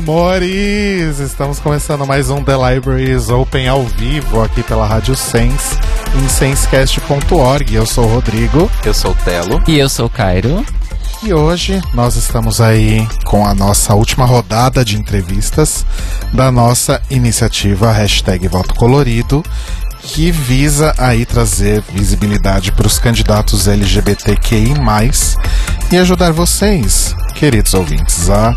[0.00, 1.18] Amores!
[1.18, 5.76] Estamos começando mais um The Libraries Open ao vivo aqui pela Rádio Sense
[6.18, 7.74] em sensecast.org.
[7.74, 9.62] Eu sou o Rodrigo Eu sou o Telo.
[9.68, 10.64] E eu sou o Cairo.
[11.22, 15.84] e hoje nós estamos aí com a nossa última rodada de entrevistas
[16.32, 19.44] da nossa iniciativa Hashtag Voto Colorido
[20.02, 24.74] que visa aí trazer visibilidade para os candidatos LGBTQI+,
[25.92, 28.54] e ajudar vocês, queridos ouvintes, a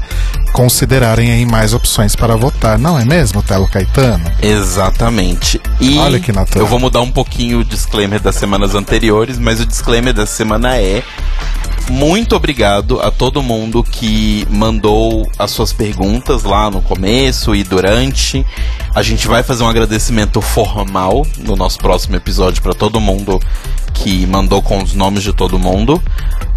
[0.51, 4.23] considerarem aí mais opções para votar, não é mesmo, Telo Caetano?
[4.41, 5.59] Exatamente.
[5.79, 6.63] E Olha que natural.
[6.63, 10.77] eu vou mudar um pouquinho o disclaimer das semanas anteriores, mas o disclaimer da semana
[10.77, 11.01] é
[11.89, 18.45] muito obrigado a todo mundo que mandou as suas perguntas lá no começo e durante.
[18.93, 23.39] A gente vai fazer um agradecimento formal no nosso próximo episódio para todo mundo
[23.93, 26.01] que mandou com os nomes de todo mundo.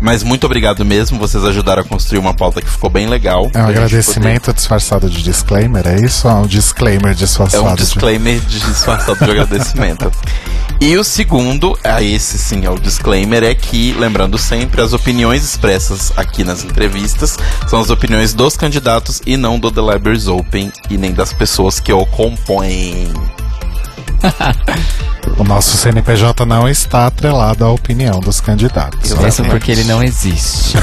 [0.00, 3.50] Mas muito obrigado mesmo, vocês ajudaram a construir uma pauta que ficou bem legal.
[3.54, 6.28] É um agradecimento disfarçado de disclaimer, é isso?
[6.28, 7.82] Ou é um disclaimer É disfarçado um de...
[7.82, 10.10] disclaimer de disfarçado de agradecimento.
[10.78, 15.15] E o segundo, a esse sim é o disclaimer, é que, lembrando sempre, as opiniões
[15.24, 20.70] expressas aqui nas entrevistas são as opiniões dos candidatos e não do The Libraries Open
[20.90, 23.12] e nem das pessoas que o compõem.
[25.38, 29.10] O nosso CNPJ não está atrelado à opinião dos candidatos.
[29.10, 30.78] Isso porque ele não existe.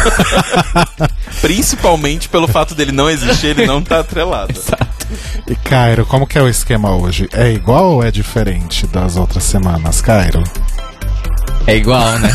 [1.41, 4.53] Principalmente pelo fato dele não existir, ele não tá atrelado.
[5.45, 7.27] E Cairo, como que é o esquema hoje?
[7.33, 10.41] É igual ou é diferente das outras semanas, Cairo?
[11.65, 12.29] É igual, né?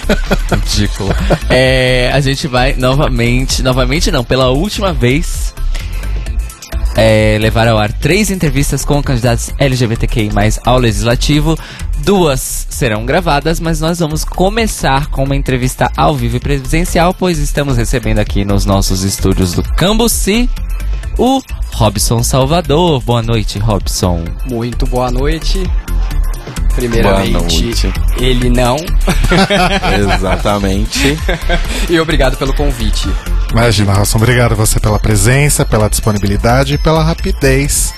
[0.50, 1.14] Ridículo.
[1.48, 5.54] É, a gente vai novamente, novamente não, pela última vez,
[6.96, 10.30] é, levar ao ar três entrevistas com candidatos LGBTQI+,
[10.64, 11.58] ao Legislativo.
[11.98, 17.38] Duas serão gravadas, mas nós vamos começar com uma entrevista ao vivo e presencial, pois
[17.38, 20.48] estamos recebendo aqui nos nossos estúdios do Cambuci
[21.18, 21.42] o
[21.74, 23.02] Robson Salvador.
[23.02, 24.24] Boa noite, Robson.
[24.46, 25.62] Muito boa noite.
[26.88, 28.76] Primeiramente, ele não.
[30.16, 31.18] Exatamente.
[31.88, 33.08] e obrigado pelo convite.
[33.50, 37.92] Imagina, Rosson, obrigado a você pela presença, pela disponibilidade e pela rapidez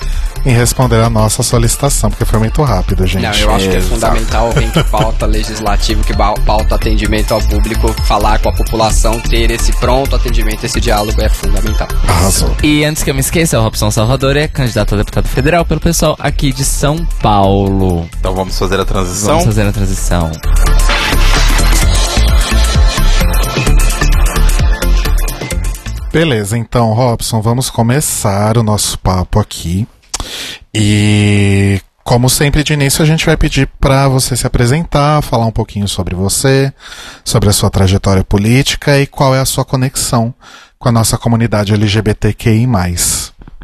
[0.45, 3.23] em responder a nossa solicitação, porque foi muito rápido, gente.
[3.23, 3.95] Não, eu acho que é Exato.
[3.95, 9.51] fundamental alguém que pauta legislativo, que pauta atendimento ao público, falar com a população, ter
[9.51, 11.89] esse pronto atendimento, esse diálogo é fundamental.
[12.09, 12.57] Arrasou.
[12.63, 15.81] E antes que eu me esqueça, o Robson Salvador é candidato a deputado federal pelo
[15.81, 18.09] pessoal aqui de São Paulo.
[18.19, 19.29] Então vamos fazer a transição.
[19.29, 20.31] Vamos fazer a transição.
[26.13, 29.89] Beleza, então, Robson, vamos começar o nosso papo aqui.
[30.75, 35.51] E, como sempre, de início, a gente vai pedir para você se apresentar, falar um
[35.51, 36.71] pouquinho sobre você,
[37.25, 40.35] sobre a sua trajetória política e qual é a sua conexão
[40.79, 42.67] com a nossa comunidade LGBTQI.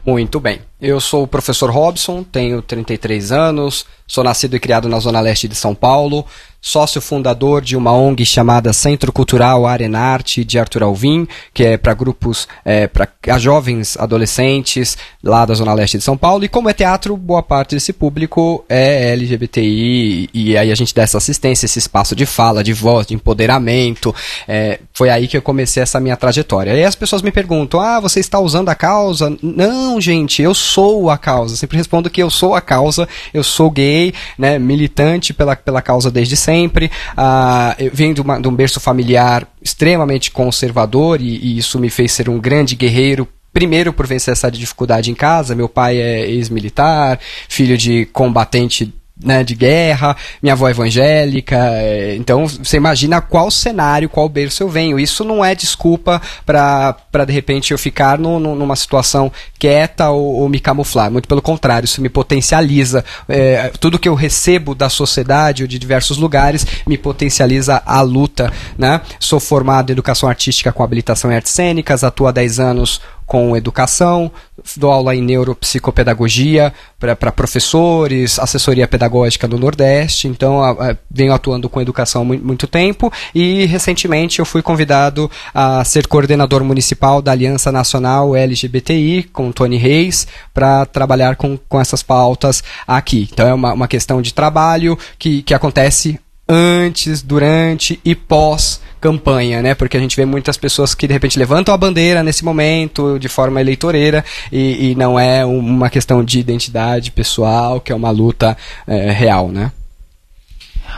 [0.07, 0.61] Muito bem.
[0.81, 5.49] Eu sou o professor Robson, tenho 33 anos, sou nascido e criado na Zona Leste
[5.49, 6.25] de São Paulo,
[6.61, 11.95] sócio fundador de uma ONG chamada Centro Cultural Arenarte de Arthur Alvim, que é para
[11.95, 13.09] grupos, é, para
[13.39, 16.45] jovens adolescentes lá da Zona Leste de São Paulo.
[16.45, 21.03] E como é teatro, boa parte desse público é LGBTI, e aí a gente dá
[21.03, 24.15] essa assistência, esse espaço de fala, de voz, de empoderamento.
[24.47, 26.71] É, foi aí que eu comecei essa minha trajetória.
[26.71, 29.37] E aí as pessoas me perguntam: ah, você está usando a causa?
[29.43, 30.68] Não, gente, eu sou
[31.11, 31.57] a causa.
[31.57, 36.11] Sempre respondo que eu sou a causa, eu sou gay, né, militante pela, pela causa
[36.11, 36.91] desde sempre.
[37.17, 42.13] Ah, eu de, uma- de um berço familiar extremamente conservador e, e isso me fez
[42.13, 47.19] ser um grande guerreiro Primeiro por vencer essa dificuldade em casa, meu pai é ex-militar,
[47.49, 48.93] filho de combatente
[49.23, 54.63] né, de guerra, minha avó é evangélica, é, então você imagina qual cenário, qual berço
[54.63, 54.99] eu venho.
[54.99, 56.95] Isso não é desculpa para
[57.27, 61.11] de repente eu ficar no- no- numa situação quieta ou, ou me camuflar.
[61.11, 63.05] Muito pelo contrário, isso me potencializa.
[63.29, 68.53] É, tudo que eu recebo da sociedade ou de diversos lugares me potencializa a luta.
[68.77, 69.01] Né?
[69.19, 73.55] Sou formado em educação artística com habilitação em artes cênicas, atuo há 10 anos com
[73.55, 74.33] educação,
[74.75, 81.69] dou aula em neuropsicopedagogia para professores, assessoria pedagógica do Nordeste, então a, a, venho atuando
[81.69, 87.21] com educação há muito, muito tempo e recentemente eu fui convidado a ser coordenador municipal
[87.21, 93.29] da Aliança Nacional LGBTI com Tony Reis para trabalhar com, com essas pautas aqui.
[93.31, 99.63] Então é uma, uma questão de trabalho que, que acontece antes, durante e pós campanha,
[99.63, 99.75] né?
[99.75, 103.29] Porque a gente vê muitas pessoas que de repente levantam a bandeira nesse momento de
[103.29, 108.57] forma eleitoreira e, e não é uma questão de identidade pessoal, que é uma luta
[108.87, 109.73] é, real, né?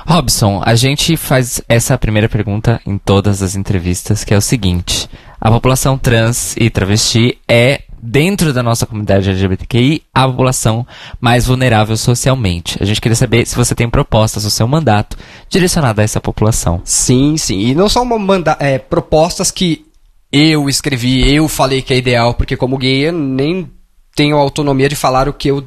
[0.06, 5.08] Robson, a gente faz essa primeira pergunta em todas as entrevistas, que é o seguinte:
[5.41, 10.87] a população trans e travesti é dentro da nossa comunidade LGBTQI, a população
[11.21, 12.79] mais vulnerável socialmente.
[12.81, 15.17] A gente queria saber se você tem propostas no seu mandato
[15.49, 16.81] direcionada a essa população.
[16.85, 17.59] Sim, sim.
[17.59, 19.87] E não são manda é, propostas que
[20.33, 23.71] eu escrevi, eu falei que é ideal, porque como gay eu nem
[24.15, 25.67] tenho autonomia de falar o que eu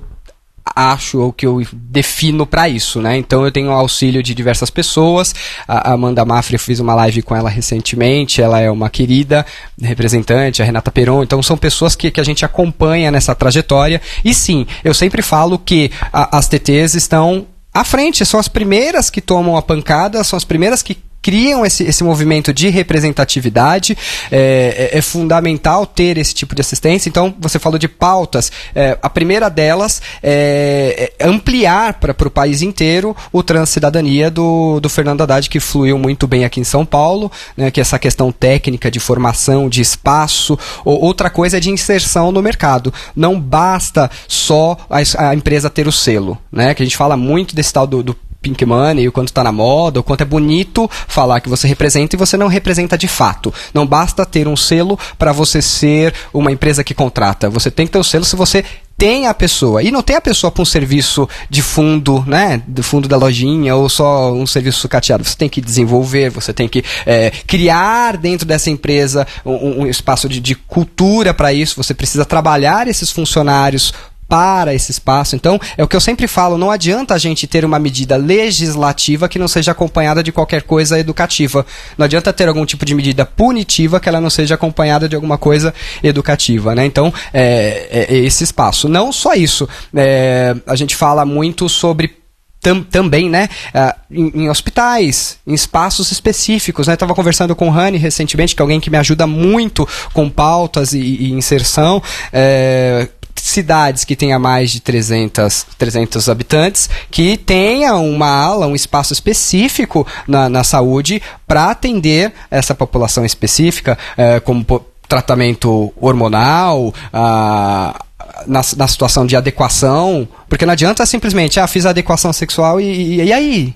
[0.75, 3.17] acho ou que eu defino para isso, né?
[3.17, 5.35] Então eu tenho auxílio de diversas pessoas.
[5.67, 9.45] A Amanda Mafra, eu fiz uma live com ela recentemente, ela é uma querida
[9.81, 11.23] representante, a Renata Peron.
[11.23, 14.01] Então são pessoas que, que a gente acompanha nessa trajetória.
[14.23, 19.09] E sim, eu sempre falo que a, as TTs estão à frente, são as primeiras
[19.09, 23.97] que tomam a pancada, são as primeiras que criam esse, esse movimento de representatividade.
[24.29, 27.09] É, é, é, fundamental ter esse tipo de assistência.
[27.09, 28.51] Então, você falou de pautas.
[28.75, 34.89] É, a primeira delas é, é ampliar para o país inteiro o transcidadania do, do
[34.89, 38.31] Fernando Haddad, que fluiu muito bem aqui em São Paulo, né, que é essa questão
[38.31, 40.59] técnica de formação, de espaço.
[40.83, 42.93] outra coisa é de inserção no mercado.
[43.15, 47.55] Não basta só a, a empresa ter o selo, né, que a gente fala muito
[47.55, 50.89] desse tal do, do pink money, o quanto está na moda, o quanto é bonito
[51.07, 53.51] falar que você representa e você não representa de fato.
[53.73, 57.49] Não basta ter um selo para você ser uma empresa que contrata.
[57.49, 58.63] Você tem que ter o um selo se você
[58.97, 59.81] tem a pessoa.
[59.81, 62.61] E não tem a pessoa para um serviço de fundo, né?
[62.67, 65.23] Do fundo da lojinha ou só um serviço sucateado.
[65.23, 70.29] Você tem que desenvolver, você tem que é, criar dentro dessa empresa um, um espaço
[70.29, 71.81] de, de cultura para isso.
[71.81, 73.93] Você precisa trabalhar esses funcionários
[74.27, 75.35] para esse espaço.
[75.35, 79.29] Então, é o que eu sempre falo, não adianta a gente ter uma medida legislativa
[79.29, 81.65] que não seja acompanhada de qualquer coisa educativa.
[81.97, 85.37] Não adianta ter algum tipo de medida punitiva que ela não seja acompanhada de alguma
[85.37, 86.85] coisa educativa, né?
[86.85, 88.87] Então, é, é, é esse espaço.
[88.89, 89.67] Não só isso.
[89.95, 92.23] É, a gente fala muito sobre
[92.63, 97.69] Tam, também, né, uh, em, em, hospitais, em espaços específicos, né, estava conversando com o
[97.69, 103.09] Rani recentemente, que é alguém que me ajuda muito com pautas e, e inserção, é,
[103.35, 110.05] cidades que tenha mais de 300, 300 habitantes que tenha uma ala, um espaço específico
[110.27, 114.65] na, na saúde para atender essa população específica, é, como
[115.07, 117.99] tratamento hormonal, a
[118.47, 122.85] na, na, situação de adequação, porque não adianta simplesmente, ah, fiz a adequação sexual e,
[122.85, 123.75] e, e aí?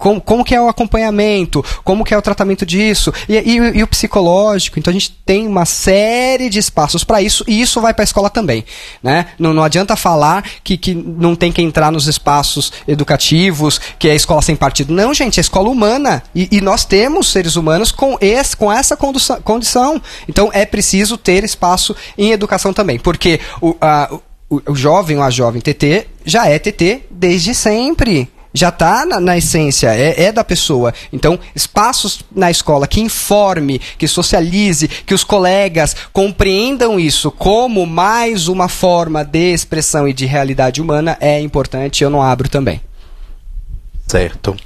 [0.00, 3.82] Como, como que é o acompanhamento, como que é o tratamento disso, e, e, e
[3.82, 4.78] o psicológico.
[4.78, 8.04] Então a gente tem uma série de espaços para isso, e isso vai para a
[8.04, 8.64] escola também.
[9.02, 9.26] Né?
[9.38, 14.12] Não, não adianta falar que, que não tem que entrar nos espaços educativos, que é
[14.12, 14.94] a escola sem partido.
[14.94, 16.22] Não, gente, é escola humana.
[16.34, 20.00] E, e nós temos seres humanos com, esse, com essa condição.
[20.26, 22.98] Então é preciso ter espaço em educação também.
[22.98, 24.08] Porque o, a,
[24.48, 29.20] o, o jovem ou a jovem TT já é TT desde sempre já está na,
[29.20, 30.92] na, essência, é, é, da pessoa.
[31.12, 38.48] Então, espaços na escola que informe, que socialize, que os colegas compreendam isso como mais
[38.48, 42.02] uma forma de expressão e de realidade humana é importante.
[42.02, 42.80] Eu não abro também.
[44.06, 44.56] Certo.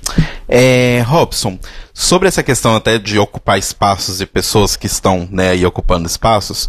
[0.49, 1.59] É, Robson,
[1.93, 6.67] sobre essa questão até de ocupar espaços e pessoas que estão né, aí ocupando espaços,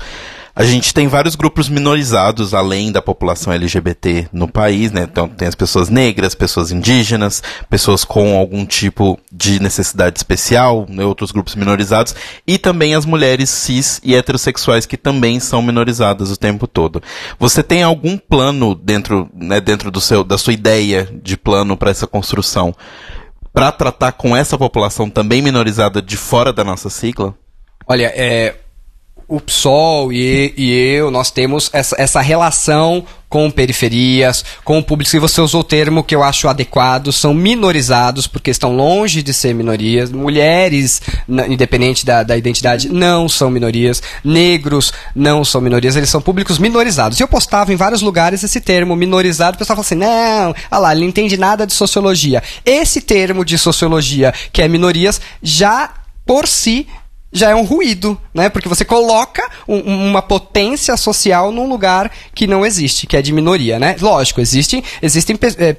[0.56, 5.04] a gente tem vários grupos minorizados além da população LGBT no país, né?
[5.04, 11.04] Então tem as pessoas negras, pessoas indígenas, pessoas com algum tipo de necessidade especial, né?
[11.04, 12.16] outros grupos minorizados,
[12.48, 17.04] e também as mulheres cis e heterossexuais que também são minorizadas o tempo todo.
[17.38, 21.92] Você tem algum plano dentro, né, dentro do seu, da sua ideia de plano para
[21.92, 22.74] essa construção?
[23.54, 27.34] para tratar com essa população também minorizada de fora da nossa sigla?
[27.88, 28.54] Olha, é,
[29.28, 35.10] o PSOL e, e eu, nós temos essa, essa relação com periferias, com o público,
[35.10, 39.34] se você usou o termo que eu acho adequado, são minorizados, porque estão longe de
[39.34, 40.10] ser minorias.
[40.12, 41.02] Mulheres,
[41.50, 44.02] independente da, da identidade, não são minorias.
[44.24, 47.20] Negros não são minorias, eles são públicos minorizados.
[47.20, 50.80] E eu postava em vários lugares esse termo minorizado, o pessoal fala assim: não, olha
[50.80, 52.42] lá, ele não entende nada de sociologia.
[52.64, 55.90] Esse termo de sociologia, que é minorias, já
[56.26, 56.88] por si
[57.36, 58.48] já é um ruído, né?
[58.48, 63.34] Porque você coloca um, uma potência social num lugar que não existe, que é de
[63.34, 63.98] minoria, né?
[64.00, 65.76] Lógico, existem, existem é,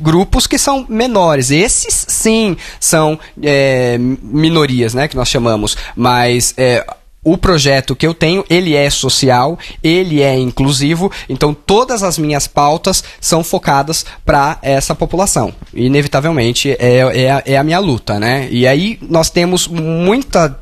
[0.00, 1.52] grupos que são menores.
[1.52, 5.06] Esses, sim, são é, minorias, né?
[5.06, 5.76] Que nós chamamos.
[5.94, 6.84] Mas é,
[7.22, 12.48] o projeto que eu tenho, ele é social, ele é inclusivo, então todas as minhas
[12.48, 15.52] pautas são focadas para essa população.
[15.72, 18.48] Inevitavelmente é, é, é, a minha luta, né?
[18.50, 20.58] E aí nós temos muita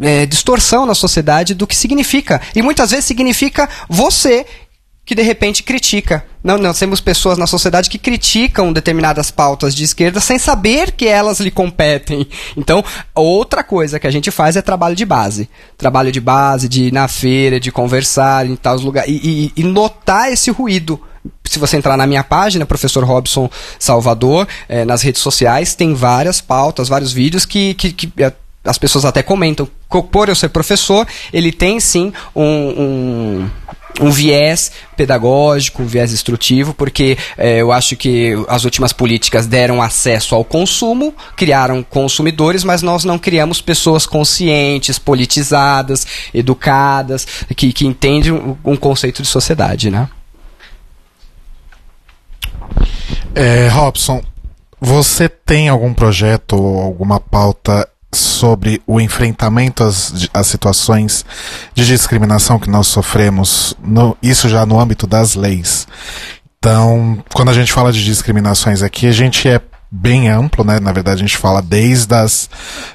[0.00, 2.40] é, distorção na sociedade do que significa.
[2.54, 4.46] E muitas vezes significa você
[5.04, 6.24] que de repente critica.
[6.42, 11.08] Não, nós temos pessoas na sociedade que criticam determinadas pautas de esquerda sem saber que
[11.08, 12.28] elas lhe competem.
[12.56, 15.48] Então, outra coisa que a gente faz é trabalho de base.
[15.76, 19.64] Trabalho de base, de ir na feira, de conversar em tal lugar e, e, e
[19.64, 21.00] notar esse ruído
[21.44, 26.40] se você entrar na minha página, professor Robson Salvador, eh, nas redes sociais, tem várias
[26.40, 28.32] pautas, vários vídeos que, que, que eh,
[28.64, 29.68] as pessoas até comentam.
[30.10, 33.50] Por eu ser professor, ele tem sim um, um
[34.00, 39.82] um viés pedagógico, um viés instrutivo, porque é, eu acho que as últimas políticas deram
[39.82, 47.26] acesso ao consumo, criaram consumidores, mas nós não criamos pessoas conscientes, politizadas, educadas,
[47.56, 50.08] que, que entendem um, conceito de sociedade, né?
[53.34, 54.22] É, Robson,
[54.80, 61.24] você tem algum projeto ou alguma pauta sobre o enfrentamento às, às situações
[61.74, 65.86] de discriminação que nós sofremos, no, isso já no âmbito das leis.
[66.58, 70.78] Então, quando a gente fala de discriminações aqui, a gente é bem amplo, né?
[70.78, 72.50] Na verdade, a gente fala desde as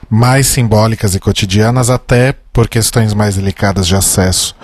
[0.09, 4.55] mais simbólicas e cotidianas até por questões mais delicadas de acesso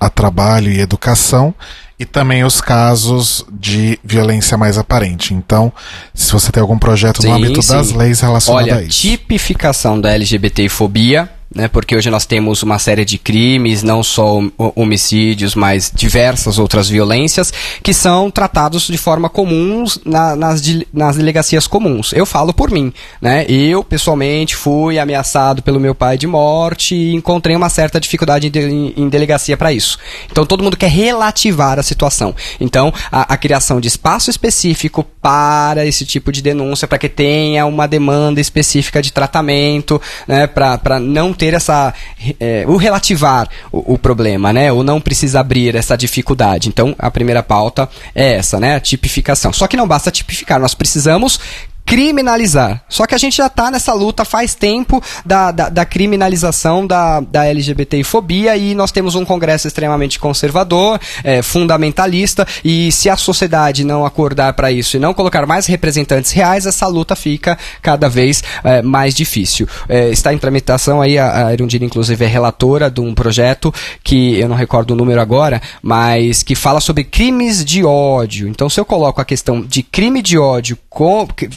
[0.00, 1.54] a trabalho e educação
[1.98, 5.34] e também os casos de violência mais aparente.
[5.34, 5.72] Então,
[6.14, 7.72] se você tem algum projeto sim, no âmbito sim.
[7.72, 9.00] das leis relacionadas Olha, a isso.
[9.00, 14.40] tipificação da LGBTfobia né, porque hoje nós temos uma série de crimes, não só
[14.76, 17.52] homicídios, mas diversas outras violências,
[17.82, 20.62] que são tratados de forma comum na, nas,
[20.92, 22.12] nas delegacias comuns.
[22.12, 23.46] Eu falo por mim, né?
[23.48, 28.92] Eu, pessoalmente, fui ameaçado pelo meu pai de morte e encontrei uma certa dificuldade em,
[28.96, 29.98] em delegacia para isso.
[30.30, 32.34] Então, todo mundo quer relativar a situação.
[32.60, 37.64] Então, a, a criação de espaço específico para esse tipo de denúncia, para que tenha
[37.64, 41.94] uma demanda específica de tratamento, né, para não ter essa.
[42.38, 44.70] É, o relativar o, o, problema, né?
[44.72, 46.68] Ou não precisa abrir essa dificuldade.
[46.68, 48.76] Então, a primeira pauta é essa, né?
[48.76, 49.52] A tipificação.
[49.52, 51.40] Só que não basta tipificar, nós precisamos
[51.88, 52.82] criminalizar.
[52.86, 57.20] Só que a gente já está nessa luta faz tempo da, da, da criminalização da,
[57.20, 63.84] da LGBTfobia e nós temos um Congresso extremamente conservador, é, fundamentalista, e se a sociedade
[63.84, 68.44] não acordar para isso e não colocar mais representantes reais, essa luta fica cada vez
[68.62, 69.66] é, mais difícil.
[69.88, 73.72] É, está em tramitação aí, a, a Erundina inclusive é relatora de um projeto
[74.04, 78.46] que eu não recordo o número agora, mas que fala sobre crimes de ódio.
[78.46, 80.76] Então, se eu coloco a questão de crime de ódio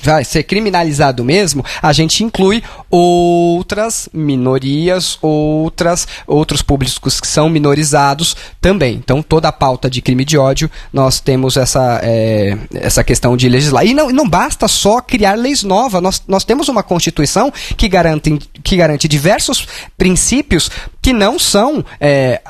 [0.03, 8.35] vai ser criminalizado mesmo, a gente inclui outras minorias, outras, outros públicos que são minorizados
[8.59, 8.95] também.
[8.95, 13.49] Então, toda a pauta de crime de ódio, nós temos essa, é, essa questão de
[13.49, 13.85] legislar.
[13.85, 18.37] E não, não basta só criar leis novas, nós, nós temos uma Constituição que garante,
[18.63, 19.67] que garante diversos
[19.97, 20.69] princípios
[21.01, 21.83] que não são.
[21.99, 22.41] É,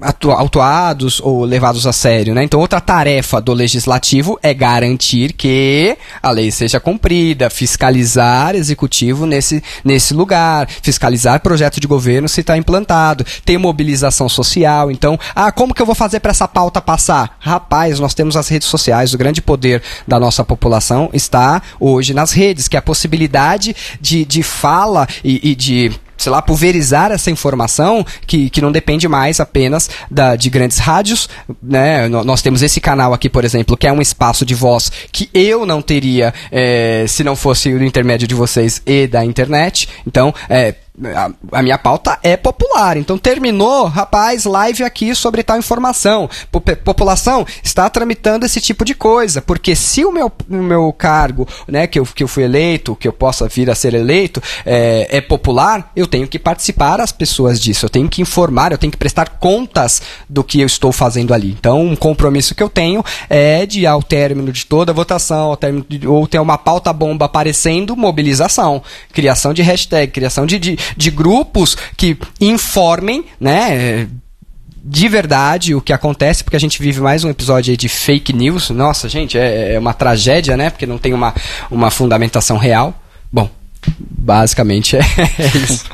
[0.00, 2.42] autuados ou levados a sério, né?
[2.42, 9.62] Então, outra tarefa do legislativo é garantir que a lei seja cumprida, fiscalizar executivo nesse,
[9.84, 14.90] nesse lugar, fiscalizar projeto de governo se está implantado, ter mobilização social.
[14.90, 17.36] Então, ah, como que eu vou fazer para essa pauta passar?
[17.38, 22.32] Rapaz, nós temos as redes sociais, o grande poder da nossa população está hoje nas
[22.32, 27.30] redes, que é a possibilidade de, de fala e, e de sei lá, pulverizar essa
[27.30, 31.28] informação que, que não depende mais apenas da, de grandes rádios,
[31.62, 32.08] né?
[32.08, 35.66] Nós temos esse canal aqui, por exemplo, que é um espaço de voz que eu
[35.66, 39.88] não teria é, se não fosse o intermédio de vocês e da internet.
[40.06, 42.96] Então, é, a, a, minha pauta é popular.
[42.96, 46.30] Então terminou, rapaz, live aqui sobre tal informação.
[46.64, 51.48] P população está tramitando esse tipo de coisa, porque se o meu, o meu cargo,
[51.66, 55.18] né, que eu, que eu fui eleito, que eu possa vir a ser eleito, é,
[55.18, 58.90] é popular, eu tenho que participar as pessoas disso, eu tenho que informar, eu tenho
[58.90, 61.50] que prestar contas do que eu estou fazendo ali.
[61.50, 65.56] Então, um compromisso que eu tenho é de, ao término de toda a votação, ao
[65.56, 68.82] término de, ou ter uma pauta bomba aparecendo, mobilização,
[69.12, 74.08] criação de hashtag, criação de, de de grupos que informem, né?
[74.86, 78.68] de verdade o que acontece, porque a gente vive mais um episódio de fake news.
[78.68, 80.68] Nossa, gente, é, é, uma tragédia, né?
[80.68, 81.34] Porque não tem uma,
[81.70, 82.94] uma fundamentação real.
[83.32, 83.48] Bom,
[83.98, 85.00] basicamente é,
[85.38, 85.86] é isso.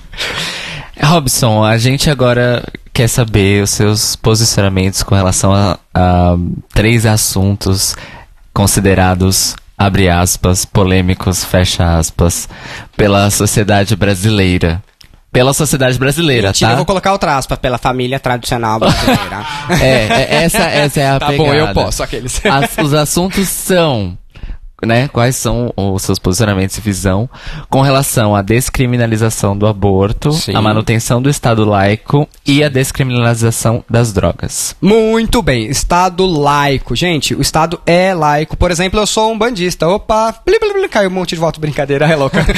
[1.00, 6.36] Robson, a gente agora quer saber os seus posicionamentos com relação a, a
[6.74, 7.96] três assuntos
[8.52, 12.46] considerados abre aspas, polêmicos, fecha aspas,
[12.94, 14.82] pela sociedade brasileira.
[15.32, 16.72] Pela sociedade brasileira, Mentira, tá?
[16.72, 19.46] eu vou colocar outra aspa, pela família tradicional brasileira.
[19.80, 21.48] É, é, essa, essa é a tá pegada.
[21.48, 22.44] bom, eu posso, aqueles.
[22.44, 24.18] As- os assuntos são,
[24.82, 25.08] né?
[25.08, 27.28] Quais são os seus posicionamentos e visão
[27.68, 30.54] com relação à descriminalização do aborto, Sim.
[30.54, 34.74] a manutenção do Estado laico e a descriminalização das drogas.
[34.80, 36.96] Muito bem, Estado laico.
[36.96, 38.56] Gente, o Estado é laico.
[38.56, 39.88] Por exemplo, eu sou um bandista.
[39.88, 40.34] Opa,
[40.90, 41.60] caiu um monte de voto.
[41.60, 42.44] Brincadeira, é louca.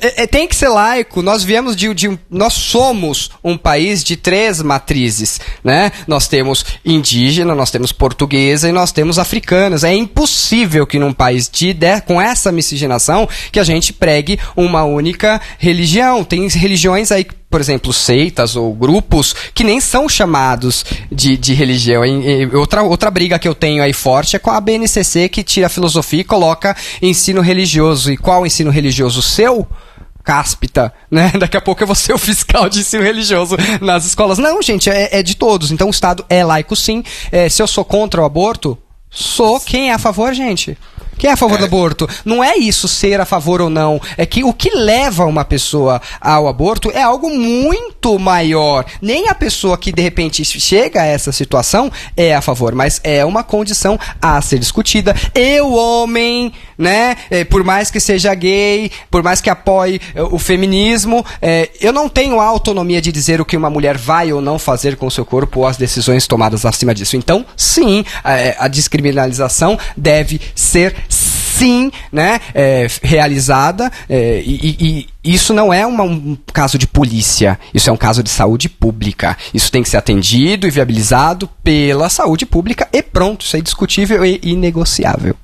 [0.00, 1.22] É, é, tem que ser laico.
[1.22, 5.92] Nós viemos de, de Nós somos um país de três matrizes, né?
[6.06, 9.84] Nós temos indígena, nós temos portuguesa e nós temos africanos.
[9.84, 14.84] É impossível que num país de, de- com essa miscigenação que a gente pregue uma
[14.84, 16.24] única religião.
[16.24, 22.04] Tem religiões aí por exemplo, seitas ou grupos que nem são chamados de, de religião.
[22.04, 25.44] E- e outra, outra briga que eu tenho aí forte é com a BNCC que
[25.44, 28.10] tira filosofia e coloca ensino religioso.
[28.10, 29.22] E qual ensino religioso?
[29.22, 29.68] Seu?
[30.24, 31.30] Cáspita, né?
[31.38, 34.38] Daqui a pouco eu vou ser o fiscal de ensino religioso nas escolas.
[34.38, 35.70] Não, gente, é, é de todos.
[35.70, 37.04] Então o Estado é laico sim.
[37.30, 38.76] É, se eu sou contra o aborto,
[39.14, 39.60] sou.
[39.60, 40.76] Quem é a favor, gente?
[41.16, 42.08] Quem é a favor do aborto?
[42.24, 44.00] Não é isso ser a favor ou não.
[44.16, 48.84] É que o que leva uma pessoa ao aborto é algo muito maior.
[49.00, 53.24] Nem a pessoa que de repente chega a essa situação é a favor, mas é
[53.24, 55.14] uma condição a ser discutida.
[55.34, 57.16] Eu, homem, né?
[57.30, 61.92] eh, por mais que seja gay, por mais que apoie eh, o feminismo, eh, eu
[61.92, 65.06] não tenho a autonomia de dizer o que uma mulher vai ou não fazer com
[65.06, 67.16] o seu corpo ou as decisões tomadas acima disso.
[67.16, 75.54] Então, sim, a, a descriminalização deve ser sim, né, é, realizada é, e, e- isso
[75.54, 79.38] não é uma- um caso de polícia, isso é um caso de saúde pública.
[79.54, 84.24] Isso tem que ser atendido e viabilizado pela saúde pública e pronto, isso é indiscutível
[84.26, 85.36] e inegociável.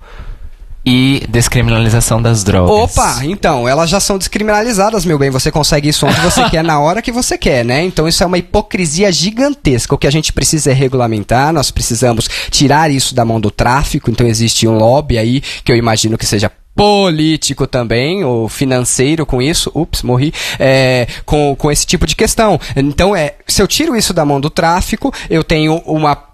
[0.84, 2.96] E descriminalização das drogas.
[2.96, 5.28] Opa, então, elas já são descriminalizadas, meu bem.
[5.28, 7.84] Você consegue isso onde você quer, na hora que você quer, né?
[7.84, 9.94] Então isso é uma hipocrisia gigantesca.
[9.94, 14.10] O que a gente precisa é regulamentar, nós precisamos tirar isso da mão do tráfico.
[14.10, 19.43] Então existe um lobby aí que eu imagino que seja político também, ou financeiro com
[19.43, 22.58] isso, ups, morri, é, com, com esse tipo de questão.
[22.75, 26.29] Então, é, se eu tiro isso da mão do tráfico, eu tenho uma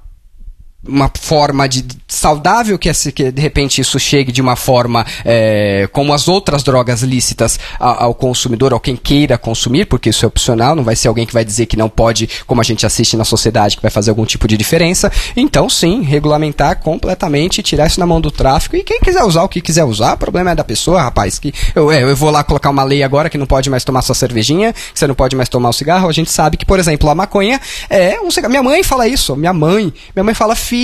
[0.88, 5.88] uma forma de saudável que, esse, que de repente isso chegue de uma forma é,
[5.92, 10.29] como as outras drogas lícitas a- ao consumidor, ao quem queira consumir, porque isso é
[10.29, 13.16] opcional, não vai ser alguém que vai dizer que não pode, como a gente assiste
[13.16, 15.11] na sociedade, que vai fazer algum tipo de diferença.
[15.37, 19.49] Então, sim, regulamentar completamente, tirar isso na mão do tráfico e quem quiser usar o
[19.49, 21.38] que quiser usar, o problema é da pessoa, rapaz.
[21.38, 24.03] Que eu, é, eu vou lá colocar uma lei agora que não pode mais tomar
[24.03, 26.09] sua cervejinha, que você não pode mais tomar o cigarro.
[26.09, 28.51] A gente sabe que, por exemplo, a maconha é um cigarro.
[28.51, 29.92] Minha mãe fala isso, minha mãe.
[30.14, 30.75] Minha mãe fala, filho,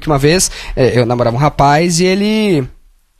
[0.00, 2.68] que uma vez é, eu namorava um rapaz e ele.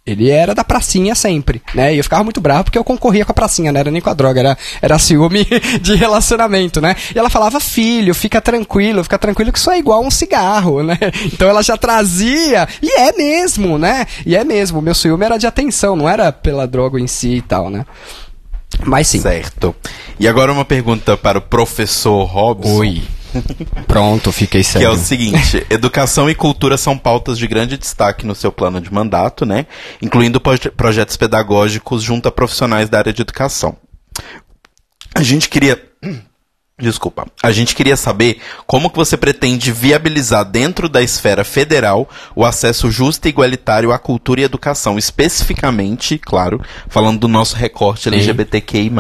[0.06, 1.94] Ele era da pracinha sempre, né?
[1.94, 4.08] E eu ficava muito bravo porque eu concorria com a pracinha, não era nem com
[4.08, 5.46] a droga, era, era ciúme
[5.80, 6.96] de relacionamento, né?
[7.14, 10.98] E ela falava, filho, fica tranquilo, fica tranquilo que isso é igual um cigarro, né?
[11.32, 14.06] Então ela já trazia, e é mesmo, né?
[14.24, 17.36] E é mesmo, o meu ciúme era de atenção, não era pela droga em si
[17.36, 17.84] e tal, né?
[18.84, 19.20] Mas sim.
[19.20, 19.74] Certo.
[20.18, 22.78] E agora uma pergunta para o professor Robson.
[22.78, 23.02] Oi.
[23.86, 24.90] Pronto, fiquei Que é sério.
[24.92, 29.44] o seguinte: educação e cultura são pautas de grande destaque no seu plano de mandato,
[29.46, 29.66] né?
[30.02, 33.76] Incluindo proje- projetos pedagógicos junto a profissionais da área de educação.
[35.14, 35.80] A gente queria.
[36.80, 37.26] Desculpa.
[37.42, 42.90] A gente queria saber como que você pretende viabilizar dentro da esfera federal o acesso
[42.90, 48.90] justo e igualitário à cultura e educação, especificamente, claro, falando do nosso recorte LGBTQI+.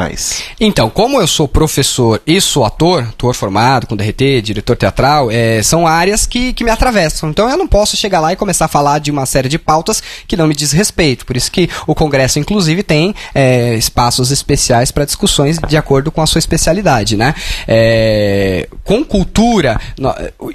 [0.60, 5.62] Então, como eu sou professor e sou ator, ator formado com DRT, diretor teatral, é,
[5.62, 7.30] são áreas que, que me atravessam.
[7.30, 10.02] Então eu não posso chegar lá e começar a falar de uma série de pautas
[10.26, 11.26] que não me diz respeito.
[11.26, 16.22] Por isso que o Congresso, inclusive, tem é, espaços especiais para discussões de acordo com
[16.22, 17.34] a sua especialidade, né?
[17.72, 19.80] É, com cultura,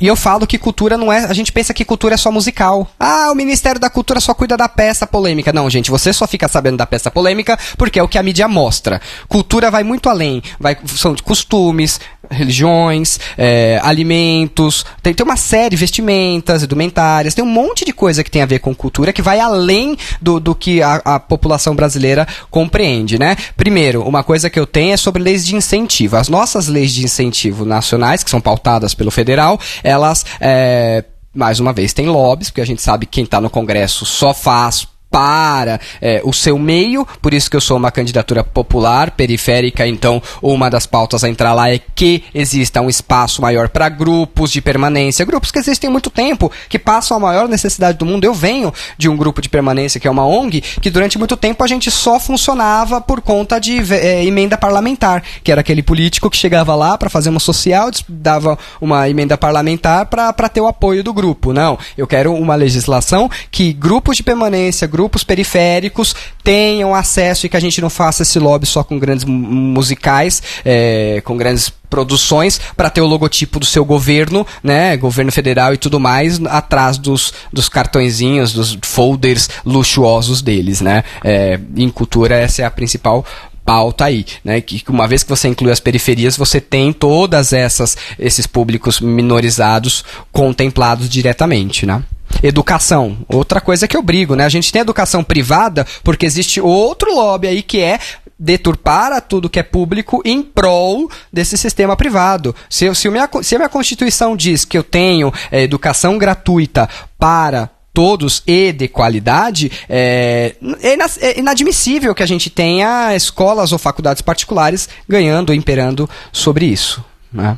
[0.02, 1.24] e eu falo que cultura não é.
[1.24, 2.90] A gente pensa que cultura é só musical.
[3.00, 5.54] Ah, o Ministério da Cultura só cuida da peça polêmica.
[5.54, 8.50] Não, gente, você só fica sabendo da peça polêmica porque é o que a mídia
[8.50, 9.00] mostra.
[9.30, 10.44] Cultura vai muito além.
[10.60, 17.48] Vai, são de costumes, religiões, é, alimentos, tem, tem uma série, vestimentas, indumentárias, tem um
[17.48, 20.82] monte de coisa que tem a ver com cultura que vai além do, do que
[20.82, 23.36] a, a população brasileira compreende, né?
[23.56, 26.18] Primeiro, uma coisa que eu tenho é sobre leis de incentivo.
[26.18, 31.74] As nossas leis de incentivo nacionais, que são pautadas pelo federal, elas, é, mais uma
[31.74, 35.80] vez, têm lobbies, porque a gente sabe que quem está no Congresso só faz para
[36.02, 40.70] é, o seu meio, por isso que eu sou uma candidatura popular, periférica, então uma
[40.70, 45.24] das pautas a entrar lá é que exista um espaço maior para grupos de permanência,
[45.24, 48.26] grupos que existem há muito tempo, que passam a maior necessidade do mundo.
[48.26, 51.64] Eu venho de um grupo de permanência que é uma ONG, que durante muito tempo
[51.64, 56.36] a gente só funcionava por conta de é, emenda parlamentar, que era aquele político que
[56.36, 61.14] chegava lá para fazer uma social, dava uma emenda parlamentar para ter o apoio do
[61.14, 61.54] grupo.
[61.54, 67.58] Não, eu quero uma legislação que grupos de permanência, grupos periféricos tenham acesso e que
[67.58, 72.90] a gente não faça esse lobby só com grandes musicais, é, com grandes produções para
[72.90, 77.70] ter o logotipo do seu governo, né, governo federal e tudo mais, atrás dos, dos
[77.70, 81.04] cartõezinhos, dos folders luxuosos deles, né.
[81.24, 83.26] É, em cultura essa é a principal
[83.66, 84.62] pauta aí, né?
[84.62, 90.06] Que uma vez que você inclui as periferias, você tem todas essas esses públicos minorizados
[90.32, 92.04] contemplados diretamente, né?
[92.44, 94.46] Educação, outra coisa que eu brigo, né?
[94.46, 98.00] A gente tem educação privada porque existe outro lobby aí que é
[98.38, 102.56] deturpar tudo que é público em prol desse sistema privado.
[102.70, 107.70] Se, se, minha, se a minha Constituição diz que eu tenho é, educação gratuita para
[107.94, 114.22] todos e de qualidade, é, é, é, inadmissível que a gente tenha escolas ou faculdades
[114.22, 117.04] particulares ganhando, imperando sobre isso.
[117.32, 117.58] Né?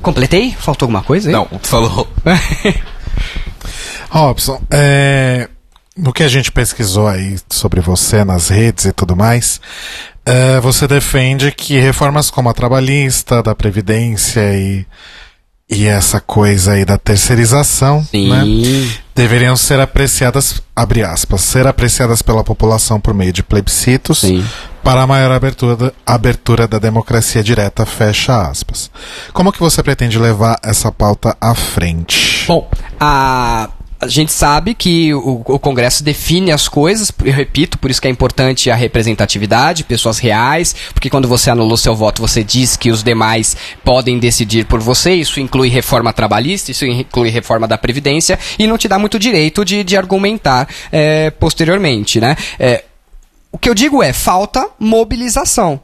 [0.00, 0.56] Completei?
[0.58, 1.32] Faltou alguma coisa aí?
[1.32, 2.08] Não, falou.
[4.08, 5.48] Robson, é,
[5.96, 9.60] no que a gente pesquisou aí sobre você nas redes e tudo mais,
[10.24, 14.86] é, você defende que reformas como a trabalhista, da Previdência e
[15.70, 18.42] e essa coisa aí da terceirização, né,
[19.14, 24.42] deveriam ser apreciadas, abre aspas, ser apreciadas pela população por meio de plebiscitos Sim.
[24.82, 28.90] para a maior abertura, abertura da democracia direta, fecha aspas.
[29.34, 32.46] Como que você pretende levar essa pauta à frente?
[32.48, 32.66] Bom,
[32.98, 33.68] a
[34.00, 38.06] a gente sabe que o, o, Congresso define as coisas, eu repito, por isso que
[38.06, 42.90] é importante a representatividade, pessoas reais, porque quando você anulou seu voto, você diz que
[42.90, 48.38] os demais podem decidir por você, isso inclui reforma trabalhista, isso inclui reforma da Previdência,
[48.58, 52.36] e não te dá muito direito de, de argumentar é, posteriormente, né?
[52.58, 52.84] É,
[53.50, 55.80] o que eu digo é, falta mobilização.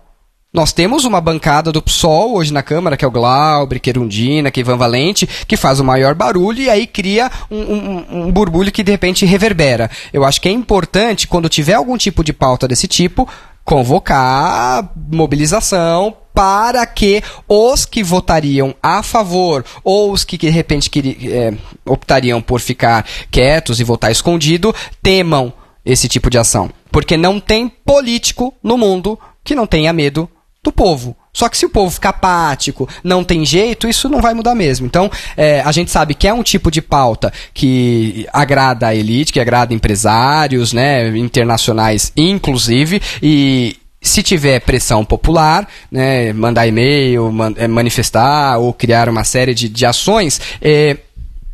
[0.55, 4.61] Nós temos uma bancada do PSOL hoje na Câmara, que é o Glauber, Querundina, que
[4.61, 8.71] é Ivan Valente, que faz o maior barulho e aí cria um, um, um burbulho
[8.71, 9.91] que de repente reverbera.
[10.13, 13.29] Eu acho que é importante, quando tiver algum tipo de pauta desse tipo,
[13.65, 20.89] convocar mobilização para que os que votariam a favor ou os que de repente
[21.33, 21.53] é,
[21.85, 25.53] optariam por ficar quietos e votar escondido temam
[25.85, 26.71] esse tipo de ação.
[26.93, 30.31] Porque não tem político no mundo que não tenha medo
[30.65, 31.17] do povo.
[31.33, 34.87] Só que se o povo ficar apático, não tem jeito, isso não vai mudar mesmo.
[34.87, 39.33] Então, é, a gente sabe que é um tipo de pauta que agrada a elite,
[39.33, 47.53] que agrada empresários, né, internacionais inclusive, e se tiver pressão popular, né, mandar e-mail, man
[47.57, 50.99] é, manifestar ou criar uma série de, de ações, é,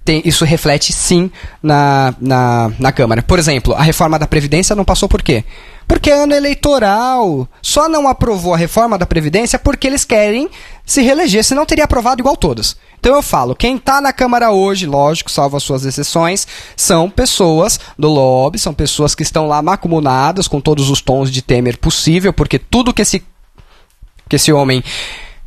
[0.04, 1.30] tem, isso reflete sim
[1.62, 3.22] na, na, na Câmara.
[3.22, 5.44] Por exemplo, a reforma da Previdência não passou por quê?
[5.90, 7.48] Porque é ano eleitoral.
[7.60, 10.48] Só não aprovou a reforma da Previdência porque eles querem
[10.86, 12.76] se reeleger, senão teria aprovado igual todas.
[13.00, 17.80] Então eu falo, quem está na Câmara hoje, lógico, salvo as suas exceções, são pessoas
[17.98, 22.32] do lobby, são pessoas que estão lá macumunadas com todos os tons de Temer possível,
[22.32, 23.24] porque tudo que esse,
[24.28, 24.84] que esse homem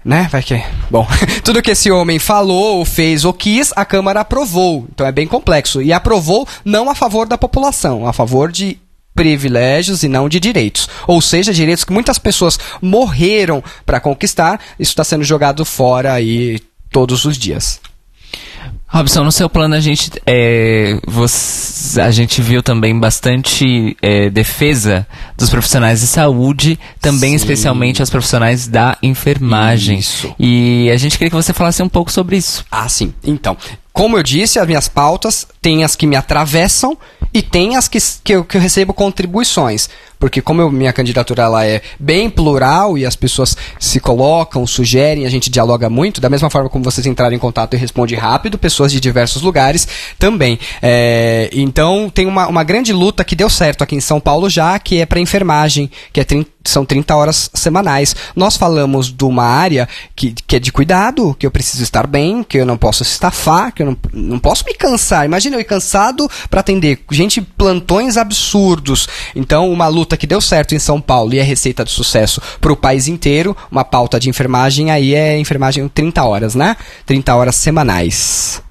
[0.04, 0.28] né?
[0.30, 0.62] Vai que.
[0.92, 1.08] Bom,
[1.46, 4.86] tudo que esse homem falou, ou fez ou quis, a Câmara aprovou.
[4.94, 5.82] Então é bem complexo.
[5.82, 8.78] E aprovou não a favor da população, a favor de
[9.16, 10.90] privilégios e não de direitos.
[11.08, 16.60] Ou seja, direitos que muitas pessoas morreram para conquistar, isso está sendo jogado fora aí
[16.90, 17.80] todos os dias.
[18.88, 25.08] Robson, no seu plano a gente, é, você, a gente viu também bastante é, defesa
[25.38, 27.36] dos profissionais de saúde, também sim.
[27.36, 30.00] especialmente as profissionais da enfermagem.
[30.00, 30.34] Isso.
[30.40, 32.66] E a gente queria que você falasse um pouco sobre isso.
[32.72, 33.14] Ah, sim.
[33.24, 33.58] Então,
[33.94, 36.98] como eu disse, as minhas pautas tem as que me atravessam
[37.32, 39.88] e tem as que, que, eu, que eu recebo contribuições.
[40.20, 45.26] Porque como eu, minha candidatura ela é bem plural e as pessoas se colocam, sugerem,
[45.26, 48.58] a gente dialoga muito, da mesma forma como vocês entrarem em contato e responde rápido,
[48.58, 50.58] pessoas de diversos lugares também.
[50.82, 54.78] É, então tem uma, uma grande luta que deu certo aqui em São Paulo já,
[54.78, 58.16] que é para enfermagem, que é 30, são 30 horas semanais.
[58.36, 62.44] Nós falamos de uma área que, que é de cuidado, que eu preciso estar bem,
[62.44, 65.26] que eu não posso estafar, que eu não, não posso me cansar.
[65.26, 69.10] Imagina eu ir cansado para atender gente, plantões absurdos.
[69.36, 72.72] Então, uma luta que deu certo em São Paulo e é receita de sucesso para
[72.72, 76.78] o país inteiro, uma pauta de enfermagem aí é enfermagem 30 horas, né?
[77.08, 78.62] 30 horas semanais.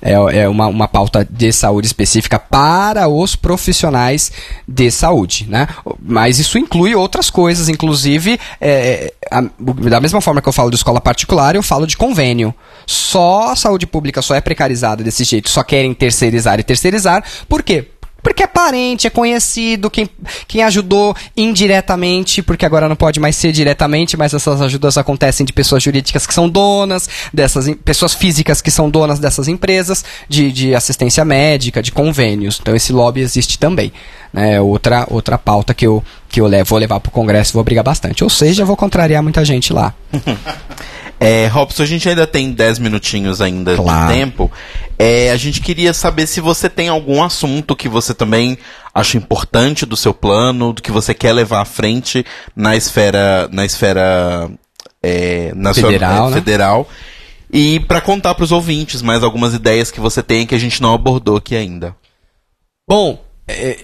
[0.00, 4.30] É, é uma, uma pauta de saúde específica para os profissionais
[4.66, 5.66] de saúde, né?
[6.00, 10.76] Mas isso inclui outras coisas, inclusive, é, a, da mesma forma que eu falo de
[10.76, 12.54] escola particular, eu falo de convênio.
[12.86, 17.24] Só a saúde pública só é precarizada desse jeito, só querem terceirizar e terceirizar.
[17.48, 17.88] Por quê?
[18.28, 20.06] Porque é parente, é conhecido, quem,
[20.46, 25.52] quem ajudou indiretamente, porque agora não pode mais ser diretamente, mas essas ajudas acontecem de
[25.52, 30.74] pessoas jurídicas que são donas, dessas pessoas físicas que são donas dessas empresas, de, de
[30.74, 32.58] assistência médica, de convênios.
[32.60, 33.90] Então esse lobby existe também.
[34.30, 34.60] Né?
[34.60, 37.82] Outra, outra pauta que eu, que eu levo, vou levar para o Congresso vou brigar
[37.82, 38.22] bastante.
[38.22, 39.94] Ou seja, vou contrariar muita gente lá.
[41.20, 44.12] É, Robson, a gente ainda tem 10 minutinhos ainda Claro.
[44.12, 44.50] de tempo.
[44.98, 48.56] É, a gente queria saber se você tem algum assunto que você também
[48.94, 53.64] acha importante do seu plano, do que você quer levar à frente na esfera, na
[53.64, 54.50] esfera
[55.02, 56.36] é, nacional, Federal, é, né?
[56.36, 56.88] federal.
[57.52, 60.82] E para contar para os ouvintes mais algumas ideias que você tem que a gente
[60.82, 61.96] não abordou aqui ainda.
[62.88, 63.78] Bom, é,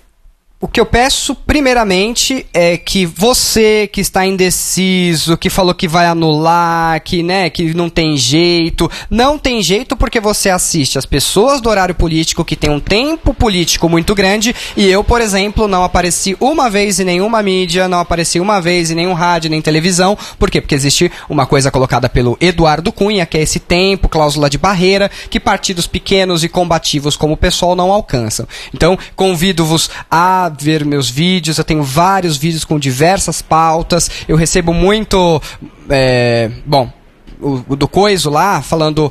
[0.64, 6.06] o que eu peço, primeiramente, é que você que está indeciso, que falou que vai
[6.06, 11.60] anular, que, né, que não tem jeito, não tem jeito porque você assiste as pessoas
[11.60, 15.84] do horário político que tem um tempo político muito grande e eu, por exemplo, não
[15.84, 20.16] apareci uma vez em nenhuma mídia, não apareci uma vez em nenhum rádio, nem televisão.
[20.38, 20.62] Por quê?
[20.62, 25.10] Porque existe uma coisa colocada pelo Eduardo Cunha, que é esse tempo, cláusula de barreira,
[25.28, 28.48] que partidos pequenos e combativos como o pessoal não alcançam.
[28.72, 31.58] Então, convido-vos a ver meus vídeos.
[31.58, 34.10] Eu tenho vários vídeos com diversas pautas.
[34.28, 35.40] Eu recebo muito.
[35.88, 36.92] é, bom,
[37.40, 39.10] o, o do Coiso lá, falando.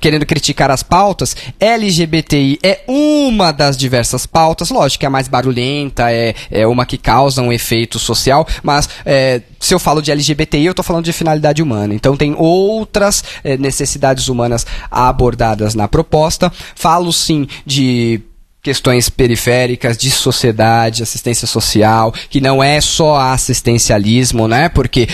[0.00, 5.28] Querendo criticar as pautas, LGBTI é uma das diversas pautas, lógico que é a mais
[5.28, 10.10] barulhenta, é, é uma que causa um efeito social, mas é, se eu falo de
[10.10, 11.94] LGBTI, eu estou falando de finalidade humana.
[11.94, 16.52] Então tem outras é, necessidades humanas abordadas na proposta.
[16.74, 18.20] Falo sim de
[18.64, 24.70] questões periféricas de sociedade, assistência social, que não é só assistencialismo, né?
[24.70, 25.06] Porque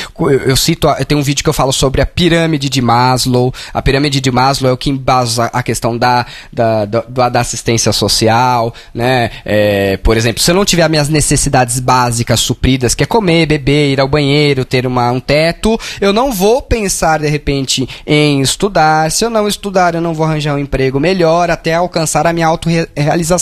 [0.46, 3.52] eu, cito, tenho um vídeo que eu falo sobre a pirâmide de Maslow.
[3.74, 7.92] A pirâmide de Maslow é o que embasa a questão da, da, da, da assistência
[7.92, 9.30] social, né?
[9.44, 13.94] É, por exemplo, se eu não tiver minhas necessidades básicas supridas, que é comer, beber,
[13.94, 19.10] ir ao banheiro, ter uma, um teto, eu não vou pensar de repente em estudar.
[19.10, 22.46] Se eu não estudar, eu não vou arranjar um emprego melhor até alcançar a minha
[22.46, 23.39] autorrealização.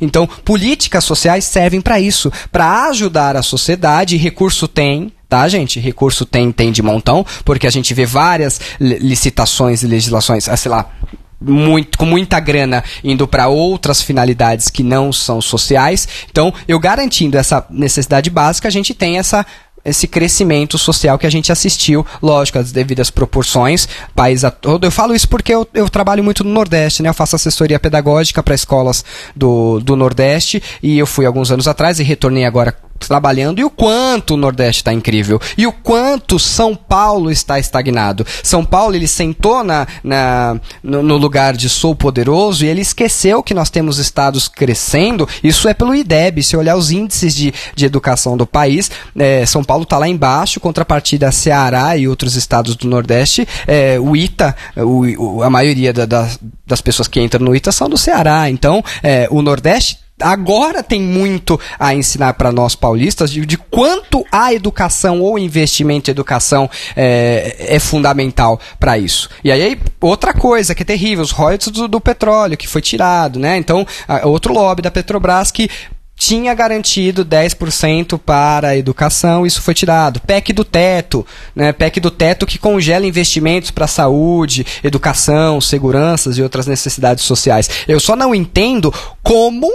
[0.00, 4.16] Então, políticas sociais servem para isso, para ajudar a sociedade.
[4.16, 5.80] Recurso tem, tá, gente?
[5.80, 10.56] Recurso tem, tem de montão, porque a gente vê várias li- licitações e legislações, ah,
[10.56, 10.90] sei lá,
[11.40, 16.06] muito, com muita grana indo para outras finalidades que não são sociais.
[16.30, 19.44] Então, eu garantindo essa necessidade básica, a gente tem essa
[19.84, 24.84] esse crescimento social que a gente assistiu, lógico, as devidas proporções, país a todo.
[24.84, 27.08] Eu falo isso porque eu, eu trabalho muito no Nordeste, né?
[27.08, 31.98] Eu faço assessoria pedagógica para escolas do, do Nordeste e eu fui alguns anos atrás
[31.98, 32.76] e retornei agora
[33.08, 38.26] trabalhando e o quanto o Nordeste está incrível e o quanto São Paulo está estagnado.
[38.42, 43.42] São Paulo ele sentou na, na no, no lugar de sou poderoso e ele esqueceu
[43.42, 45.28] que nós temos estados crescendo.
[45.42, 46.42] Isso é pelo IDEB.
[46.42, 50.60] Se olhar os índices de, de educação do país, é, São Paulo está lá embaixo,
[50.60, 53.46] contrapartida Ceará e outros estados do Nordeste.
[53.66, 56.28] É, o ITA, o- a maioria da- da-
[56.66, 58.48] das pessoas que entram no ITA são do Ceará.
[58.50, 64.24] Então, é, o Nordeste agora tem muito a ensinar para nós paulistas de, de quanto
[64.30, 69.28] a educação ou investimento em educação é, é fundamental para isso.
[69.42, 73.38] E aí, outra coisa que é terrível, os royalties do, do petróleo que foi tirado,
[73.38, 73.56] né?
[73.56, 75.68] Então, a- outro lobby da Petrobras que
[76.14, 80.20] tinha garantido 10% para a educação, isso foi tirado.
[80.20, 81.72] PEC do teto, né?
[81.72, 87.68] PEC do teto que congela investimentos para saúde, educação, seguranças e outras necessidades sociais.
[87.88, 89.68] Eu só não entendo como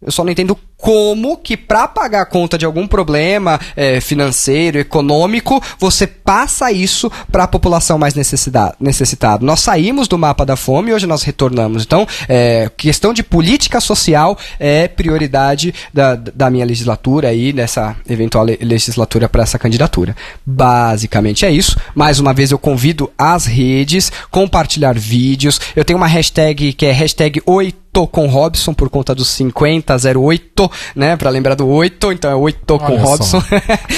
[0.00, 4.78] eu só não entendo como que para pagar a conta de algum problema eh, financeiro,
[4.78, 9.44] econômico, você passa isso para a população mais necessitada.
[9.44, 11.82] Nós saímos do mapa da fome e hoje nós retornamos.
[11.82, 18.44] Então, eh, questão de política social é prioridade da, da minha legislatura aí, nessa eventual
[18.44, 20.14] le- legislatura para essa candidatura.
[20.46, 21.76] Basicamente é isso.
[21.92, 25.60] Mais uma vez eu convido as redes, compartilhar vídeos.
[25.74, 31.16] Eu tenho uma hashtag que é hashtag 8 com Robson por conta dos 5008, né?
[31.16, 33.42] Pra lembrar do 8, então é 8 com Olha Robson.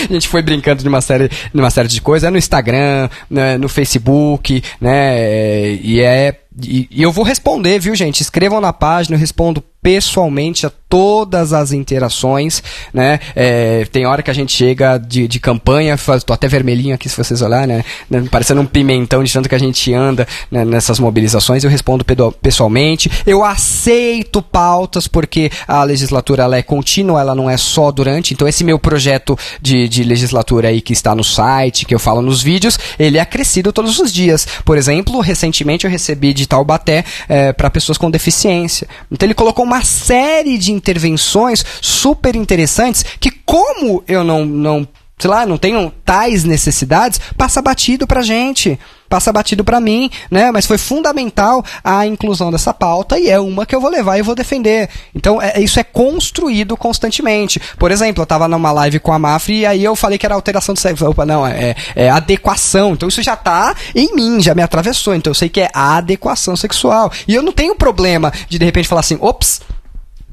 [0.08, 2.26] a gente foi brincando de uma série, de uma série de coisas.
[2.26, 5.74] É no Instagram, né, no Facebook, né?
[5.76, 6.36] E é.
[6.62, 8.20] E, e eu vou responder, viu, gente?
[8.20, 12.61] Escrevam na página, eu respondo pessoalmente a todas as interações,
[12.93, 13.21] né?
[13.37, 17.09] É, tem hora que a gente chega de, de campanha, faz, tô até vermelhinho aqui
[17.09, 17.85] se vocês olharem, né?
[18.11, 18.25] né?
[18.29, 22.05] Parecendo um pimentão de tanto que a gente anda né, nessas mobilizações, eu respondo
[22.43, 23.09] pessoalmente.
[23.25, 28.35] Eu aceito pautas porque a legislatura ela é contínua, ela não é só durante.
[28.35, 32.21] Então esse meu projeto de, de legislatura aí que está no site, que eu falo
[32.21, 34.45] nos vídeos, ele é crescido todos os dias.
[34.64, 38.88] Por exemplo, recentemente eu recebi de Taubaté é, para pessoas com deficiência.
[39.09, 44.88] Então ele colocou uma série de intervenções super interessantes que, como eu não, não
[45.20, 48.78] sei lá, não tenho tais necessidades, passa batido pra gente.
[49.11, 50.52] Passa batido para mim, né?
[50.52, 54.22] Mas foi fundamental a inclusão dessa pauta e é uma que eu vou levar e
[54.22, 54.88] vou defender.
[55.12, 57.61] Então, é, isso é construído constantemente.
[57.76, 60.37] Por exemplo, eu tava numa live com a Mafre e aí eu falei que era
[60.37, 61.09] alteração de sexo.
[61.09, 62.92] Opa, não, é, é, adequação.
[62.92, 65.12] Então, isso já tá em mim, já me atravessou.
[65.12, 67.11] Então, eu sei que é adequação sexual.
[67.26, 69.61] E eu não tenho problema de, de repente, falar assim, ops,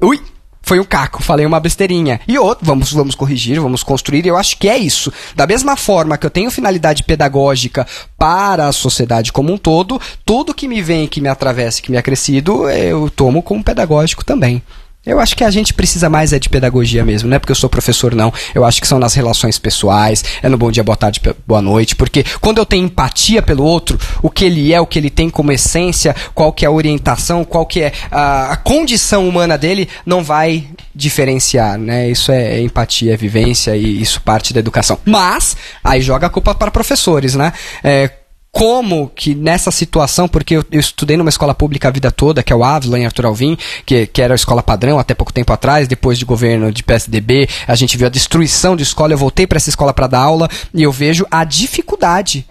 [0.00, 0.20] ui,
[0.68, 2.20] foi um caco, falei uma besteirinha.
[2.28, 5.10] E outro, vamos, vamos corrigir, vamos construir, eu acho que é isso.
[5.34, 7.86] Da mesma forma que eu tenho finalidade pedagógica
[8.18, 11.96] para a sociedade como um todo, tudo que me vem, que me atravessa, que me
[11.96, 14.62] é acrescido, eu tomo como pedagógico também.
[15.08, 17.56] Eu acho que a gente precisa mais é de pedagogia mesmo, não é porque eu
[17.56, 18.30] sou professor, não.
[18.54, 21.96] Eu acho que são nas relações pessoais, é no bom dia, boa tarde, boa noite,
[21.96, 25.30] porque quando eu tenho empatia pelo outro, o que ele é, o que ele tem
[25.30, 29.88] como essência, qual que é a orientação, qual que é a, a condição humana dele,
[30.04, 32.10] não vai diferenciar, né?
[32.10, 34.98] Isso é, é empatia, é vivência e isso parte da educação.
[35.06, 37.54] Mas, aí joga a culpa para professores, né?
[37.82, 38.10] É,
[38.50, 42.52] como que nessa situação, porque eu, eu, estudei numa escola pública a vida toda, que
[42.52, 45.52] é o Ávila, em Arthur Alvim, que, que era a escola padrão até pouco tempo
[45.52, 49.46] atrás, depois de governo de PSDB, a gente viu a destruição de escola, eu voltei
[49.46, 52.46] para essa escola para dar aula e eu vejo a dificuldade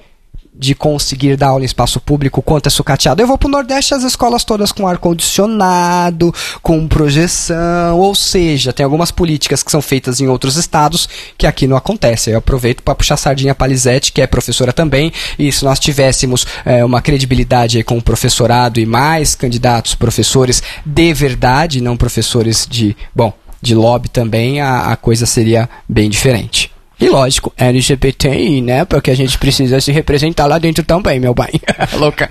[0.57, 3.21] de conseguir dar aula em espaço público, quanto é sucateado.
[3.21, 9.11] Eu vou pro Nordeste, as escolas todas com ar-condicionado, com projeção, ou seja, tem algumas
[9.11, 12.31] políticas que são feitas em outros estados que aqui não acontece.
[12.31, 16.45] Eu aproveito para puxar sardinha para Lisete, que é professora também, e se nós tivéssemos
[16.65, 22.95] é, uma credibilidade com o professorado e mais candidatos professores de verdade, não professores de,
[23.13, 26.71] bom, de lobby também, a, a coisa seria bem diferente.
[26.99, 28.83] E lógico, LGBTI, né?
[28.83, 31.61] Porque a gente precisa se representar lá dentro também, meu bem.
[31.93, 32.29] Louca.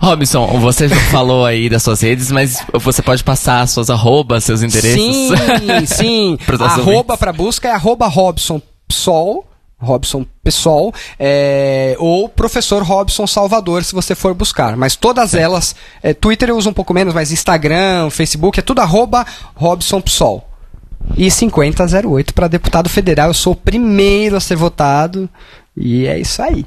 [0.00, 4.94] Robson, você falou aí das suas redes, mas você pode passar suas arrobas, seus endereços?
[5.02, 5.30] Sim,
[5.86, 6.38] sim.
[6.60, 9.44] arroba para busca é arroba Robson Psol,
[9.78, 14.76] Robson Pessoal, é, ou Professor Robson Salvador, se você for buscar.
[14.76, 18.80] Mas todas elas, é, Twitter eu uso um pouco menos, mas Instagram, Facebook, é tudo
[18.80, 20.51] arroba Robson Psol
[21.16, 23.28] e 5008 para deputado federal.
[23.28, 25.28] Eu sou o primeiro a ser votado.
[25.76, 26.66] E é isso aí.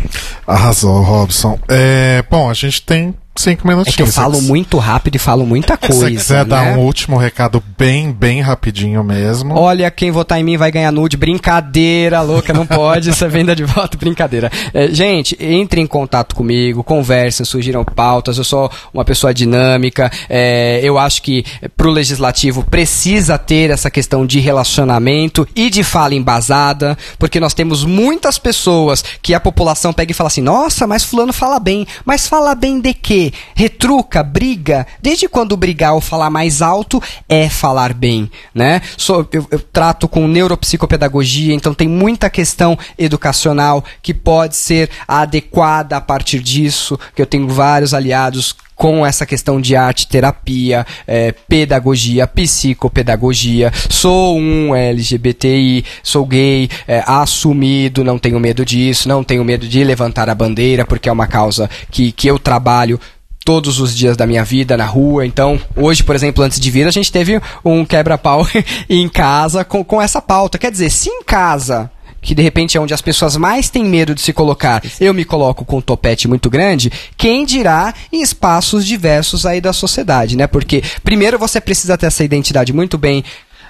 [0.46, 1.58] Arrasou, Robson.
[1.68, 3.94] É, bom, a gente tem cinco minutinhos.
[3.94, 5.94] É que eu falo muito rápido e falo muita coisa.
[5.94, 6.44] Se você quiser né?
[6.44, 9.54] dar um último recado bem, bem rapidinho mesmo.
[9.54, 11.16] Olha, quem votar em mim vai ganhar nude.
[11.16, 13.10] Brincadeira, louca, não pode.
[13.10, 14.50] Isso é venda de voto, brincadeira.
[14.72, 18.38] É, gente, entre em contato comigo, conversem, surgiram pautas.
[18.38, 20.10] Eu sou uma pessoa dinâmica.
[20.28, 21.44] É, eu acho que
[21.76, 27.84] pro legislativo precisa ter essa questão de relacionamento e de fala embasada, porque nós temos
[27.84, 31.86] muitas pessoas que a população pega e fala assim: nossa, mas Fulano fala bem.
[32.04, 33.25] Mas fala bem de quê?
[33.54, 34.86] Retruca, briga.
[35.00, 38.80] Desde quando brigar ou falar mais alto é falar bem, né?
[38.96, 45.96] Sou, eu, eu trato com neuropsicopedagogia, então tem muita questão educacional que pode ser adequada
[45.96, 51.32] a partir disso, que eu tenho vários aliados com essa questão de arte terapia, é,
[51.32, 53.72] pedagogia, psicopedagogia.
[53.88, 59.82] Sou um LGBTI, sou gay, é, assumido, não tenho medo disso, não tenho medo de
[59.82, 63.00] levantar a bandeira, porque é uma causa que, que eu trabalho
[63.46, 65.24] todos os dias da minha vida na rua.
[65.24, 68.44] Então, hoje, por exemplo, antes de vir, a gente teve um quebra-pau
[68.90, 70.58] em casa com, com essa pauta.
[70.58, 71.88] Quer dizer, se em casa
[72.20, 75.24] que de repente é onde as pessoas mais têm medo de se colocar, eu me
[75.24, 80.48] coloco com um topete muito grande, quem dirá em espaços diversos aí da sociedade, né?
[80.48, 83.22] Porque primeiro você precisa ter essa identidade muito bem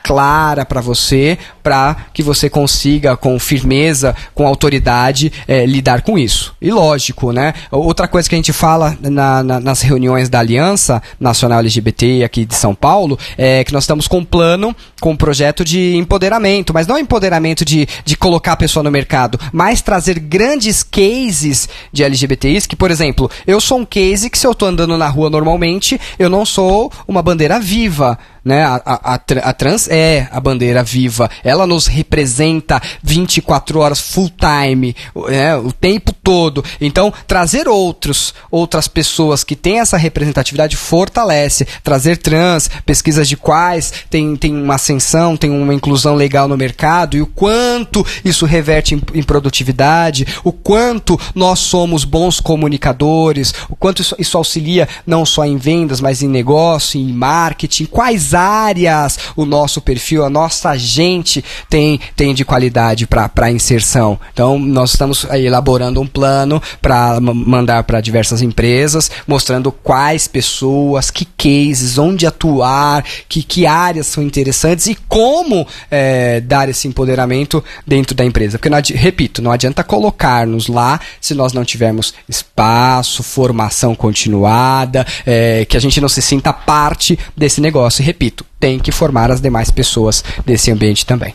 [0.06, 6.54] clara para você, para que você consiga com firmeza, com autoridade é, lidar com isso.
[6.62, 7.52] E lógico, né?
[7.72, 12.44] Outra coisa que a gente fala na, na, nas reuniões da Aliança Nacional LGBT aqui
[12.44, 16.72] de São Paulo é que nós estamos com um plano, com um projeto de empoderamento,
[16.72, 22.04] mas não empoderamento de, de colocar a pessoa no mercado, mas trazer grandes cases de
[22.04, 25.28] LGBTs que, por exemplo, eu sou um case que se eu estou andando na rua
[25.28, 28.16] normalmente, eu não sou uma bandeira viva
[28.46, 28.62] né?
[28.62, 34.94] A, a, a, trans é a bandeira viva, ela nos representa 24 horas full time,
[35.28, 35.56] né?
[35.56, 36.64] o tempo todo.
[36.80, 41.66] Então, trazer outros, outras pessoas que têm essa representatividade fortalece.
[41.82, 47.16] Trazer trans, pesquisas de quais tem, tem uma ascensão, tem uma inclusão legal no mercado
[47.16, 53.74] e o quanto isso reverte em, em produtividade, o quanto nós somos bons comunicadores, o
[53.74, 59.18] quanto isso, isso auxilia não só em vendas, mas em negócio, em marketing, quais áreas
[59.34, 64.18] o nosso perfil, a nossa gente tem, tem de qualidade para inserção.
[64.32, 71.24] Então, nós estamos elaborando um plano para mandar para diversas empresas, mostrando quais pessoas, que
[71.24, 78.14] cases, onde atuar, que, que áreas são interessantes e como é, dar esse empoderamento dentro
[78.14, 78.58] da empresa.
[78.58, 85.64] Porque, não repito, não adianta colocar-nos lá se nós não tivermos espaço, formação continuada, é,
[85.64, 88.02] que a gente não se sinta parte desse negócio.
[88.02, 88.25] E, repito,
[88.58, 91.34] tem que formar as demais pessoas desse ambiente também.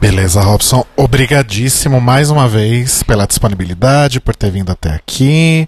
[0.00, 0.84] Beleza, Robson.
[0.96, 5.66] Obrigadíssimo mais uma vez pela disponibilidade, por ter vindo até aqui,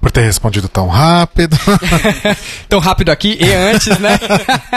[0.00, 1.56] por ter respondido tão rápido.
[2.68, 4.18] tão rápido aqui e antes, né?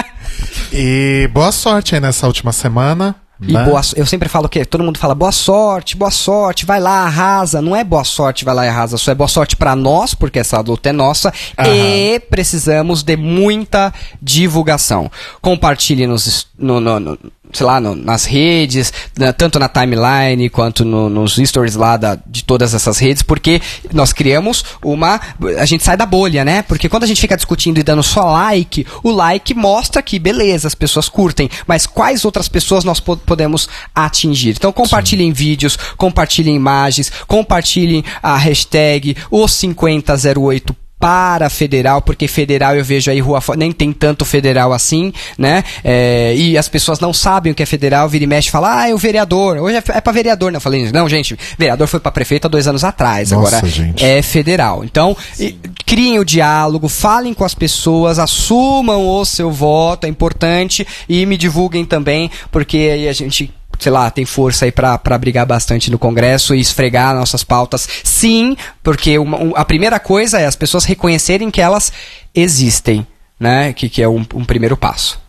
[0.74, 3.16] e boa sorte aí nessa última semana.
[3.42, 3.64] E né?
[3.64, 7.62] boa, eu sempre falo que todo mundo fala boa sorte, boa sorte, vai lá, arrasa.
[7.62, 8.98] Não é boa sorte, vai lá e arrasa.
[8.98, 11.32] Só é boa sorte para nós, porque essa luta é nossa.
[11.58, 11.70] Aham.
[11.70, 15.12] E precisamos de muita divulgação.
[15.42, 17.18] Compartilhe nos, no, no, no
[17.54, 22.18] sei lá, no, nas redes, na, tanto na timeline quanto no, nos stories lá da,
[22.26, 23.62] de todas essas redes, porque
[23.94, 25.20] nós criamos uma.
[25.58, 26.62] A gente sai da bolha, né?
[26.62, 30.68] Porque quando a gente fica discutindo e dando só like, o like mostra que, beleza,
[30.68, 34.52] as pessoas curtem, mas quais outras pessoas nós po podemos atingir?
[34.52, 35.34] Então compartilhem Sim.
[35.34, 43.20] vídeos, compartilhem imagens, compartilhem a hashtag os 5008 para federal, porque federal eu vejo aí
[43.20, 45.64] rua nem tem tanto federal assim, né?
[45.84, 48.82] É, e as pessoas não sabem o que é federal, vira e mexe e fala,
[48.82, 50.58] ah, é o vereador, hoje é, é para vereador, né?
[50.58, 54.04] Eu falei, não, gente, vereador foi para prefeito há dois anos atrás, Nossa, agora gente.
[54.04, 54.84] é federal.
[54.84, 60.86] Então, e, criem o diálogo, falem com as pessoas, assumam o seu voto, é importante,
[61.08, 65.46] e me divulguem também, porque aí a gente sei lá, tem força aí para brigar
[65.46, 67.88] bastante no Congresso e esfregar nossas pautas.
[68.04, 71.92] Sim, porque uma, um, a primeira coisa é as pessoas reconhecerem que elas
[72.34, 73.06] existem,
[73.40, 73.74] né?
[73.74, 75.20] Que, que é um, um primeiro passo.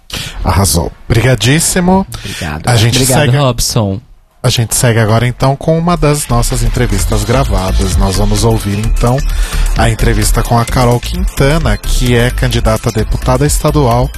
[0.43, 0.91] Arrasou.
[1.09, 2.07] Obrigadíssimo.
[2.19, 2.69] Obrigado.
[2.69, 3.37] A gente Obrigado, segue...
[3.37, 4.01] Robson.
[4.49, 7.99] A gente segue agora então com uma das nossas entrevistas gravadas.
[7.99, 9.19] Nós vamos ouvir então
[9.77, 14.09] a entrevista com a Carol Quintana, que é candidata a deputada estadual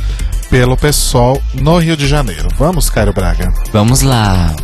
[0.49, 2.47] pelo PSOL no Rio de Janeiro.
[2.57, 3.53] Vamos, Caio Braga?
[3.73, 4.55] Vamos lá.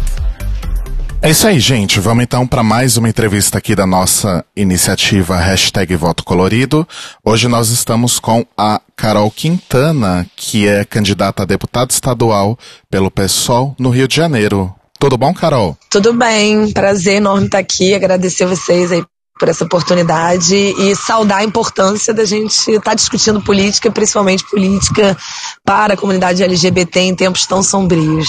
[1.20, 1.98] É isso aí, gente.
[1.98, 6.86] Vamos então para mais uma entrevista aqui da nossa iniciativa Hashtag Voto Colorido.
[7.24, 12.56] Hoje nós estamos com a Carol Quintana, que é candidata a deputada estadual
[12.88, 14.72] pelo PSOL no Rio de Janeiro.
[14.99, 15.76] Tudo bom, Carol?
[15.90, 16.72] Tudo bem.
[16.72, 17.94] Prazer enorme estar aqui.
[17.94, 19.05] Agradecer vocês aí
[19.38, 25.16] por essa oportunidade e saudar a importância da gente estar tá discutindo política, principalmente política
[25.64, 28.28] para a comunidade LGBT em tempos tão sombrios.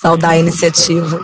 [0.00, 1.20] Saudar a iniciativa.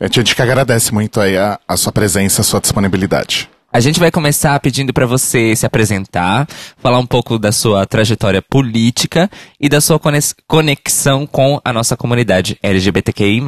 [0.00, 3.50] A gente que agradece muito aí a, a sua presença, a sua disponibilidade.
[3.72, 6.46] A gente vai começar pedindo para você se apresentar,
[6.76, 9.98] falar um pouco da sua trajetória política e da sua
[10.46, 13.42] conexão com a nossa comunidade LGBTQI+.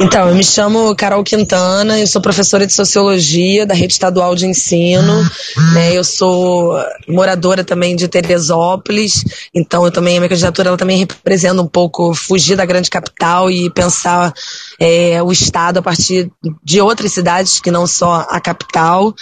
[0.00, 4.46] Então, eu me chamo Carol Quintana, eu sou professora de Sociologia da Rede Estadual de
[4.46, 5.22] Ensino,
[5.74, 10.98] né, eu sou moradora também de Teresópolis, então eu também, a minha candidatura ela também
[10.98, 14.34] representa um pouco fugir da grande capital e pensar
[14.80, 16.32] é, o Estado a partir
[16.64, 19.14] de outras cidades que não só a capital.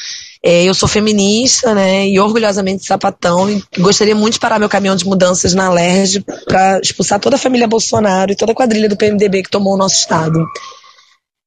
[0.43, 4.97] É, eu sou feminista, né, e orgulhosamente sapatão, e gostaria muito de parar meu caminhão
[4.97, 8.97] de mudanças na LERJ para expulsar toda a família Bolsonaro e toda a quadrilha do
[8.97, 10.47] PMDB que tomou o nosso estado.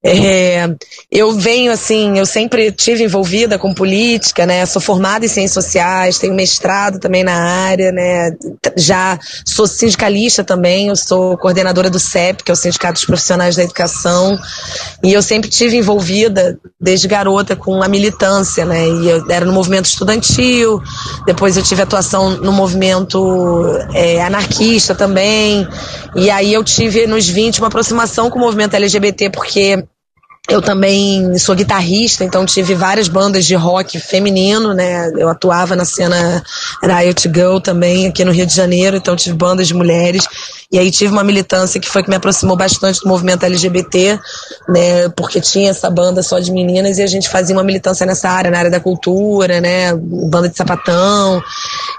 [0.05, 0.67] É,
[1.09, 4.65] eu venho assim, eu sempre tive envolvida com política, né?
[4.65, 8.31] Sou formada em ciências sociais, tenho mestrado também na área, né?
[8.75, 13.55] Já sou sindicalista também, eu sou coordenadora do CEP, que é o Sindicato dos Profissionais
[13.55, 14.37] da Educação,
[15.01, 18.85] e eu sempre tive envolvida desde garota com a militância, né?
[18.85, 20.81] E eu era no movimento estudantil,
[21.25, 25.65] depois eu tive atuação no movimento é, anarquista também,
[26.13, 29.85] e aí eu tive nos 20 uma aproximação com o movimento LGBT porque
[30.49, 35.09] eu também sou guitarrista, então tive várias bandas de rock feminino, né?
[35.17, 36.43] Eu atuava na cena
[36.83, 40.27] Riot Girl também aqui no Rio de Janeiro, então tive bandas de mulheres.
[40.69, 44.19] E aí tive uma militância que foi que me aproximou bastante do movimento LGBT,
[44.67, 45.07] né?
[45.15, 48.51] Porque tinha essa banda só de meninas e a gente fazia uma militância nessa área,
[48.51, 49.95] na área da cultura, né?
[49.95, 51.41] Banda de sapatão.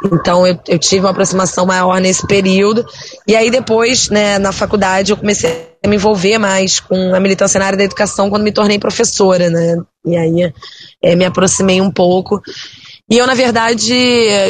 [0.05, 2.85] Então eu, eu tive uma aproximação maior nesse período.
[3.27, 7.67] E aí depois, né, na faculdade, eu comecei me envolver mais com a militância na
[7.67, 9.77] área da educação quando me tornei professora, né?
[10.07, 10.53] E aí
[11.03, 12.43] é, me aproximei um pouco.
[13.11, 13.95] E eu, na verdade,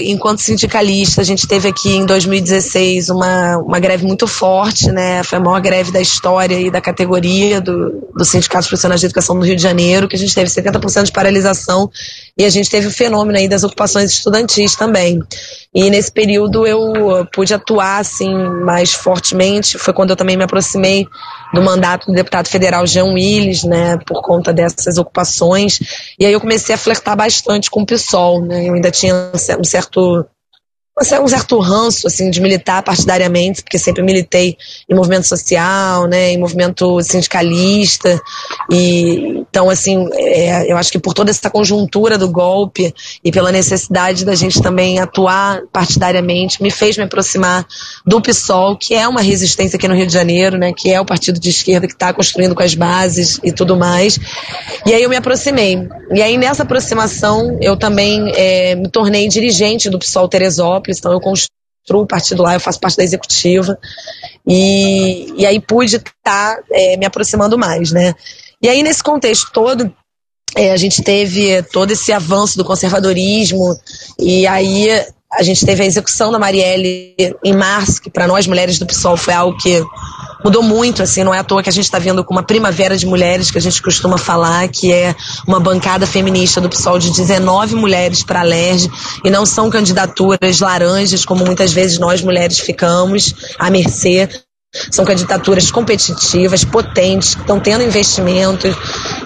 [0.04, 5.24] enquanto sindicalista, a gente teve aqui em 2016 uma, uma greve muito forte, né?
[5.24, 9.36] Foi a maior greve da história e da categoria do, do Sindicato Profissionais de Educação
[9.36, 11.90] do Rio de Janeiro, que a gente teve 70% de paralisação
[12.36, 15.22] e a gente teve o fenômeno aí das ocupações estudantis também.
[15.72, 18.32] E nesse período eu pude atuar assim
[18.64, 19.78] mais fortemente.
[19.78, 21.06] Foi quando eu também me aproximei
[21.52, 25.78] do mandato do deputado federal Jean Willis, né, por conta dessas ocupações.
[26.18, 28.68] E aí eu comecei a flertar bastante com o PSOL, né?
[28.68, 30.26] Eu ainda tinha um certo
[31.00, 34.56] um certo ranço assim de militar partidariamente, porque sempre militei
[34.88, 38.20] em movimento social, né, em movimento sindicalista
[38.70, 43.50] e então assim é, eu acho que por toda essa conjuntura do golpe e pela
[43.50, 47.66] necessidade da gente também atuar partidariamente me fez me aproximar
[48.06, 51.04] do PSOL, que é uma resistência aqui no Rio de Janeiro, né, que é o
[51.04, 54.18] partido de esquerda que está construindo com as bases e tudo mais.
[54.86, 55.88] E aí eu me aproximei.
[56.12, 61.20] E aí nessa aproximação eu também é, me tornei dirigente do PSOL Teresópolis então eu
[61.20, 63.78] construo o partido lá, eu faço parte da executiva,
[64.46, 68.14] e, e aí pude estar tá, é, me aproximando mais, né?
[68.62, 69.92] E aí nesse contexto todo,
[70.56, 73.78] é, a gente teve todo esse avanço do conservadorismo,
[74.18, 74.88] e aí
[75.32, 77.14] a gente teve a execução da Marielle
[77.44, 79.82] em março, que para nós mulheres do PSOL foi algo que
[80.44, 82.96] mudou muito, assim, não é à toa que a gente está vendo com uma primavera
[82.96, 85.16] de mulheres, que a gente costuma falar, que é
[85.46, 88.90] uma bancada feminista do PSOL de 19 mulheres para a LERJ,
[89.24, 94.28] e não são candidaturas laranjas, como muitas vezes nós mulheres ficamos, à mercê
[94.90, 98.74] são candidaturas competitivas, potentes, que estão tendo investimentos,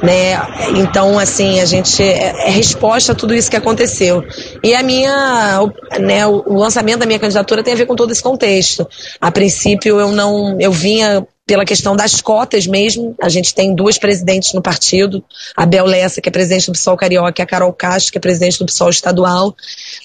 [0.03, 0.41] né?
[0.77, 4.25] Então, assim, a gente é, é, resposta a tudo isso que aconteceu.
[4.63, 5.61] E a minha,
[6.01, 8.87] né, o, lançamento da minha candidatura tem a ver com todo esse contexto.
[9.21, 13.17] A princípio, eu não, eu vinha pela questão das cotas mesmo.
[13.21, 15.25] A gente tem duas presidentes no partido,
[15.57, 18.21] a Bel Lessa, que é presidente do PSOL Carioca, e a Carol Castro, que é
[18.21, 19.57] presidente do PSOL Estadual,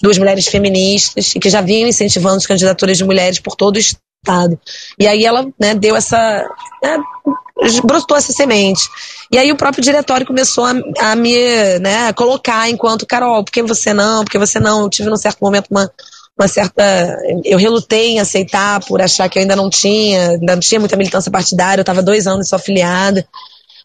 [0.01, 3.81] duas mulheres feministas, e que já vinham incentivando as candidaturas de mulheres por todo o.
[4.99, 6.45] E aí ela né, deu essa.
[6.81, 6.97] Né,
[7.83, 8.89] brotou essa semente.
[9.31, 11.37] E aí o próprio diretório começou a, a me
[11.79, 14.23] né, colocar enquanto, Carol, por que você não?
[14.23, 14.81] Por que você não?
[14.81, 15.91] Eu tive num certo momento uma,
[16.37, 16.83] uma certa.
[17.43, 20.97] Eu relutei em aceitar por achar que eu ainda não tinha, ainda não tinha muita
[20.97, 23.25] militância partidária, eu estava dois anos só afiliada.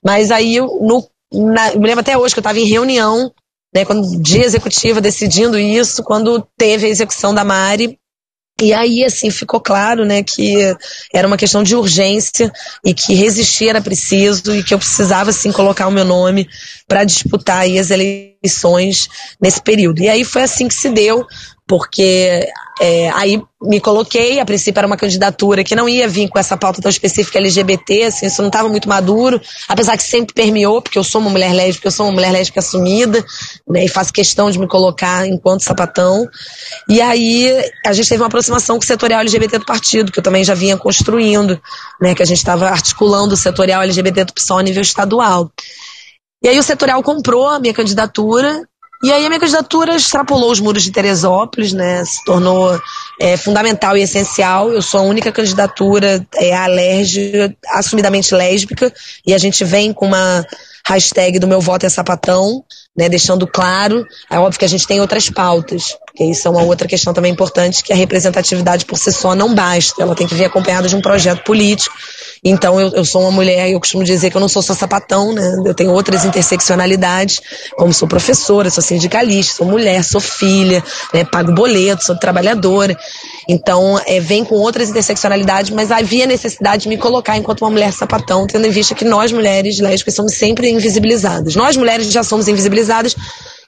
[0.03, 3.33] Mas aí, no, na, eu me lembro até hoje que eu estava em reunião,
[3.75, 7.99] né, quando dia executiva decidindo isso, quando teve a execução da Mari,
[8.61, 10.57] e aí, assim, ficou claro, né, que
[11.13, 12.53] era uma questão de urgência
[12.85, 16.49] e que resistir era preciso e que eu precisava, assim, colocar o meu nome
[16.87, 19.09] para disputar aí as eleições
[19.41, 20.01] nesse período.
[20.01, 21.25] E aí foi assim que se deu
[21.69, 22.49] porque
[22.81, 26.57] é, aí me coloquei, a princípio era uma candidatura que não ia vir com essa
[26.57, 29.39] pauta tão específica LGBT, assim, isso não estava muito maduro,
[29.69, 32.61] apesar que sempre permeou, porque eu sou uma mulher lésbica, eu sou uma mulher lésbica
[32.61, 33.23] assumida,
[33.69, 36.27] né, e faço questão de me colocar enquanto sapatão.
[36.89, 37.53] E aí
[37.85, 40.55] a gente teve uma aproximação com o setorial LGBT do partido, que eu também já
[40.55, 41.61] vinha construindo,
[42.01, 45.51] né, que a gente estava articulando o setorial LGBT do PSOL a nível estadual.
[46.43, 48.63] E aí o setorial comprou a minha candidatura
[49.03, 52.05] e aí a minha candidatura extrapolou os muros de Teresópolis, né?
[52.05, 52.81] Se tornou
[53.21, 54.73] é, fundamental e essencial.
[54.73, 58.93] Eu sou a única candidatura é, alérgica, assumidamente lésbica,
[59.25, 60.45] e a gente vem com uma
[60.87, 62.65] hashtag do meu voto é sapatão,
[62.99, 63.09] né?
[63.09, 64.05] Deixando claro.
[64.29, 67.31] É óbvio que a gente tem outras pautas, porque isso é uma outra questão também
[67.31, 70.03] importante, que a representatividade por si só não basta.
[70.03, 71.95] Ela tem que vir acompanhada de um projeto político
[72.45, 75.33] então eu, eu sou uma mulher, eu costumo dizer que eu não sou só sapatão,
[75.33, 75.57] né?
[75.65, 77.41] Eu tenho outras interseccionalidades,
[77.77, 80.83] como sou professora, sou sindicalista, sou mulher, sou filha,
[81.13, 81.25] né?
[81.25, 82.97] pago boleto, sou trabalhadora.
[83.49, 87.93] Então, é, vem com outras interseccionalidades, mas havia necessidade de me colocar enquanto uma mulher
[87.93, 91.57] sapatão, tendo em vista que nós, mulheres lésbicas, somos sempre invisibilizadas.
[91.57, 92.88] Nós, mulheres, já somos invisibilizadas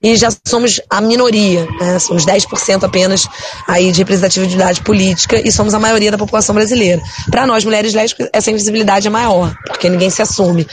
[0.02, 1.98] e já somos a minoria, né?
[1.98, 3.28] somos 10% apenas
[3.68, 7.02] aí de representatividade política e somos a maioria da população brasileira.
[7.30, 10.66] Para nós, mulheres lésbicas, essa invisibilidade é maior, porque ninguém se assume.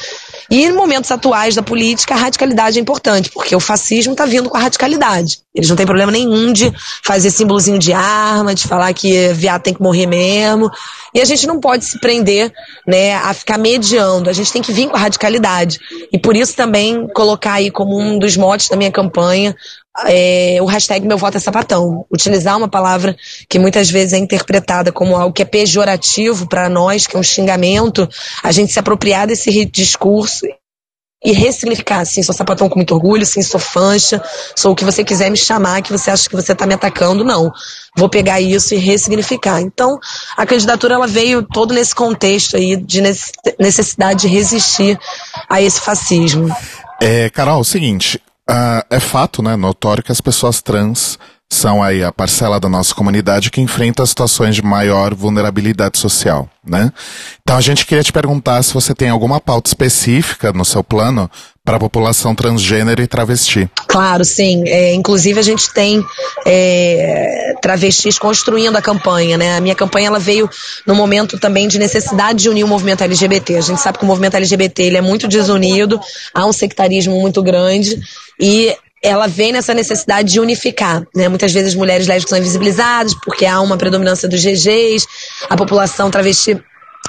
[0.50, 4.50] E em momentos atuais da política, a radicalidade é importante, porque o fascismo está vindo
[4.50, 5.40] com a radicalidade.
[5.54, 6.72] Eles não têm problema nenhum de
[7.04, 10.70] fazer símbolozinho de arma, de falar que viado tem que morrer mesmo.
[11.14, 12.54] E a gente não pode se prender
[12.86, 14.30] né, a ficar mediando.
[14.30, 15.80] A gente tem que vir com a radicalidade.
[16.12, 19.56] E por isso também colocar aí como um dos motes da minha campanha
[20.06, 22.06] é, o hashtag Meu Voto é Sapatão.
[22.12, 23.16] Utilizar uma palavra
[23.50, 27.24] que muitas vezes é interpretada como algo que é pejorativo para nós, que é um
[27.24, 28.08] xingamento,
[28.44, 30.46] a gente se apropriar desse discurso
[31.24, 34.22] e ressignificar, assim, sou sapatão com muito orgulho, sim, sou fancha,
[34.56, 37.24] sou o que você quiser me chamar, que você acha que você está me atacando,
[37.24, 37.52] não.
[37.98, 39.60] Vou pegar isso e ressignificar.
[39.60, 40.00] Então,
[40.38, 43.02] a candidatura ela veio todo nesse contexto aí de
[43.60, 44.98] necessidade de resistir
[45.50, 46.56] a esse fascismo.
[47.02, 51.18] É, Carol, é o seguinte, uh, é fato, né, notório que as pessoas trans
[51.50, 56.92] são aí a parcela da nossa comunidade que enfrenta situações de maior vulnerabilidade social, né?
[57.42, 61.32] Então a gente queria te perguntar se você tem alguma pauta específica no seu plano
[61.68, 63.70] para a população transgênero e travesti.
[63.88, 64.64] Claro, sim.
[64.68, 66.02] É, inclusive a gente tem
[66.46, 69.58] é, travestis construindo a campanha, né?
[69.58, 70.50] A minha campanha ela veio
[70.86, 73.58] no momento também de necessidade de unir o movimento LGBT.
[73.58, 76.00] A gente sabe que o movimento LGBT ele é muito desunido,
[76.34, 78.00] há um sectarismo muito grande
[78.40, 81.06] e ela vem nessa necessidade de unificar.
[81.14, 81.28] Né?
[81.28, 85.06] Muitas vezes mulheres lésbicas são invisibilizadas porque há uma predominância dos GGs,
[85.50, 86.58] a população travesti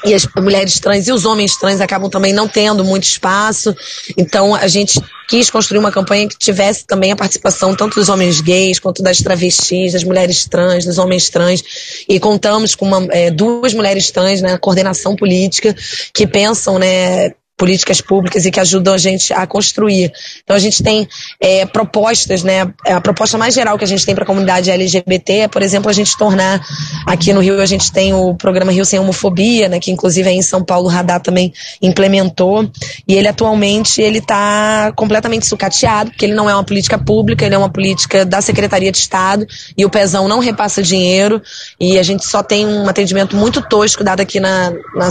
[0.05, 3.75] e as mulheres trans e os homens trans acabam também não tendo muito espaço.
[4.17, 8.41] Então a gente quis construir uma campanha que tivesse também a participação tanto dos homens
[8.41, 11.63] gays quanto das travestis, das mulheres trans, dos homens trans.
[12.09, 15.77] E contamos com uma, é, duas mulheres trans na né, coordenação política
[16.13, 20.13] que pensam, né, políticas públicas e que ajudam a gente a construir.
[20.45, 21.09] Então a gente tem
[21.41, 22.73] é, propostas, né?
[22.87, 25.91] A proposta mais geral que a gente tem para a comunidade LGBT é, por exemplo,
[25.91, 26.65] a gente tornar
[27.05, 29.81] aqui no Rio a gente tem o programa Rio sem homofobia, né?
[29.81, 31.53] Que inclusive aí em São Paulo o Radar também
[31.83, 32.71] implementou
[33.07, 37.57] e ele atualmente ele está completamente sucateado porque ele não é uma política pública, ele
[37.57, 39.45] é uma política da Secretaria de Estado
[39.77, 41.43] e o Pezão não repassa dinheiro
[41.81, 45.11] e a gente só tem um atendimento muito tosco dado aqui na, na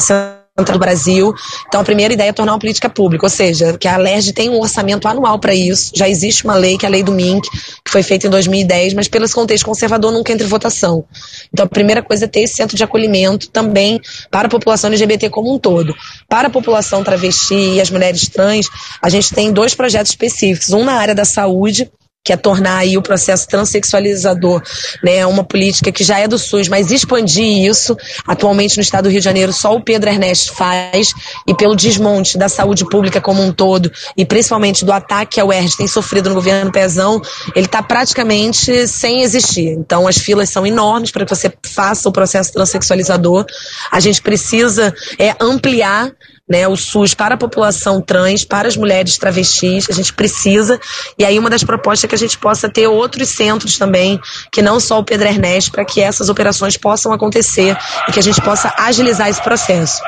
[0.63, 1.35] do Brasil.
[1.67, 4.49] Então, a primeira ideia é tornar uma política pública, ou seja, que a LERJ tem
[4.49, 5.91] um orçamento anual para isso.
[5.95, 7.47] Já existe uma lei, que é a lei do MINC,
[7.85, 11.05] que foi feita em 2010, mas pelo contexto conservador nunca entra em votação.
[11.53, 14.01] Então, a primeira coisa é ter esse centro de acolhimento também
[14.31, 15.95] para a população LGBT como um todo.
[16.27, 18.67] Para a população travesti e as mulheres trans,
[19.01, 20.71] a gente tem dois projetos específicos.
[20.71, 21.91] Um na área da saúde,
[22.27, 24.61] que é tornar aí o processo transexualizador,
[25.01, 27.95] né, uma política que já é do SUS, mas expandir isso.
[28.27, 31.13] Atualmente no estado do Rio de Janeiro só o Pedro Ernesto faz
[31.47, 35.45] e pelo desmonte da saúde pública como um todo e principalmente do ataque que a
[35.45, 37.21] UERJ tem sofrido no governo Pezão,
[37.55, 39.69] ele está praticamente sem existir.
[39.69, 43.45] Então as filas são enormes para que você faça o processo transexualizador.
[43.89, 46.11] A gente precisa é, ampliar
[46.47, 50.79] né, o SUS para a população trans, para as mulheres travestis, a gente precisa.
[51.17, 54.19] E aí uma das propostas é que a gente possa ter outros centros também,
[54.51, 57.77] que não só o Pedro Ernesto, para que essas operações possam acontecer
[58.07, 60.01] e que a gente possa agilizar esse processo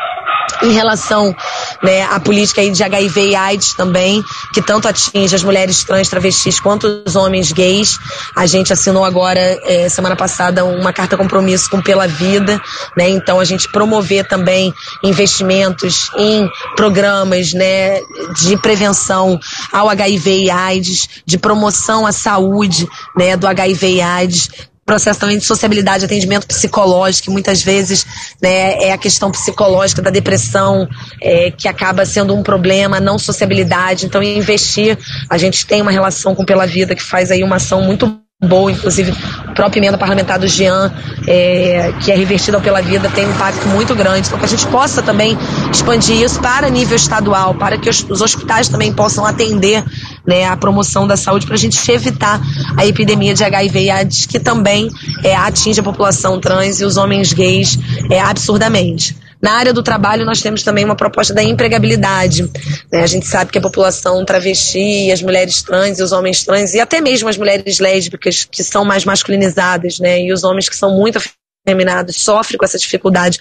[0.64, 1.36] em relação
[1.84, 4.24] né, à política aí de HIV e AIDS também,
[4.54, 7.98] que tanto atinge as mulheres trans, travestis, quanto os homens gays.
[8.36, 12.62] A gente assinou agora, é, semana passada, uma carta compromisso com Pela Vida,
[12.98, 13.10] né?
[13.10, 14.74] Então a gente promover também
[15.04, 18.00] investimentos em programas né,
[18.42, 19.40] de prevenção
[19.72, 24.50] ao HIV e AIDS, de promoção à saúde né, do HIV e AIDS,
[24.90, 28.08] processo também de sociabilidade, atendimento psicológico, que muitas vezes
[28.42, 30.88] né, é a questão psicológica da depressão
[31.22, 34.08] é, que acaba sendo um problema, não sociabilidade.
[34.08, 34.98] Então, investir,
[35.30, 38.72] a gente tem uma relação com Pela Vida que faz aí uma ação muito boa,
[38.72, 39.14] inclusive
[39.46, 40.94] a própria emenda parlamentar do Jean,
[41.28, 44.28] é, que é revertida pela vida, tem um impacto muito grande.
[44.28, 45.38] Então, que a gente possa também
[45.70, 49.84] expandir isso para nível estadual, para que os, os hospitais também possam atender
[50.26, 52.40] né, a promoção da saúde, para a gente evitar
[52.78, 54.90] a epidemia de HIV e AIDS, que também
[55.22, 57.78] é, atinge a população trans e os homens gays
[58.10, 59.18] é, absurdamente.
[59.42, 62.44] Na área do trabalho, nós temos também uma proposta da empregabilidade.
[62.92, 63.02] Né?
[63.02, 66.80] A gente sabe que a população travesti, as mulheres trans e os homens trans, e
[66.80, 70.22] até mesmo as mulheres lésbicas, que são mais masculinizadas, né?
[70.22, 71.20] e os homens que são muito
[71.66, 73.40] afeminados, sofrem com essa dificuldade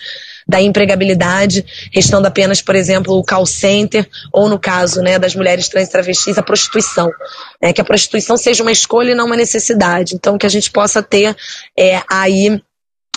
[0.48, 5.68] da empregabilidade, restando apenas, por exemplo, o call center, ou no caso né, das mulheres
[5.68, 7.10] trans e travestis, a prostituição.
[7.60, 10.14] Né, que a prostituição seja uma escolha e não uma necessidade.
[10.14, 11.36] Então, que a gente possa ter
[11.78, 12.62] é, aí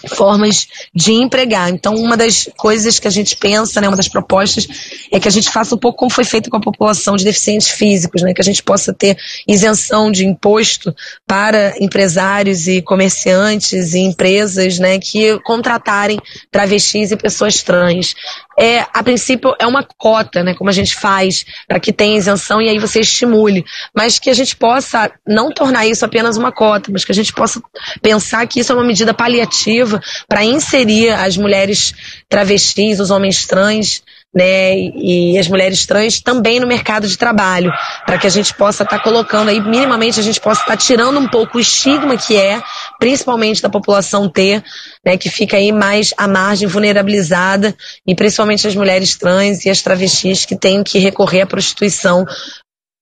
[0.07, 1.69] formas de empregar.
[1.69, 4.67] Então, uma das coisas que a gente pensa, né, uma das propostas,
[5.11, 7.69] é que a gente faça um pouco como foi feito com a população de deficientes
[7.69, 10.93] físicos, né, que a gente possa ter isenção de imposto
[11.27, 16.19] para empresários e comerciantes e empresas, né, que contratarem
[16.51, 18.15] travestis e pessoas trans
[18.57, 22.61] é, a princípio, é uma cota, né, como a gente faz, para que tenha isenção
[22.61, 23.65] e aí você estimule.
[23.95, 27.33] Mas que a gente possa não tornar isso apenas uma cota, mas que a gente
[27.33, 27.61] possa
[28.01, 31.93] pensar que isso é uma medida paliativa para inserir as mulheres
[32.29, 37.71] travestis, os homens trans, né, e as mulheres trans também no mercado de trabalho,
[38.05, 40.77] para que a gente possa estar tá colocando aí, minimamente a gente possa estar tá
[40.77, 42.61] tirando um pouco o estigma que é
[43.01, 44.61] principalmente da população T,
[45.03, 47.75] né, que fica aí mais à margem, vulnerabilizada,
[48.05, 52.23] e principalmente as mulheres trans e as travestis que têm que recorrer à prostituição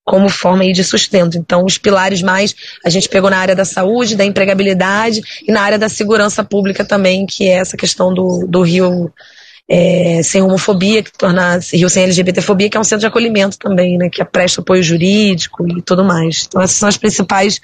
[0.06, 1.38] como forma aí de sustento.
[1.38, 5.62] Então, os pilares mais a gente pegou na área da saúde, da empregabilidade e na
[5.62, 9.12] área da segurança pública também, que é essa questão do, do Rio
[9.70, 13.98] é, sem homofobia, que torna Rio sem LGBTfobia, que é um centro de acolhimento também,
[13.98, 16.46] né, que presta apoio jurídico e tudo mais.
[16.48, 17.60] Então, essas são as principais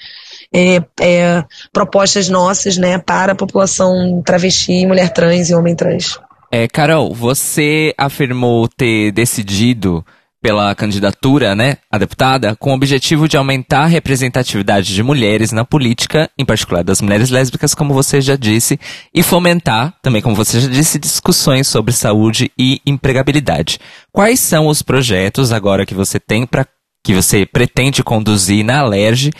[0.53, 6.19] é, é, propostas nossas, né, para a população travesti, mulher trans e homem trans.
[6.51, 10.05] É, Carol, você afirmou ter decidido
[10.45, 15.65] pela candidatura, né, a deputada, com o objetivo de aumentar a representatividade de mulheres na
[15.65, 18.79] política, em particular das mulheres lésbicas, como você já disse,
[19.11, 23.79] e fomentar, também como você já disse, discussões sobre saúde e empregabilidade.
[24.11, 26.67] Quais são os projetos agora que você tem para
[27.03, 29.31] que você pretende conduzir na Alerj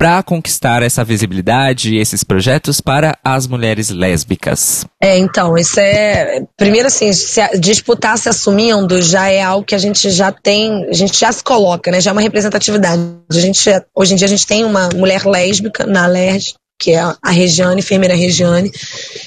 [0.00, 4.86] para conquistar essa visibilidade e esses projetos para as mulheres lésbicas?
[4.98, 6.40] É, então, isso é.
[6.56, 10.94] Primeiro, assim, se, disputar se assumindo já é algo que a gente já tem, a
[10.94, 12.00] gente já se coloca, né?
[12.00, 12.98] Já é uma representatividade.
[13.30, 13.62] A gente,
[13.94, 17.80] hoje em dia a gente tem uma mulher lésbica na LERJ, que é a Regiane,
[17.80, 18.72] enfermeira Regiane,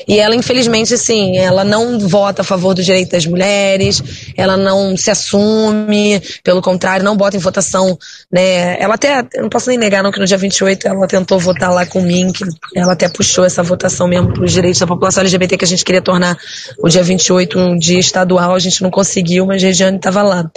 [0.07, 4.01] e ela, infelizmente, assim, ela não vota a favor do direito das mulheres,
[4.35, 7.95] ela não se assume, pelo contrário, não bota em votação,
[8.31, 11.37] né, ela até, eu não posso nem negar não que no dia 28 ela tentou
[11.37, 12.43] votar lá com mim, que
[12.75, 15.85] ela até puxou essa votação mesmo para os direitos da população LGBT que a gente
[15.85, 16.35] queria tornar
[16.79, 20.49] o dia 28 um dia estadual, a gente não conseguiu, mas a Regiane estava lá.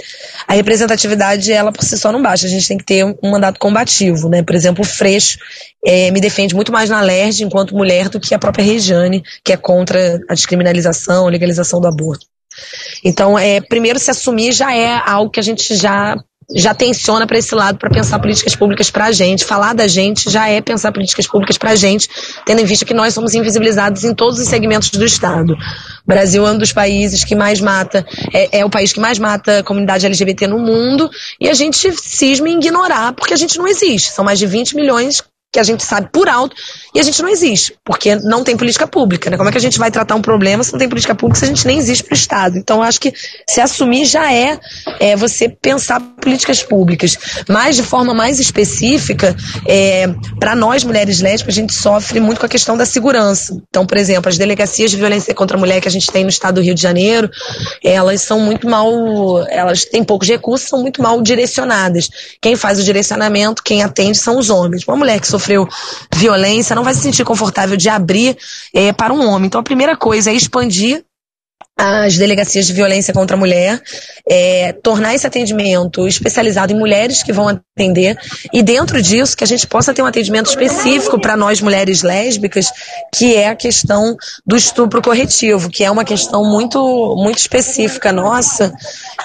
[0.49, 3.61] A representatividade, ela por si só não basta, a gente tem que ter um mandato
[3.61, 5.37] combativo, né, por exemplo, o Freixo,
[5.87, 9.53] é, me defende muito mais na LERJ enquanto mulher do que a própria Regiane, que
[9.53, 12.27] é contra a descriminalização, legalização do aborto.
[13.05, 16.17] Então, é, primeiro se assumir já é algo que a gente já
[16.55, 19.45] já tensiona para esse lado para pensar políticas públicas para a gente.
[19.45, 22.09] Falar da gente já é pensar políticas públicas para a gente,
[22.45, 25.55] tendo em vista que nós somos invisibilizados em todos os segmentos do Estado.
[25.55, 29.19] O Brasil é um dos países que mais mata, é, é, o país que mais
[29.19, 31.11] mata a comunidade LGBT no mundo,
[31.41, 34.13] e a gente cisma em ignorar, porque a gente não existe.
[34.13, 36.55] São mais de 20 milhões que a gente sabe por alto
[36.95, 39.31] e a gente não existe, porque não tem política pública.
[39.31, 39.37] Né?
[39.37, 41.45] Como é que a gente vai tratar um problema se não tem política pública, se
[41.45, 42.59] a gente nem existe para o Estado?
[42.59, 43.13] Então, acho que
[43.49, 44.59] se assumir já é,
[45.01, 47.17] é você pensar políticas públicas.
[47.49, 49.35] Mas, de forma mais específica,
[49.67, 53.57] é, para nós, mulheres lésbicas, a gente sofre muito com a questão da segurança.
[53.69, 56.31] Então, por exemplo, as delegacias de violência contra a mulher que a gente tem no
[56.31, 57.31] estado do Rio de Janeiro,
[57.83, 58.91] elas são muito mal,
[59.49, 62.11] elas têm poucos recursos, são muito mal direcionadas.
[62.41, 64.83] Quem faz o direcionamento, quem atende são os homens.
[64.87, 65.69] Uma mulher que sofreu
[66.15, 68.37] violência não vai se sentir confortável de abrir
[68.73, 69.47] é, para um homem.
[69.47, 71.05] Então a primeira coisa é expandir
[71.79, 73.83] as delegacias de violência contra a mulher,
[74.27, 78.17] é, tornar esse atendimento especializado em mulheres que vão atender
[78.51, 82.73] e dentro disso que a gente possa ter um atendimento específico para nós mulheres lésbicas,
[83.15, 84.17] que é a questão
[84.47, 88.73] do estupro corretivo, que é uma questão muito muito específica nossa,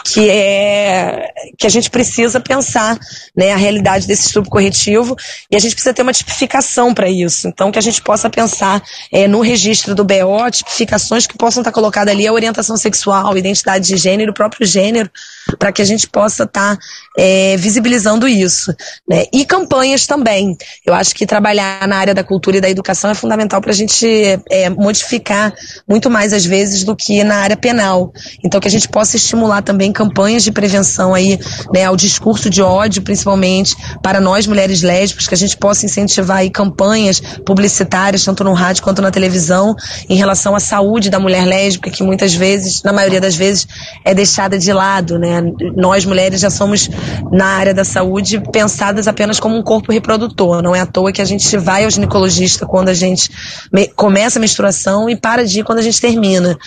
[0.04, 2.99] que é que a gente precisa pensar,
[3.36, 5.16] né, a realidade desse estupro corretivo
[5.49, 7.47] e a gente precisa ter uma tipificação para isso.
[7.47, 11.72] Então que a gente possa pensar é, no registro do BO, tipificações que possam estar
[11.72, 15.10] colocadas ali a orientação sexual, identidade de gênero, próprio gênero,
[15.58, 16.82] para que a gente possa estar tá,
[17.18, 18.74] é, visibilizando isso.
[19.08, 19.26] Né?
[19.34, 20.56] E campanhas também.
[20.86, 23.76] Eu acho que trabalhar na área da cultura e da educação é fundamental para a
[23.76, 24.06] gente
[24.50, 25.54] é, modificar
[25.88, 28.12] muito mais às vezes do que na área penal.
[28.44, 31.39] Então que a gente possa estimular também campanhas de prevenção aí,
[31.74, 36.38] né, ao discurso de ódio, principalmente para nós mulheres lésbicas, que a gente possa incentivar
[36.38, 39.76] aí campanhas publicitárias, tanto no rádio quanto na televisão,
[40.10, 43.68] em relação à saúde da mulher lésbica, que muitas vezes, na maioria das vezes,
[44.06, 45.31] é deixada de lado, né?
[45.76, 46.90] Nós mulheres já somos
[47.32, 50.62] na área da saúde pensadas apenas como um corpo reprodutor.
[50.62, 53.30] Não é à toa que a gente vai ao ginecologista quando a gente
[53.96, 56.58] começa a menstruação e para de ir quando a gente termina.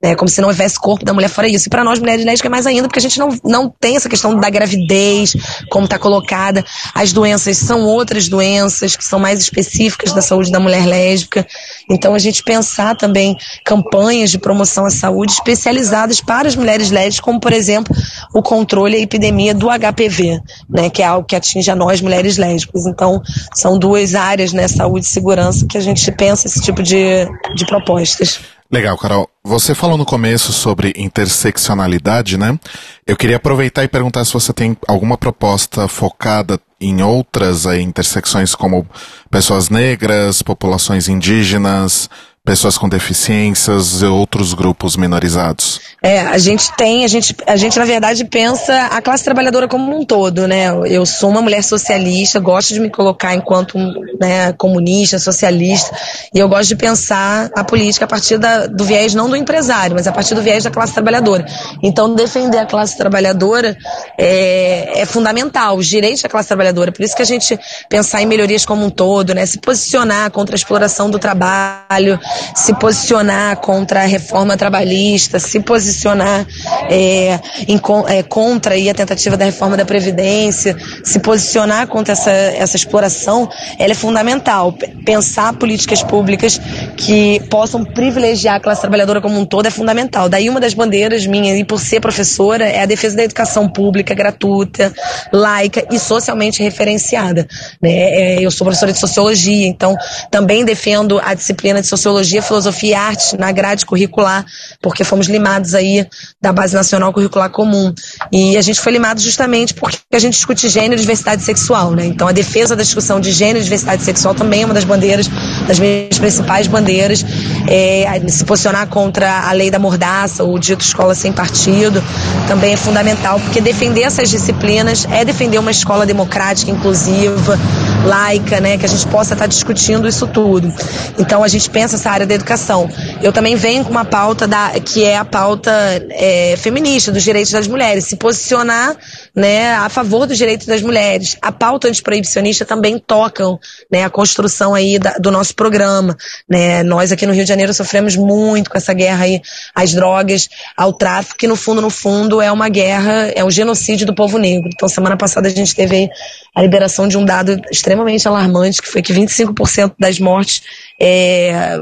[0.00, 1.68] É como se não houvesse corpo da mulher fora isso.
[1.68, 4.08] E para nós mulheres lésbicas é mais ainda, porque a gente não, não tem essa
[4.08, 5.34] questão da gravidez,
[5.70, 6.64] como está colocada.
[6.94, 11.46] As doenças são outras doenças que são mais específicas da saúde da mulher lésbica.
[11.90, 17.20] Então a gente pensar também campanhas de promoção à saúde especializadas para as mulheres lésbicas,
[17.20, 17.94] como por exemplo
[18.32, 22.36] o controle e epidemia do HPV, né, que é algo que atinge a nós mulheres
[22.36, 22.86] lésbicas.
[22.86, 23.22] Então
[23.54, 27.66] são duas áreas, né, saúde e segurança, que a gente pensa esse tipo de, de
[27.66, 28.53] propostas.
[28.74, 29.30] Legal, Carol.
[29.44, 32.58] Você falou no começo sobre interseccionalidade, né?
[33.06, 38.52] Eu queria aproveitar e perguntar se você tem alguma proposta focada em outras aí, intersecções
[38.52, 38.84] como
[39.30, 42.10] pessoas negras, populações indígenas,
[42.44, 45.80] pessoas com deficiências e outros grupos minorizados?
[46.02, 49.98] É, a gente tem, a gente, a gente na verdade pensa a classe trabalhadora como
[49.98, 50.66] um todo, né?
[50.84, 53.78] Eu sou uma mulher socialista, gosto de me colocar enquanto
[54.20, 55.96] né, comunista, socialista,
[56.34, 59.96] e eu gosto de pensar a política a partir da, do viés não do empresário,
[59.96, 61.46] mas a partir do viés da classe trabalhadora.
[61.82, 63.74] Então, defender a classe trabalhadora
[64.18, 66.92] é, é fundamental, os direitos da classe trabalhadora.
[66.92, 69.46] Por isso que a gente pensar em melhorias como um todo, né?
[69.46, 72.20] Se posicionar contra a exploração do trabalho,
[72.54, 76.46] se posicionar contra a reforma trabalhista, se posicionar
[76.90, 82.30] é, em, é, contra aí, a tentativa da reforma da Previdência, se posicionar contra essa,
[82.30, 84.72] essa exploração, ela é fundamental.
[85.04, 86.60] Pensar políticas públicas
[86.96, 90.28] que possam privilegiar a classe trabalhadora como um todo é fundamental.
[90.28, 94.14] Daí uma das bandeiras minhas, e por ser professora, é a defesa da educação pública,
[94.14, 94.92] gratuita,
[95.32, 97.46] laica e socialmente referenciada.
[97.80, 97.90] Né?
[97.90, 99.96] É, eu sou professora de sociologia, então
[100.30, 104.44] também defendo a disciplina de sociologia Sociologia, Filosofia e Arte na grade curricular,
[104.80, 106.06] porque fomos limados aí
[106.40, 107.92] da Base Nacional Curricular Comum.
[108.32, 112.06] E a gente foi limado justamente porque a gente discute gênero diversidade sexual, né?
[112.06, 115.28] Então a defesa da discussão de gênero e diversidade sexual também é uma das bandeiras,
[115.66, 117.24] das minhas principais bandeiras.
[117.68, 122.02] É, se posicionar contra a lei da mordaça, o dito escola sem partido,
[122.48, 127.58] também é fundamental, porque defender essas disciplinas é defender uma escola democrática, inclusiva,
[128.04, 128.76] laica, né?
[128.78, 130.72] Que a gente possa estar discutindo isso tudo.
[131.18, 132.88] Então a gente pensa essa área da educação.
[133.22, 135.70] Eu também venho com uma pauta da, que é a pauta
[136.10, 138.96] é, feminista, dos direitos das mulheres, se posicionar
[139.34, 141.36] né, a favor dos direitos das mulheres.
[141.42, 143.58] A pauta antiproibicionista também tocam
[143.90, 146.16] né, a construção aí da, do nosso programa.
[146.48, 146.82] Né?
[146.82, 149.42] Nós aqui no Rio de Janeiro sofremos muito com essa guerra aí
[149.74, 154.06] às drogas, ao tráfico, que no fundo, no fundo, é uma guerra, é um genocídio
[154.06, 154.70] do povo negro.
[154.72, 156.08] Então, semana passada a gente teve
[156.54, 160.62] a liberação de um dado extremamente alarmante, que foi que 25% das mortes
[161.00, 161.76] é,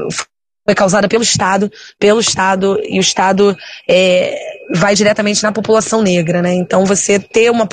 [0.65, 3.55] foi causada pelo Estado, pelo Estado, e o Estado
[3.87, 6.53] é, vai diretamente na população negra, né?
[6.53, 7.67] Então você ter uma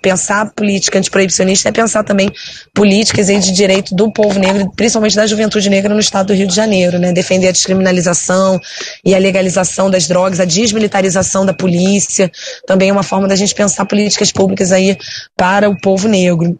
[0.00, 2.30] pensar política antiproibicionista é pensar também
[2.74, 6.54] políticas de direito do povo negro, principalmente da juventude negra no estado do Rio de
[6.54, 7.12] Janeiro, né?
[7.12, 8.60] Defender a descriminalização
[9.04, 12.30] e a legalização das drogas, a desmilitarização da polícia,
[12.66, 14.96] também é uma forma da gente pensar políticas públicas aí
[15.36, 16.58] para o povo negro.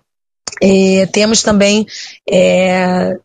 [0.62, 1.86] É, temos também
[2.28, 3.16] é,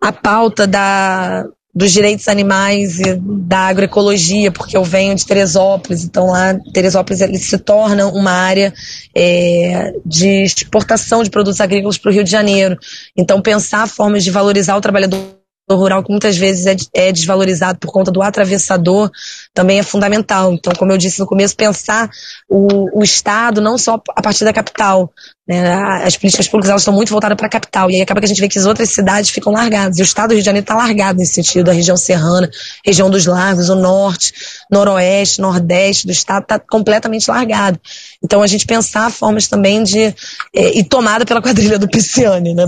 [0.00, 6.28] a pauta da, dos direitos animais e da agroecologia, porque eu venho de Teresópolis, então
[6.28, 8.72] lá Teresópolis ele se torna uma área
[9.14, 12.78] é, de exportação de produtos agrícolas para o Rio de Janeiro.
[13.14, 15.36] Então pensar formas de valorizar o trabalhador
[15.74, 16.76] rural que muitas vezes é,
[17.08, 19.10] é, desvalorizado por conta do atravessador
[19.52, 20.52] também é fundamental.
[20.52, 22.08] Então, como eu disse no começo, pensar
[22.48, 25.12] o, o Estado não só a partir da capital,
[25.46, 25.74] né?
[26.04, 27.88] As políticas públicas elas estão muito voltadas para a capital.
[27.90, 29.98] E aí acaba que a gente vê que as outras cidades ficam largadas.
[29.98, 31.70] E o estado do Rio de Janeiro está largado nesse sentido.
[31.70, 32.50] A região serrana,
[32.84, 34.32] região dos lagos, o norte,
[34.70, 37.78] noroeste, nordeste do estado está completamente largado.
[38.26, 40.14] Então a gente pensar formas também de.
[40.52, 42.64] É, e tomada pela quadrilha do Pisciane, né?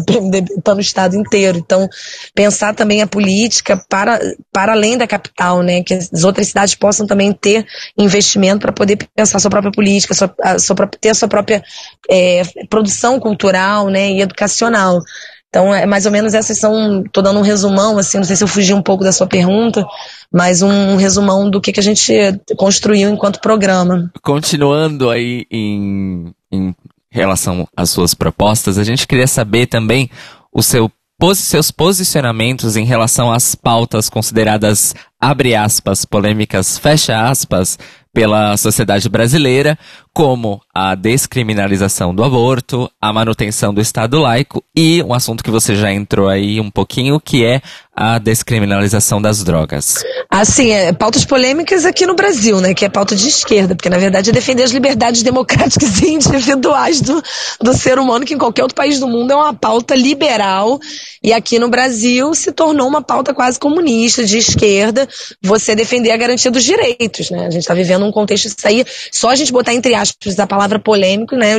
[0.56, 1.59] Está no estado inteiro.
[1.59, 1.88] Então,
[2.32, 4.20] pensar também a política para,
[4.52, 5.82] para além da capital, né?
[5.82, 7.66] Que as outras cidades possam também ter
[7.98, 11.62] investimento para poder pensar sua própria política, sua, a sua, ter a sua própria.
[12.09, 15.00] É, produção cultural, né, e educacional.
[15.59, 18.44] Então, é mais ou menos essas são, tô dando um resumão, assim, não sei se
[18.44, 19.84] eu fugi um pouco da sua pergunta,
[20.32, 22.12] mas um resumão do que, que a gente
[22.56, 24.09] construiu enquanto programa.
[24.22, 26.72] Continuando aí em, em
[27.11, 30.09] relação às suas propostas, a gente queria saber também
[30.52, 30.88] o seu
[31.34, 37.76] seus posicionamentos em relação às pautas consideradas, abre aspas, polêmicas, fecha aspas,
[38.12, 39.76] pela sociedade brasileira,
[40.18, 45.76] como a descriminalização do aborto, a manutenção do Estado laico e um assunto que você
[45.76, 47.62] já entrou aí um pouquinho, que é
[47.94, 50.04] a descriminalização das drogas.
[50.30, 52.74] Assim, é, pautas polêmicas aqui no Brasil, né?
[52.74, 57.00] Que é pauta de esquerda, porque na verdade é defender as liberdades democráticas e individuais
[57.00, 57.20] do,
[57.60, 60.78] do ser humano, que em qualquer outro país do mundo é uma pauta liberal.
[61.20, 65.08] E aqui no Brasil se tornou uma pauta quase comunista, de esquerda,
[65.42, 67.46] você defender a garantia dos direitos, né?
[67.46, 70.07] A gente está vivendo um contexto isso aí, só a gente botar entre aspas
[70.38, 71.54] a palavra polêmico, né?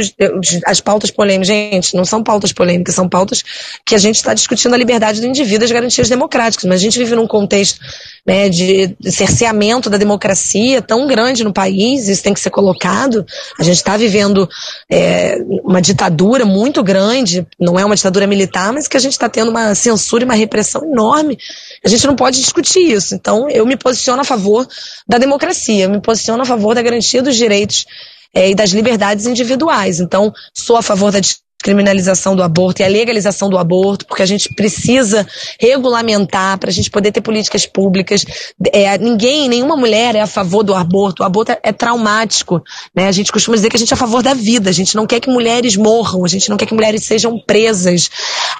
[0.65, 3.43] As pautas polêmicas, gente, não são pautas polêmicas, são pautas
[3.85, 6.97] que a gente está discutindo a liberdade do indivíduo, as garantias democráticas, mas a gente
[6.97, 7.79] vive num contexto
[8.25, 13.25] né, de cerceamento da democracia tão grande no país, isso tem que ser colocado.
[13.57, 14.47] A gente está vivendo
[14.89, 19.27] é, uma ditadura muito grande, não é uma ditadura militar, mas que a gente está
[19.27, 21.37] tendo uma censura e uma repressão enorme.
[21.83, 23.15] A gente não pode discutir isso.
[23.15, 24.67] Então, eu me posiciono a favor
[25.07, 27.85] da democracia, eu me posiciono a favor da garantia dos direitos
[28.33, 29.99] é, e das liberdades individuais.
[29.99, 31.19] Então, sou a favor da
[31.61, 35.27] descriminalização do aborto e a legalização do aborto, porque a gente precisa
[35.59, 38.25] regulamentar para a gente poder ter políticas públicas.
[38.71, 41.21] É, ninguém, nenhuma mulher é a favor do aborto.
[41.21, 42.63] O aborto é, é, traumático.
[42.95, 43.07] Né?
[43.07, 44.69] A gente costuma dizer que a gente é a favor da vida.
[44.69, 48.09] A gente não quer que mulheres morram, a gente não quer que mulheres sejam presas.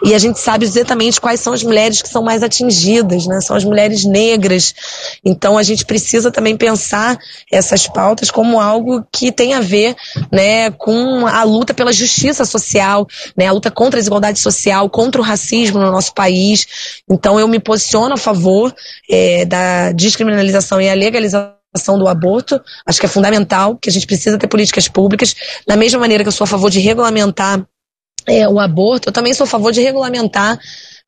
[0.04, 3.40] E a gente sabe exatamente quais são as mulheres que são mais atingidas, né?
[3.40, 4.76] São as mulheres negras.
[5.24, 7.18] Então a gente precisa também pensar
[7.50, 9.96] essas pautas como algo que tem a ver
[10.32, 12.89] né, com a luta pela justiça social,
[13.36, 17.02] né, a luta contra a desigualdade social, contra o racismo no nosso país.
[17.10, 18.74] Então eu me posiciono a favor
[19.10, 21.54] é, da descriminalização e a legalização
[21.98, 22.60] do aborto.
[22.86, 25.36] Acho que é fundamental, que a gente precisa ter políticas públicas.
[25.68, 27.66] Da mesma maneira que eu sou a favor de regulamentar
[28.26, 30.60] é, o aborto, eu também sou a favor de regulamentar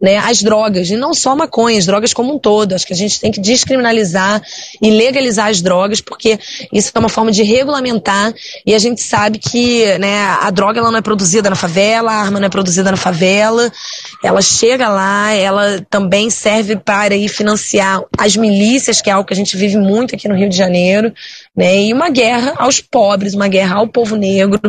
[0.01, 2.73] né, as drogas, e não só maconha, as drogas como um todo.
[2.73, 4.41] Acho que a gente tem que descriminalizar
[4.81, 6.39] e legalizar as drogas, porque
[6.73, 8.33] isso é uma forma de regulamentar,
[8.65, 12.15] e a gente sabe que né, a droga ela não é produzida na favela, a
[12.15, 13.71] arma não é produzida na favela,
[14.23, 19.33] ela chega lá, ela também serve para ir financiar as milícias, que é algo que
[19.33, 21.13] a gente vive muito aqui no Rio de Janeiro,
[21.55, 24.59] né, e uma guerra aos pobres, uma guerra ao povo negro,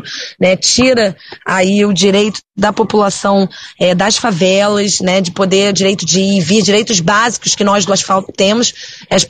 [0.41, 1.17] né, tira
[1.47, 3.49] aí o direito da população
[3.81, 7.87] é, das favelas, né, de poder, direito de ir e vir, direitos básicos que nós
[7.87, 8.75] do asfalto temos,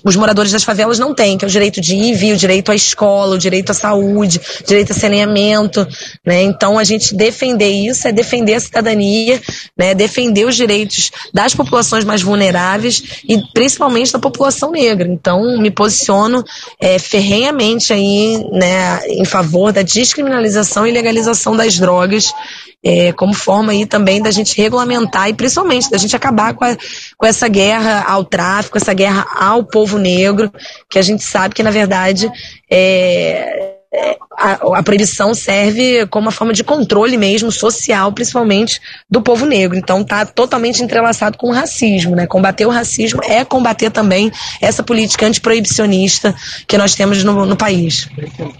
[0.03, 2.37] os moradores das favelas não têm, que é o direito de ir e vir, o
[2.37, 5.87] direito à escola, o direito à saúde, o direito a saneamento,
[6.27, 9.41] né, então a gente defender isso é defender a cidadania,
[9.79, 15.71] né, defender os direitos das populações mais vulneráveis e principalmente da população negra, então me
[15.71, 16.43] posiciono
[16.81, 16.99] é,
[17.43, 22.33] ferrenhamente aí, né, em favor da descriminalização e legalização das drogas
[22.85, 26.77] é, como forma aí também da gente regulamentar e principalmente da gente acabar com, a,
[27.17, 30.51] com essa guerra ao tráfico, essa guerra ao povo negro,
[30.89, 32.31] que a gente sabe que na verdade
[32.71, 33.77] é,
[34.37, 39.77] a, a, proibição serve como uma forma de controle mesmo social, principalmente do povo negro.
[39.77, 42.27] Então está totalmente entrelaçado com o racismo, né?
[42.27, 46.35] Combater o racismo é combater também essa política antiproibicionista
[46.67, 48.09] que nós temos no, no país.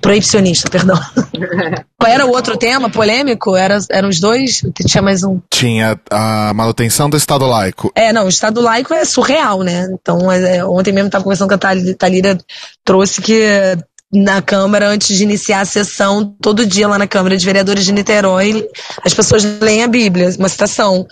[0.01, 1.01] Proibicionista, perdão.
[1.99, 3.57] Qual era o outro tema polêmico?
[3.57, 4.63] Era, eram os dois?
[4.87, 5.41] Tinha mais um.
[5.49, 7.91] Tinha a manutenção do Estado laico.
[7.95, 9.89] É, não, o Estado laico é surreal, né?
[9.93, 12.37] Então, é, ontem mesmo estava conversando com a Thalira,
[12.85, 13.79] trouxe que
[14.13, 17.93] na Câmara antes de iniciar a sessão, todo dia lá na Câmara de Vereadores de
[17.93, 18.69] Niterói,
[19.05, 21.07] as pessoas leem a Bíblia, uma citação.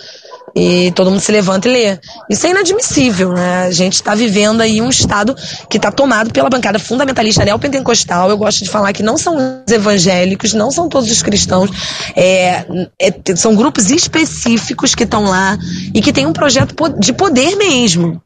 [0.54, 1.98] E todo mundo se levanta e lê.
[2.28, 3.66] Isso é inadmissível, né?
[3.66, 5.34] A gente está vivendo aí um Estado
[5.68, 8.28] que está tomado pela bancada fundamentalista neopentecostal.
[8.28, 11.70] Eu gosto de falar que não são os evangélicos, não são todos os cristãos.
[12.16, 12.64] É,
[12.98, 15.56] é, são grupos específicos que estão lá
[15.94, 18.20] e que têm um projeto de poder mesmo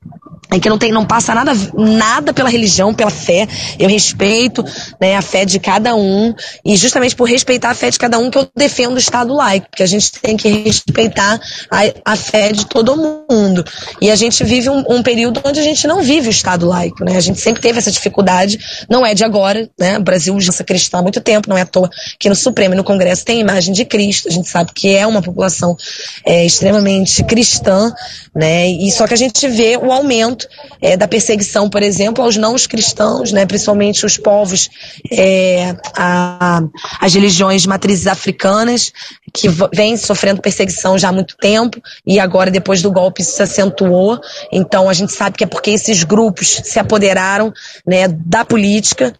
[0.60, 3.46] que não tem, não passa nada, nada pela religião, pela fé.
[3.78, 4.64] Eu respeito
[5.00, 6.34] né, a fé de cada um
[6.64, 9.68] e justamente por respeitar a fé de cada um que eu defendo o Estado laico,
[9.70, 11.40] porque a gente tem que respeitar
[11.70, 12.96] a, a fé de todo
[13.30, 13.64] mundo.
[14.00, 17.04] E a gente vive um, um, período onde a gente não vive o Estado laico,
[17.04, 17.16] né?
[17.16, 19.98] A gente sempre teve essa dificuldade, não é de agora, né?
[19.98, 22.74] O Brasil já é cristão há muito tempo, não é à toa que no Supremo
[22.74, 24.28] e no Congresso tem a imagem de Cristo.
[24.28, 25.76] A gente sabe que é uma população
[26.24, 27.92] é, extremamente cristã,
[28.34, 28.68] né?
[28.68, 30.43] E só que a gente vê o aumento
[30.80, 34.70] é, da perseguição, por exemplo, aos não cristãos, né, principalmente os povos,
[35.10, 36.62] é, a,
[37.00, 38.92] as religiões matrizes africanas,
[39.32, 43.42] que vêm sofrendo perseguição já há muito tempo, e agora, depois do golpe, isso se
[43.42, 44.20] acentuou.
[44.52, 47.52] Então, a gente sabe que é porque esses grupos se apoderaram
[47.86, 49.12] né, da política,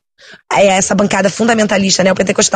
[0.52, 2.10] é, essa bancada fundamentalista né,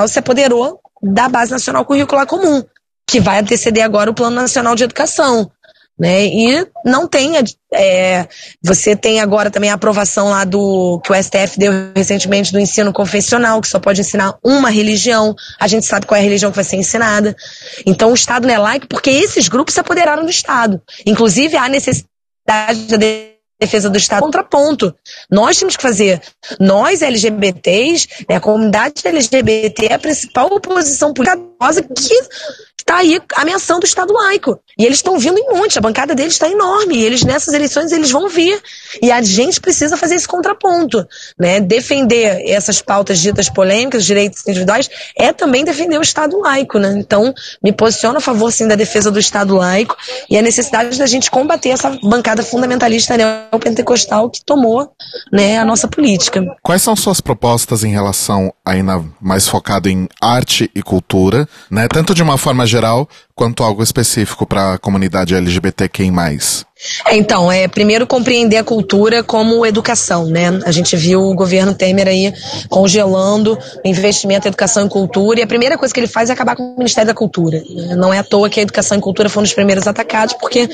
[0.08, 2.62] se apoderou da Base Nacional Curricular Comum,
[3.06, 5.50] que vai anteceder agora o Plano Nacional de Educação
[5.98, 6.26] né?
[6.26, 7.32] E não tem,
[7.74, 8.28] é,
[8.62, 12.92] você tem agora também a aprovação lá do que o STF deu recentemente do ensino
[12.92, 15.34] confessional, que só pode ensinar uma religião.
[15.58, 17.36] A gente sabe qual é a religião que vai ser ensinada.
[17.84, 20.80] Então o Estado não é laico porque esses grupos se apoderaram do Estado.
[21.04, 24.94] Inclusive há necessidade de defesa do Estado contraponto.
[25.28, 26.22] Nós temos que fazer,
[26.60, 31.42] nós LGBTs, né, a comunidade LGBT é a principal oposição política
[32.76, 34.58] que está aí ameaçando o Estado laico.
[34.78, 36.96] E eles estão vindo em monte, a bancada deles está enorme.
[36.96, 38.60] E eles, nessas eleições, eles vão vir.
[39.02, 41.06] E a gente precisa fazer esse contraponto.
[41.38, 41.60] Né?
[41.60, 46.78] Defender essas pautas ditas polêmicas, direitos individuais, é também defender o Estado laico.
[46.78, 46.94] Né?
[46.96, 49.96] Então, me posiciono a favor, sim, da defesa do Estado laico
[50.30, 54.90] e a necessidade da gente combater essa bancada fundamentalista neopentecostal que tomou
[55.30, 56.42] né, a nossa política.
[56.62, 61.88] Quais são suas propostas em relação, ainda mais focado em arte e cultura, né?
[61.88, 66.10] tanto de uma forma geral quanto algo específico para a comunidade LGBTQI+.
[67.06, 70.60] É, então, é primeiro compreender a cultura como educação, né?
[70.64, 72.32] A gente viu o governo Temer aí
[72.68, 76.54] congelando investimento em educação e cultura, e a primeira coisa que ele faz é acabar
[76.54, 77.62] com o Ministério da Cultura.
[77.96, 80.68] Não é à toa que a educação e cultura foram os primeiros atacados, porque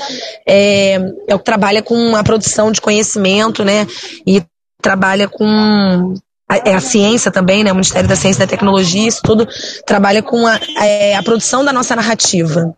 [0.47, 3.87] é, é o que trabalha com a produção de conhecimento, né?
[4.27, 4.43] E
[4.81, 6.13] trabalha com
[6.49, 7.71] é a ciência também, né?
[7.71, 9.47] O Ministério da Ciência e da Tecnologia, isso tudo
[9.85, 12.75] trabalha com a, é, a produção da nossa narrativa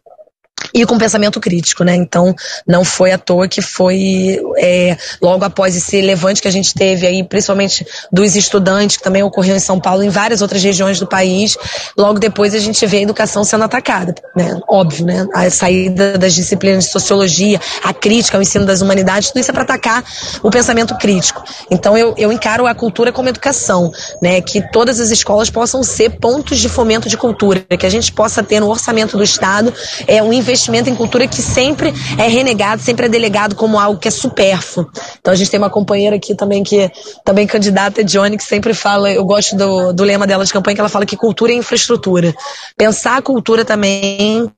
[0.74, 1.96] e com pensamento crítico, né?
[1.96, 2.36] Então,
[2.68, 7.06] não foi à toa que foi é, logo após esse levante que a gente teve
[7.08, 11.08] aí, principalmente dos estudantes, que também ocorreu em São Paulo, em várias outras regiões do
[11.08, 11.58] país,
[11.98, 14.60] logo depois a gente vê a educação sendo atacada, né?
[14.68, 15.28] Óbvio, né?
[15.34, 19.54] A saída das disciplinas de sociologia, a crítica, o ensino das humanidades, tudo isso é
[19.54, 20.04] para atacar
[20.44, 21.44] o pensamento crítico.
[21.72, 23.92] Então, eu, eu encaro a cultura como educação,
[24.22, 24.42] né?
[24.42, 28.44] Que todas as escolas possam ser pontos de fomento de cultura, que a gente possa
[28.44, 29.74] ter no orçamento do Estado
[30.08, 34.08] é um investimento em cultura que sempre é renegado, sempre é delegado como algo que
[34.08, 34.90] é supérfluo.
[35.20, 36.90] Então a gente tem uma companheira aqui também que
[37.24, 40.82] também candidata Johnny que sempre fala, eu gosto do, do lema dela de campanha que
[40.82, 42.34] ela fala que cultura é infraestrutura.
[42.78, 44.52] Pensar a cultura também,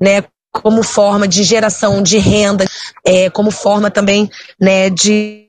[0.00, 2.64] né, como forma de geração de renda,
[3.04, 5.48] é, como forma também, né, de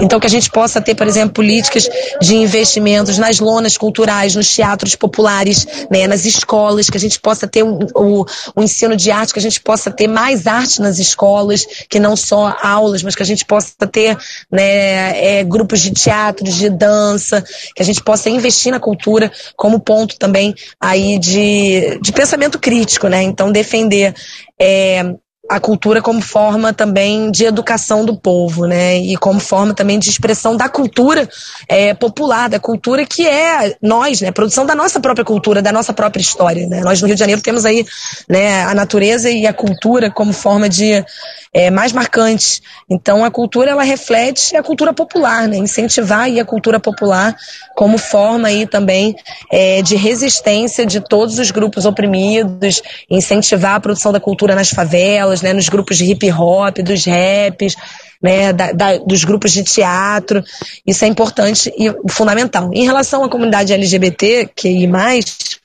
[0.00, 1.88] então, que a gente possa ter, por exemplo, políticas
[2.20, 7.46] de investimentos nas lonas culturais, nos teatros populares, né, nas escolas, que a gente possa
[7.46, 8.26] ter o, o,
[8.56, 12.16] o, ensino de arte, que a gente possa ter mais arte nas escolas, que não
[12.16, 14.16] só aulas, mas que a gente possa ter
[14.50, 17.44] né, é, grupos de teatro, de dança,
[17.74, 23.08] que a gente possa investir na cultura como ponto também aí de, de pensamento crítico,
[23.08, 23.22] né?
[23.22, 24.14] Então, defender
[24.58, 25.14] é,
[25.50, 28.96] a cultura como forma também de educação do povo, né?
[28.98, 31.28] E como forma também de expressão da cultura
[31.68, 34.30] é, popular, da cultura que é nós, né?
[34.30, 36.80] Produção da nossa própria cultura, da nossa própria história, né?
[36.80, 37.84] Nós no Rio de Janeiro temos aí
[38.28, 41.04] né, a natureza e a cultura como forma de
[41.52, 42.62] é, mais marcantes.
[42.88, 45.58] Então a cultura ela reflete a cultura popular, né?
[45.58, 47.36] Incentivar aí a cultura popular
[47.74, 49.14] como forma aí também
[49.50, 52.80] é, de resistência de todos os grupos oprimidos,
[53.10, 55.52] incentivar a produção da cultura nas favelas, né?
[55.52, 57.76] Nos grupos de hip hop, dos raps,
[58.22, 60.42] né, da, da, dos grupos de teatro.
[60.86, 62.70] Isso é importante e fundamental.
[62.72, 65.60] Em relação à comunidade LGBT, que mais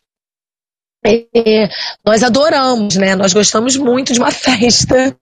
[1.06, 1.70] é,
[2.06, 3.16] nós adoramos, né?
[3.16, 5.16] Nós gostamos muito de uma festa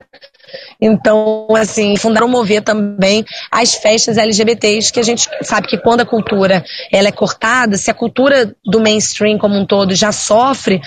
[0.80, 6.06] então, assim, fundaram mover também as festas LGBTs, que a gente sabe que quando a
[6.06, 10.82] cultura ela é cortada, se a cultura do mainstream como um todo já sofre,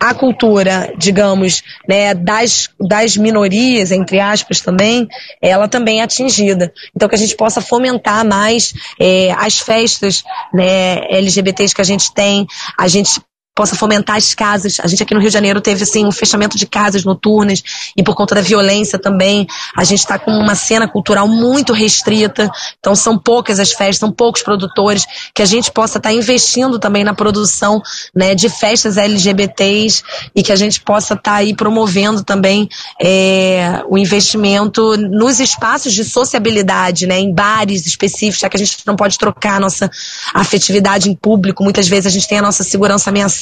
[0.00, 5.08] a cultura, digamos, né, das, das minorias, entre aspas também,
[5.40, 6.72] ela também é atingida.
[6.94, 12.12] Então, que a gente possa fomentar mais é, as festas né, LGBTs que a gente
[12.12, 12.46] tem,
[12.78, 13.20] a gente
[13.54, 14.78] possa fomentar as casas.
[14.80, 17.62] A gente aqui no Rio de Janeiro teve assim um fechamento de casas noturnas
[17.96, 19.46] e por conta da violência também,
[19.76, 22.50] a gente está com uma cena cultural muito restrita.
[22.78, 26.78] Então são poucas as festas, são poucos produtores que a gente possa estar tá investindo
[26.78, 27.82] também na produção,
[28.14, 30.02] né, de festas LGBTs
[30.34, 32.68] e que a gente possa estar tá aí promovendo também
[33.00, 38.78] é, o investimento nos espaços de sociabilidade, né, em bares específicos, já que a gente
[38.86, 39.90] não pode trocar a nossa
[40.32, 41.62] afetividade em público.
[41.62, 43.41] Muitas vezes a gente tem a nossa segurança ameaçada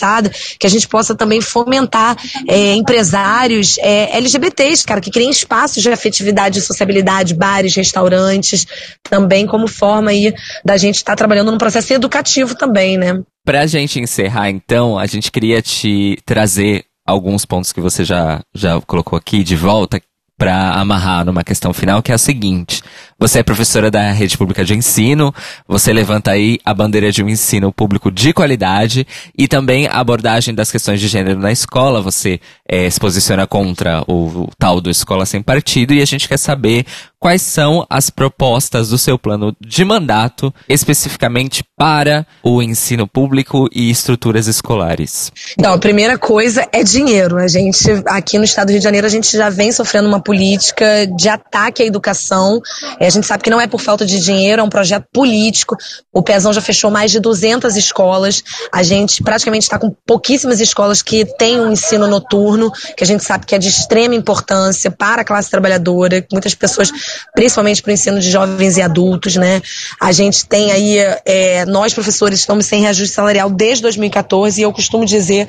[0.59, 2.17] que a gente possa também fomentar
[2.49, 8.67] é, empresários é, LGBTs, cara, que criem espaços de afetividade e sociabilidade, bares, restaurantes,
[9.03, 10.35] também como forma aí
[10.65, 13.23] da gente estar tá trabalhando num processo educativo também, né?
[13.45, 18.81] Pra gente encerrar, então, a gente queria te trazer alguns pontos que você já, já
[18.83, 20.01] colocou aqui de volta
[20.41, 22.83] para amarrar numa questão final, que é a seguinte.
[23.21, 25.31] Você é professora da rede pública de ensino,
[25.69, 29.07] você levanta aí a bandeira de um ensino público de qualidade
[29.37, 32.01] e também a abordagem das questões de gênero na escola.
[32.01, 36.27] Você é, se posiciona contra o, o tal do Escola Sem Partido e a gente
[36.27, 36.87] quer saber
[37.21, 43.91] quais são as propostas do seu plano de mandato, especificamente para o ensino público e
[43.91, 45.31] estruturas escolares?
[45.59, 47.37] Então, a primeira coisa é dinheiro.
[47.37, 50.21] A gente, aqui no estado do Rio de Janeiro, a gente já vem sofrendo uma
[50.21, 52.63] política de ataque à educação.
[52.99, 55.77] É, a gente sabe que não é por falta de dinheiro, é um projeto político.
[56.13, 58.43] O Pezão já fechou mais de 200 escolas.
[58.73, 63.25] A gente praticamente está com pouquíssimas escolas que têm um ensino noturno, que a gente
[63.25, 66.25] sabe que é de extrema importância para a classe trabalhadora.
[66.31, 66.93] Muitas pessoas
[67.35, 69.61] principalmente para o ensino de jovens e adultos, né?
[70.01, 74.73] A gente tem aí, é, nós professores estamos sem reajuste salarial desde 2014 e eu
[74.73, 75.49] costumo dizer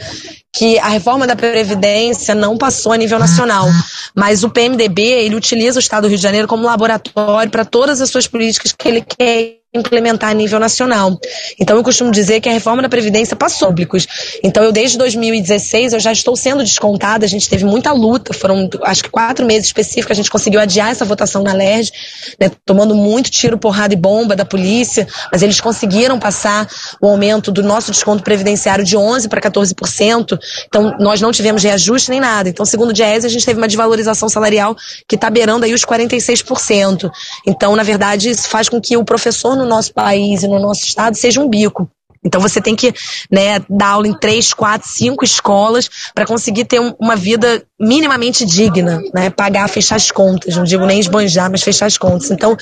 [0.54, 3.68] que a reforma da Previdência não passou a nível nacional,
[4.14, 8.02] mas o PMDB, ele utiliza o Estado do Rio de Janeiro como laboratório para todas
[8.02, 11.20] as suas políticas que ele quer implementar a nível nacional.
[11.60, 14.06] Então eu costumo dizer que a reforma da Previdência passou públicos.
[14.44, 18.70] Então eu desde 2016 eu já estou sendo descontada, a gente teve muita luta, foram
[18.84, 21.92] acho que quatro meses específicos, a gente conseguiu adiar essa votação na LERJ,
[22.40, 26.68] né, tomando muito tiro, porrada e bomba da polícia, mas eles conseguiram passar
[27.02, 30.38] o aumento do nosso desconto previdenciário de 11% para 14%,
[30.68, 32.50] então nós não tivemos reajuste nem nada.
[32.50, 34.76] Então segundo o DIES a gente teve uma desvalorização salarial
[35.08, 37.10] que está beirando aí os 46%.
[37.48, 40.84] Então na verdade isso faz com que o professor no nosso país e no nosso
[40.84, 41.90] estado seja um bico.
[42.24, 42.94] Então você tem que
[43.32, 48.46] né, dar aula em três, quatro, cinco escolas para conseguir ter um, uma vida minimamente
[48.46, 49.32] digna, né?
[49.32, 50.56] Pagar, fechar as contas.
[50.56, 52.30] Não digo nem esbanjar, mas fechar as contas.
[52.30, 52.56] Então,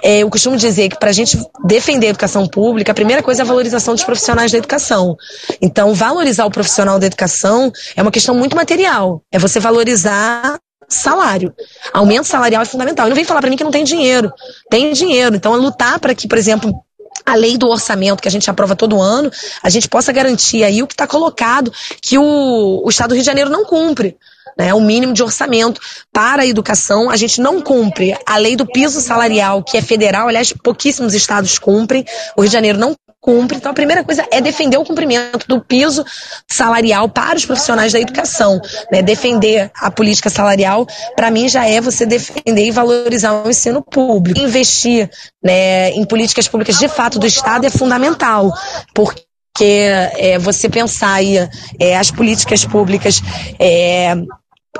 [0.00, 3.42] é, eu costumo dizer que para a gente defender a educação pública, a primeira coisa
[3.42, 5.16] é a valorização dos profissionais da educação.
[5.60, 9.22] Então, valorizar o profissional da educação é uma questão muito material.
[9.32, 10.56] É você valorizar
[10.90, 11.54] salário.
[11.92, 13.06] Aumento salarial é fundamental.
[13.06, 14.32] E não vem falar para mim que não tem dinheiro.
[14.68, 15.36] Tem dinheiro.
[15.36, 16.84] Então, é lutar para que, por exemplo,
[17.24, 19.30] a lei do orçamento que a gente aprova todo ano,
[19.62, 23.22] a gente possa garantir aí o que está colocado, que o, o Estado do Rio
[23.22, 24.16] de Janeiro não cumpre.
[24.58, 25.80] Né, o mínimo de orçamento
[26.12, 30.26] para a educação, a gente não cumpre a lei do piso salarial, que é federal,
[30.26, 32.04] aliás, pouquíssimos estados cumprem,
[32.36, 33.56] o Rio de Janeiro não cumpre.
[33.56, 36.04] Então, a primeira coisa é defender o cumprimento do piso
[36.48, 38.60] salarial para os profissionais da educação.
[38.90, 39.02] Né?
[39.02, 44.40] Defender a política salarial, para mim, já é você defender e valorizar o ensino público.
[44.40, 45.10] Investir
[45.42, 48.52] né, em políticas públicas de fato do Estado é fundamental,
[48.94, 49.22] porque
[49.58, 51.36] é, você pensar aí
[51.78, 53.20] é, as políticas públicas
[53.58, 54.14] é,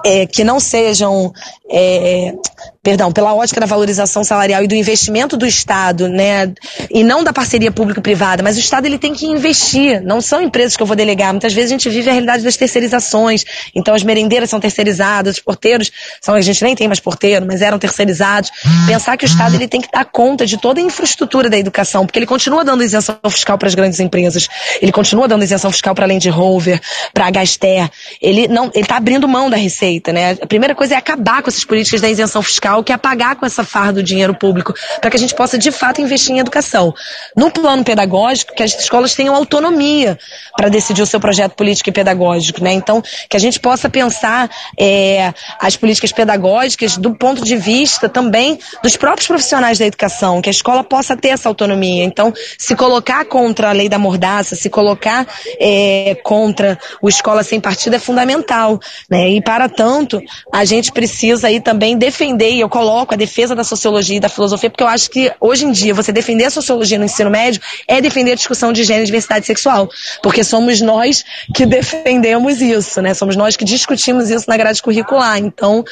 [0.04, 1.32] é, que não sejam
[1.70, 2.34] é,
[2.82, 6.50] perdão, pela ótica da valorização salarial e do investimento do Estado, né,
[6.90, 10.78] e não da parceria público-privada, mas o Estado ele tem que investir, não são empresas
[10.78, 11.30] que eu vou delegar.
[11.30, 13.44] Muitas vezes a gente vive a realidade das terceirizações,
[13.74, 15.92] então as merendeiras são terceirizadas, os porteiros
[16.22, 18.50] são, a gente nem tem mais porteiro, mas eram terceirizados.
[18.86, 22.06] Pensar que o Estado ele tem que dar conta de toda a infraestrutura da educação,
[22.06, 24.48] porque ele continua dando isenção fiscal para as grandes empresas,
[24.80, 26.80] ele continua dando isenção fiscal para Land Rover,
[27.12, 27.90] para a Gaster,
[28.22, 30.38] ele não, ele está abrindo mão da receita, né?
[30.40, 33.36] A primeira coisa é acabar com essas políticas da isenção fiscal fiscal, que é apagar
[33.36, 36.38] com essa farda do dinheiro público, para que a gente possa de fato investir em
[36.38, 36.94] educação.
[37.36, 40.18] No plano pedagógico, que as escolas tenham autonomia
[40.56, 42.72] para decidir o seu projeto político e pedagógico, né?
[42.72, 44.48] Então, que a gente possa pensar
[44.78, 50.48] é, as políticas pedagógicas do ponto de vista também dos próprios profissionais da educação, que
[50.48, 52.04] a escola possa ter essa autonomia.
[52.04, 55.26] Então, se colocar contra a lei da mordaça, se colocar
[55.58, 58.78] é, contra o escola sem partido é fundamental,
[59.08, 59.30] né?
[59.30, 60.20] E para tanto,
[60.52, 64.70] a gente precisa aí também defender eu coloco a defesa da sociologia e da filosofia,
[64.70, 68.00] porque eu acho que hoje em dia você defender a sociologia no ensino médio é
[68.00, 69.88] defender a discussão de gênero e diversidade sexual,
[70.22, 71.24] porque somos nós
[71.54, 73.14] que defendemos isso, né?
[73.14, 75.38] Somos nós que discutimos isso na grade curricular.
[75.38, 75.84] Então,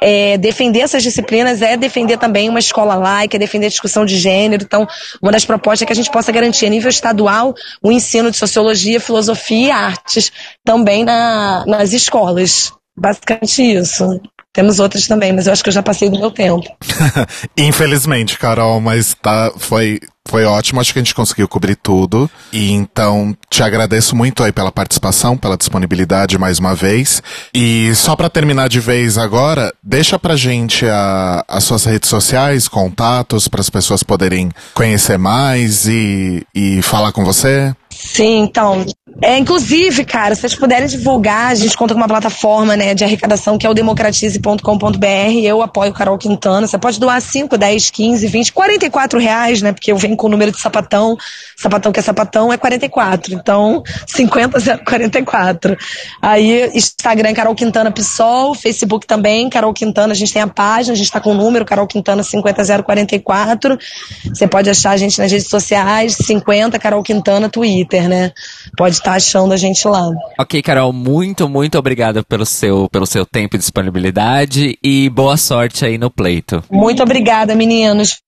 [0.00, 4.16] é, defender essas disciplinas é defender também uma escola laica, é defender a discussão de
[4.18, 4.64] gênero.
[4.64, 4.86] Então,
[5.20, 8.36] uma das propostas é que a gente possa garantir a nível estadual o ensino de
[8.36, 10.32] sociologia, filosofia e artes
[10.64, 12.72] também na, nas escolas.
[12.96, 14.20] Basicamente isso.
[14.56, 16.64] Temos outras também, mas eu acho que eu já passei do meu tempo.
[17.58, 22.30] Infelizmente, Carol, mas tá, foi, foi ótimo, acho que a gente conseguiu cobrir tudo.
[22.50, 27.22] E então, te agradeço muito aí pela participação, pela disponibilidade mais uma vez.
[27.52, 32.66] E só para terminar de vez agora, deixa pra gente a, as suas redes sociais,
[32.66, 37.74] contatos, para as pessoas poderem conhecer mais e, e falar com você.
[37.96, 38.84] Sim, então.
[39.22, 43.02] É, inclusive, cara, se vocês puderem divulgar, a gente conta com uma plataforma né, de
[43.02, 45.06] arrecadação que é o democratize.com.br.
[45.42, 46.66] Eu apoio Carol Quintana.
[46.66, 49.72] Você pode doar 5, 10, 15, 20, 44 reais, né?
[49.72, 51.16] Porque eu venho com o número de sapatão.
[51.56, 53.32] Sapatão que é sapatão é 44.
[53.32, 55.78] Então, 50, 44.
[56.20, 60.96] Aí, Instagram Carol Quintana Pissol, Facebook também, Carol Quintana, a gente tem a página, a
[60.96, 63.78] gente tá com o número, Carol Quintana 50044.
[64.26, 67.85] Você pode achar a gente nas redes sociais, 50 Carol Quintana Twitter.
[67.86, 68.32] Twitter, né?
[68.76, 70.10] Pode estar tá achando a gente lá.
[70.38, 75.84] Ok, Carol, muito, muito obrigada pelo seu, pelo seu tempo e disponibilidade e boa sorte
[75.84, 76.62] aí no pleito.
[76.70, 78.18] Muito obrigada, meninos.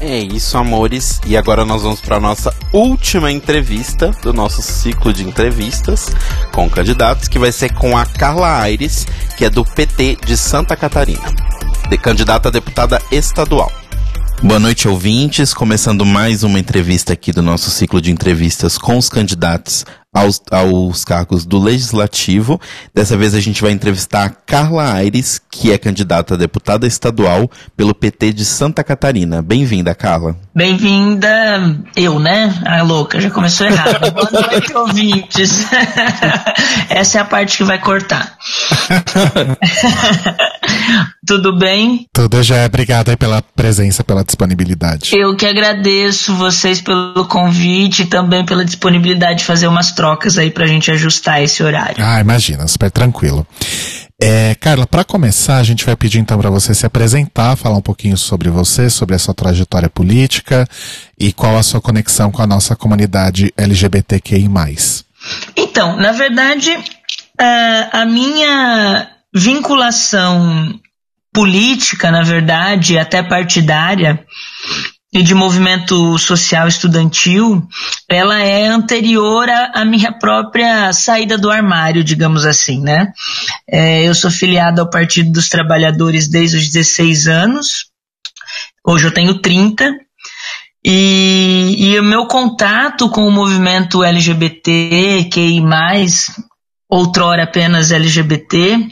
[0.00, 1.20] É isso, amores.
[1.26, 6.10] E agora nós vamos para nossa última entrevista do nosso ciclo de entrevistas
[6.52, 10.76] com candidatos, que vai ser com a Carla Aires, que é do PT de Santa
[10.76, 11.32] Catarina,
[11.88, 13.83] de candidata a deputada estadual.
[14.42, 15.54] Boa noite, ouvintes.
[15.54, 21.04] Começando mais uma entrevista aqui do nosso ciclo de entrevistas com os candidatos aos, aos
[21.04, 22.60] cargos do Legislativo.
[22.94, 27.50] Dessa vez a gente vai entrevistar a Carla Aires, que é candidata a deputada estadual
[27.76, 29.42] pelo PT de Santa Catarina.
[29.42, 30.36] Bem-vinda, Carla.
[30.54, 32.54] Bem-vinda, eu, né?
[32.64, 34.10] A louca, já começou errado.
[34.14, 35.66] Boa noite, ouvintes.
[36.88, 38.38] Essa é a parte que vai cortar.
[41.26, 42.06] Tudo bem?
[42.12, 42.66] Tudo já.
[42.66, 45.16] Obrigado aí pela presença, pela disponibilidade.
[45.16, 50.03] Eu que agradeço vocês pelo convite e também pela disponibilidade de fazer umas trocas
[50.38, 51.96] aí pra gente ajustar esse horário.
[52.04, 53.46] Ah, imagina, super tranquilo.
[54.20, 57.82] É, Carla, para começar, a gente vai pedir então para você se apresentar, falar um
[57.82, 60.66] pouquinho sobre você, sobre a sua trajetória política
[61.18, 64.48] e qual a sua conexão com a nossa comunidade LGBTQI+.
[65.56, 66.70] Então, na verdade,
[67.92, 70.78] a minha vinculação
[71.32, 74.24] política, na verdade, até partidária,
[75.14, 77.64] e de movimento social estudantil,
[78.08, 83.12] ela é anterior à, minha própria saída do armário, digamos assim, né?
[83.70, 87.86] É, eu sou filiado ao Partido dos Trabalhadores desde os 16 anos,
[88.84, 89.94] hoje eu tenho 30,
[90.84, 95.62] e, e o meu contato com o movimento LGBT, QI+,
[96.88, 98.86] outrora apenas LGBT,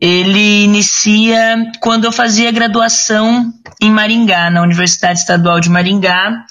[0.00, 6.44] ele inicia quando eu fazia graduação em Maringá, na Universidade Estadual de Maringá,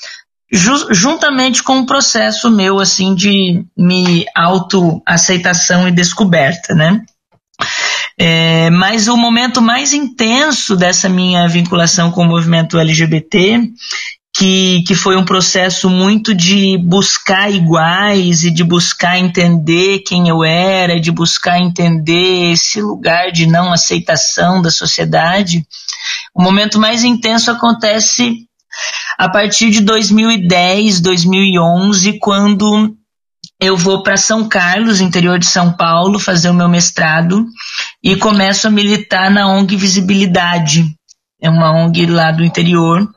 [0.52, 7.02] ju juntamente com um processo meu assim de me autoaceitação e descoberta, né?
[8.20, 13.72] É, mas o momento mais intenso dessa minha vinculação com o movimento LGBT
[14.42, 20.44] que, que foi um processo muito de buscar iguais e de buscar entender quem eu
[20.44, 25.64] era, de buscar entender esse lugar de não aceitação da sociedade.
[26.34, 28.48] O momento mais intenso acontece
[29.16, 32.96] a partir de 2010, 2011, quando
[33.60, 37.46] eu vou para São Carlos, interior de São Paulo, fazer o meu mestrado
[38.04, 40.96] e começo a militar na ONG Visibilidade.
[41.40, 43.08] É uma ONG lá do interior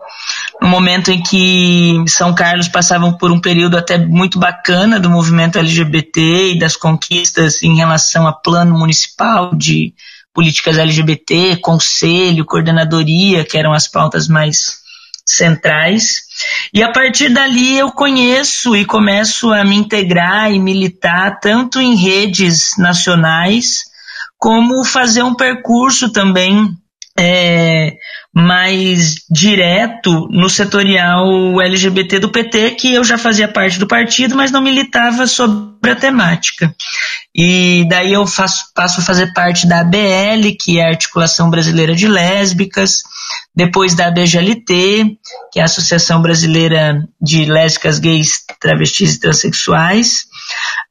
[0.65, 5.59] no momento em que São Carlos passavam por um período até muito bacana do movimento
[5.59, 9.93] LGBT e das conquistas em relação a plano municipal de
[10.33, 14.79] políticas LGBT, conselho, coordenadoria, que eram as pautas mais
[15.27, 16.23] centrais.
[16.73, 21.95] E a partir dali eu conheço e começo a me integrar e militar tanto em
[21.95, 23.81] redes nacionais,
[24.39, 26.75] como fazer um percurso também
[27.19, 27.97] é,
[28.35, 34.51] mais direto no setorial LGBT do PT, que eu já fazia parte do partido, mas
[34.51, 36.75] não militava sobre a temática.
[37.33, 41.95] E daí eu faço, passo a fazer parte da ABL, que é a Articulação Brasileira
[41.95, 43.03] de Lésbicas,
[43.55, 45.17] depois da ABGLT,
[45.53, 50.25] que é a Associação Brasileira de Lésbicas, Gays, Travestis e Transsexuais.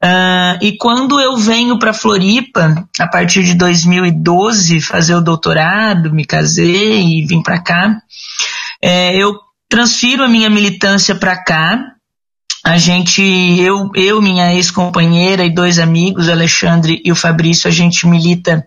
[0.04, 6.26] Uh, e quando eu venho para Floripa, a partir de 2012, fazer o doutorado, me
[6.26, 8.02] casei e vim para cá,
[8.82, 11.80] é, eu transfiro a minha militância para cá.
[12.66, 13.22] A gente,
[13.60, 18.66] eu, eu minha ex-companheira e dois amigos, Alexandre e o Fabrício, a gente milita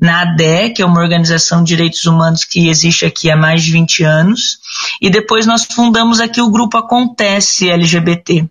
[0.00, 3.70] na ADE, que é uma organização de direitos humanos que existe aqui há mais de
[3.70, 4.58] 20 anos.
[5.00, 8.48] E depois nós fundamos aqui o grupo Acontece LGBT,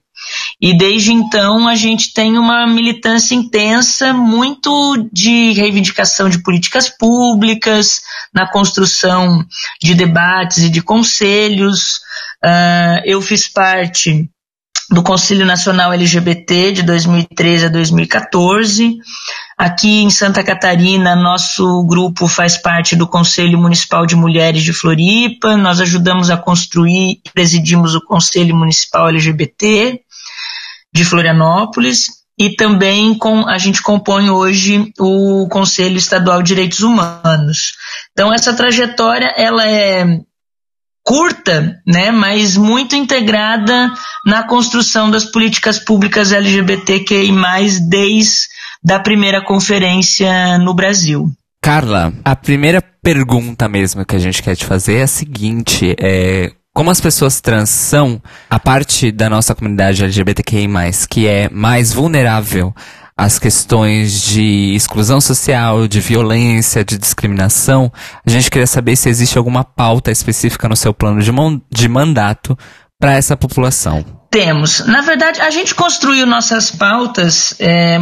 [0.61, 8.02] e desde então a gente tem uma militância intensa, muito de reivindicação de políticas públicas,
[8.34, 9.45] na construção
[9.81, 11.99] de debates e de conselhos.
[12.43, 14.30] Uh, eu fiz parte
[14.91, 18.98] do Conselho Nacional LGBT de 2013 a 2014.
[19.57, 25.56] Aqui em Santa Catarina, nosso grupo faz parte do Conselho Municipal de Mulheres de Floripa.
[25.56, 30.02] Nós ajudamos a construir e presidimos o Conselho Municipal LGBT
[30.93, 37.73] de Florianópolis e também com, a gente compõe hoje o Conselho Estadual de Direitos Humanos.
[38.11, 40.19] Então essa trajetória ela é
[41.03, 43.91] curta, né, mas muito integrada
[44.26, 47.31] na construção das políticas públicas LGBTQI+,
[47.89, 48.47] desde
[48.84, 51.30] da primeira conferência no Brasil.
[51.61, 56.51] Carla, a primeira pergunta mesmo que a gente quer te fazer é a seguinte, é,
[56.73, 60.68] como as pessoas trans são a parte da nossa comunidade LGBTQI+,
[61.10, 62.73] que é mais vulnerável
[63.18, 67.91] às questões de exclusão social, de violência, de discriminação,
[68.26, 71.31] a gente queria saber se existe alguma pauta específica no seu plano de,
[71.69, 72.57] de mandato
[72.99, 74.03] para essa população.
[74.31, 74.85] Temos.
[74.88, 77.99] Na verdade, a gente construiu nossas pautas é,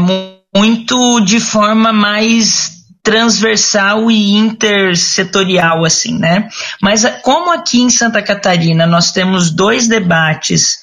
[0.55, 6.49] muito de forma mais transversal e intersetorial, assim, né?
[6.81, 10.77] Mas como aqui em Santa Catarina nós temos dois debates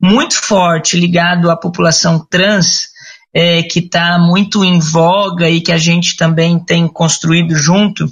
[0.00, 2.92] muito fortes ligados à população trans,
[3.34, 8.06] é, que está muito em voga e que a gente também tem construído junto,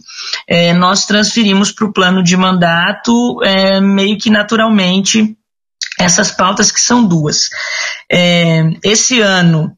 [0.49, 5.37] é, nós transferimos para o plano de mandato é, meio que naturalmente
[5.99, 7.51] essas pautas que são duas.
[8.11, 9.71] É, esse ano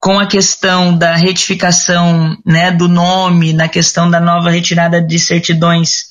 [0.00, 6.04] com a questão da retificação né, do nome, na questão da nova retirada de certidões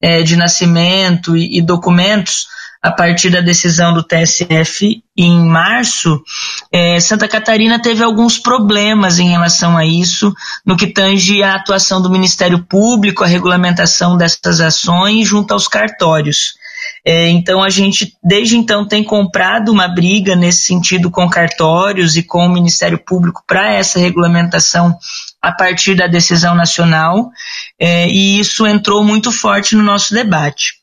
[0.00, 2.46] é, de nascimento e, e, documentos,
[2.80, 6.20] a partir da decisão do TSF em março,
[6.72, 10.34] é, Santa Catarina teve alguns problemas em relação a isso,
[10.66, 16.54] no que tange a atuação do Ministério Público, a regulamentação dessas ações junto aos cartórios.
[17.04, 22.22] É, então a gente, desde então, tem comprado uma briga nesse sentido com cartórios e
[22.22, 24.96] com o Ministério Público para essa regulamentação
[25.40, 27.30] a partir da decisão nacional,
[27.78, 30.80] é, e isso entrou muito forte no nosso debate.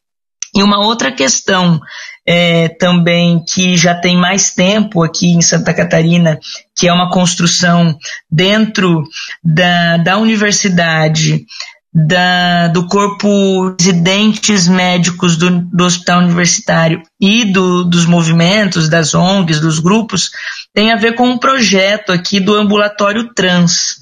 [0.54, 1.80] E uma outra questão
[2.26, 6.38] é, também que já tem mais tempo aqui em Santa Catarina,
[6.76, 7.98] que é uma construção
[8.30, 9.04] dentro
[9.44, 11.46] da, da universidade,
[11.94, 19.60] da, do corpo residentes médicos do, do hospital universitário e do, dos movimentos, das ONGs,
[19.60, 20.30] dos grupos,
[20.74, 24.00] tem a ver com um projeto aqui do ambulatório trans.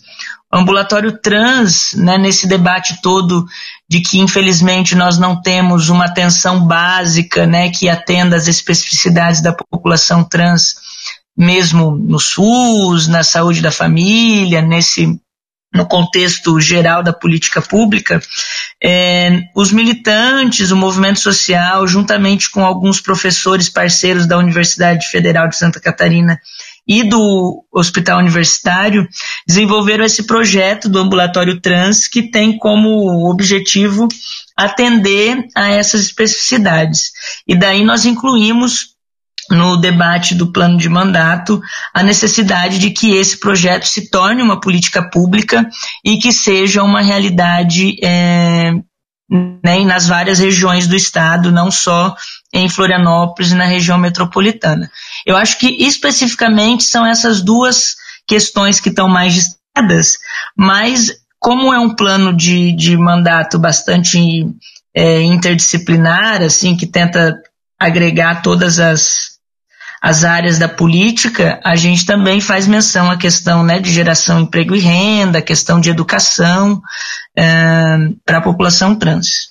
[0.53, 3.45] O ambulatório trans, né, nesse debate todo
[3.89, 9.53] de que infelizmente nós não temos uma atenção básica, né, que atenda às especificidades da
[9.53, 10.75] população trans,
[11.37, 15.19] mesmo no SUS, na saúde da família, nesse
[15.77, 18.19] no contexto geral da política pública,
[18.83, 25.55] é, os militantes, o movimento social, juntamente com alguns professores parceiros da Universidade Federal de
[25.55, 26.39] Santa Catarina
[26.87, 29.07] e do Hospital Universitário
[29.45, 34.07] desenvolveram esse projeto do ambulatório trans que tem como objetivo
[34.55, 37.11] atender a essas especificidades.
[37.47, 38.96] E daí nós incluímos
[39.49, 41.61] no debate do plano de mandato
[41.93, 45.67] a necessidade de que esse projeto se torne uma política pública
[46.03, 48.71] e que seja uma realidade é,
[49.29, 52.15] né, nas várias regiões do estado, não só
[52.53, 54.89] em Florianópolis e na região metropolitana.
[55.25, 57.95] Eu acho que especificamente são essas duas
[58.25, 60.17] questões que estão mais destacadas,
[60.55, 64.19] mas como é um plano de, de mandato bastante
[64.93, 67.35] é, interdisciplinar, assim, que tenta
[67.79, 69.36] agregar todas as,
[70.01, 74.75] as áreas da política, a gente também faz menção à questão né, de geração emprego
[74.75, 76.81] e renda, questão de educação
[77.35, 79.49] é, para a população trans.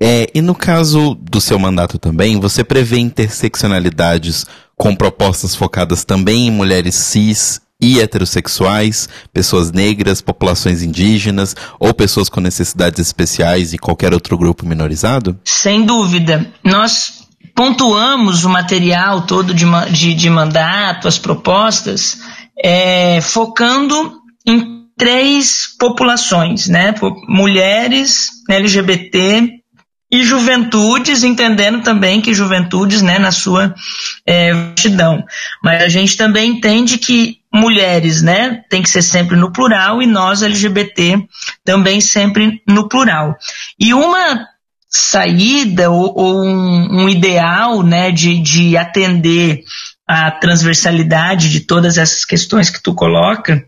[0.00, 4.44] É, e no caso do seu mandato também, você prevê interseccionalidades
[4.76, 12.28] com propostas focadas também em mulheres cis e heterossexuais, pessoas negras, populações indígenas ou pessoas
[12.28, 15.38] com necessidades especiais e qualquer outro grupo minorizado?
[15.44, 16.46] Sem dúvida.
[16.64, 17.15] Nós
[17.56, 22.20] pontuamos o material todo de, de, de mandato, as propostas,
[22.62, 26.94] é, focando em três populações, né?
[27.26, 29.60] Mulheres, LGBT
[30.10, 33.74] e juventudes, entendendo também que juventudes, né, na sua
[34.24, 35.24] é, vastidão.
[35.62, 40.06] Mas a gente também entende que mulheres, né, tem que ser sempre no plural e
[40.06, 41.26] nós LGBT
[41.64, 43.36] também sempre no plural.
[43.80, 44.46] E uma
[44.88, 49.64] saída ou, ou um, um, ideal, né, de, de atender
[50.06, 53.64] a transversalidade de todas essas questões que tu coloca,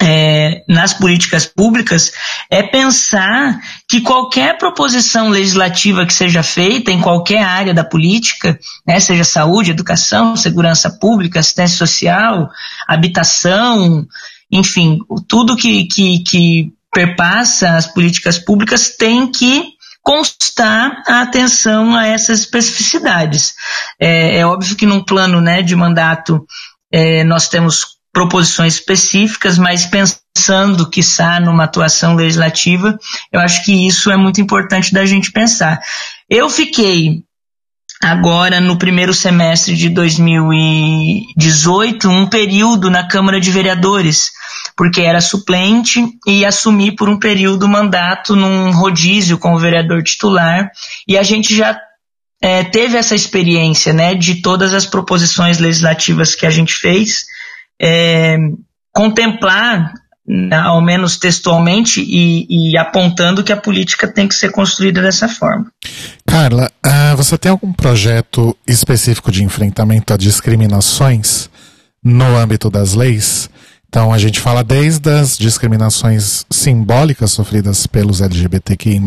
[0.00, 2.12] é, nas políticas públicas
[2.50, 8.98] é pensar que qualquer proposição legislativa que seja feita em qualquer área da política, né,
[8.98, 12.48] seja saúde, educação, segurança pública, assistência social,
[12.88, 14.06] habitação,
[14.50, 14.98] enfim,
[15.28, 19.74] tudo que, que, que perpassa as políticas públicas tem que
[20.04, 23.54] constar a atenção a essas especificidades.
[23.98, 26.44] É, é óbvio que num plano né, de mandato
[26.92, 32.96] é, nós temos proposições específicas, mas pensando, que está numa atuação legislativa,
[33.32, 35.80] eu acho que isso é muito importante da gente pensar.
[36.28, 37.24] Eu fiquei
[38.04, 44.30] agora no primeiro semestre de 2018 um período na Câmara de Vereadores,
[44.76, 50.70] porque era suplente e assumi por um período mandato num rodízio com o vereador titular
[51.08, 51.80] e a gente já
[52.42, 57.24] é, teve essa experiência né, de todas as proposições legislativas que a gente fez
[57.80, 58.36] é,
[58.92, 59.94] contemplar,
[60.26, 65.26] né, ao menos textualmente, e, e, apontando que a política tem que ser construída dessa
[65.26, 65.72] forma.
[66.26, 71.48] Carla, uh, você tem algum projeto específico de enfrentamento a discriminações
[72.02, 73.50] no âmbito das leis?
[73.88, 79.00] Então a gente fala desde as discriminações simbólicas sofridas pelos LGBTQI+,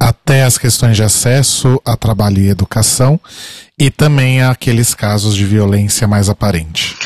[0.00, 3.20] até as questões de acesso a trabalho e educação,
[3.78, 6.96] e também aqueles casos de violência mais aparente.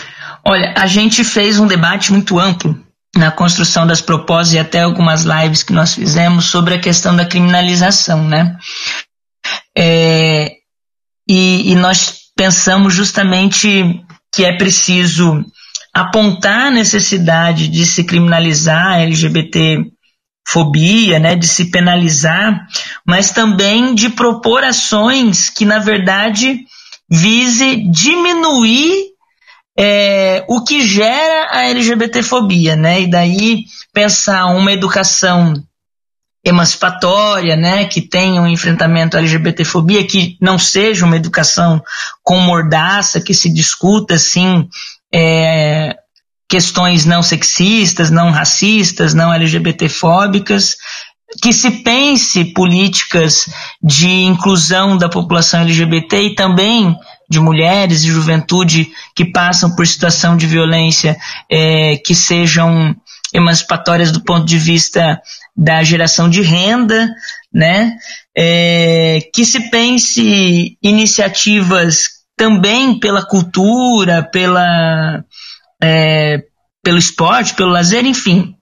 [0.44, 2.78] Olha, a gente fez um debate muito amplo
[3.16, 7.26] na construção das propostas e até algumas lives que nós fizemos sobre a questão da
[7.26, 8.56] criminalização, né?
[9.76, 10.52] É,
[11.28, 15.44] e, e nós pensamos justamente que é preciso
[15.92, 19.84] apontar a necessidade de se criminalizar a LGBT
[20.46, 22.66] fobia, né, de se penalizar,
[23.06, 26.64] mas também de propor ações que, na verdade,
[27.08, 29.12] vise diminuir
[29.78, 33.02] é, o que gera a LGBTfobia, né?
[33.02, 35.54] E daí pensar uma educação
[36.44, 41.82] emancipatória, né, que tenha um enfrentamento à LGBTfobia, que não seja uma educação
[42.22, 44.68] com mordaça, que se discuta, assim,
[45.14, 45.96] é,
[46.48, 50.76] questões não sexistas, não racistas, não LGBTfóbicas,
[51.40, 53.48] que se pense políticas
[53.82, 56.94] de inclusão da população LGBT e também
[57.30, 61.16] de mulheres e juventude que passam por situação de violência
[61.50, 62.94] é, que sejam
[63.32, 65.18] emancipatórias do ponto de vista
[65.56, 67.08] da geração de renda,
[67.52, 67.96] né?
[68.36, 75.22] É, que se pense iniciativas também pela cultura, pela,
[75.82, 76.42] é,
[76.82, 78.54] pelo esporte, pelo lazer, enfim.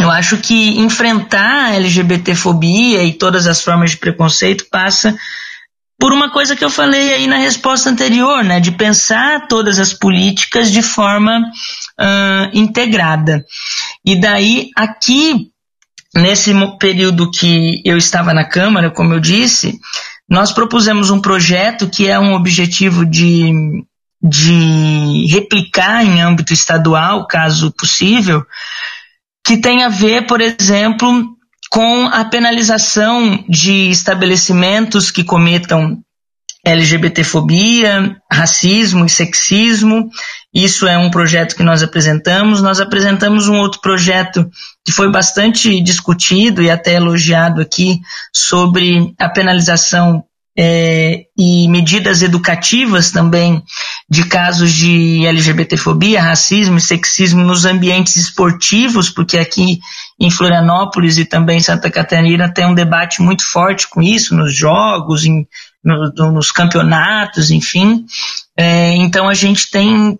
[0.00, 5.14] Eu acho que enfrentar a LGBTfobia e todas as formas de preconceito passa
[5.98, 9.92] por uma coisa que eu falei aí na resposta anterior, né, de pensar todas as
[9.92, 13.44] políticas de forma uh, integrada.
[14.04, 15.50] E daí, aqui,
[16.18, 19.78] nesse período que eu estava na Câmara, como eu disse,
[20.28, 23.50] nós propusemos um projeto que é um objetivo de,
[24.22, 28.44] de replicar em âmbito estadual, caso possível,
[29.44, 31.24] que tem a ver, por exemplo,
[31.70, 36.02] com a penalização de estabelecimentos que cometam
[36.68, 40.10] LGBTfobia, racismo e sexismo.
[40.52, 42.60] Isso é um projeto que nós apresentamos.
[42.60, 44.48] Nós apresentamos um outro projeto
[44.84, 48.00] que foi bastante discutido e até elogiado aqui
[48.32, 50.24] sobre a penalização
[50.60, 53.62] é, e medidas educativas também
[54.10, 59.78] de casos de LGBTfobia, racismo e sexismo nos ambientes esportivos, porque aqui
[60.18, 64.52] em Florianópolis e também em Santa Catarina tem um debate muito forte com isso, nos
[64.52, 65.46] jogos, em,
[65.82, 68.04] no, nos campeonatos, enfim.
[68.56, 70.18] É, então a gente tem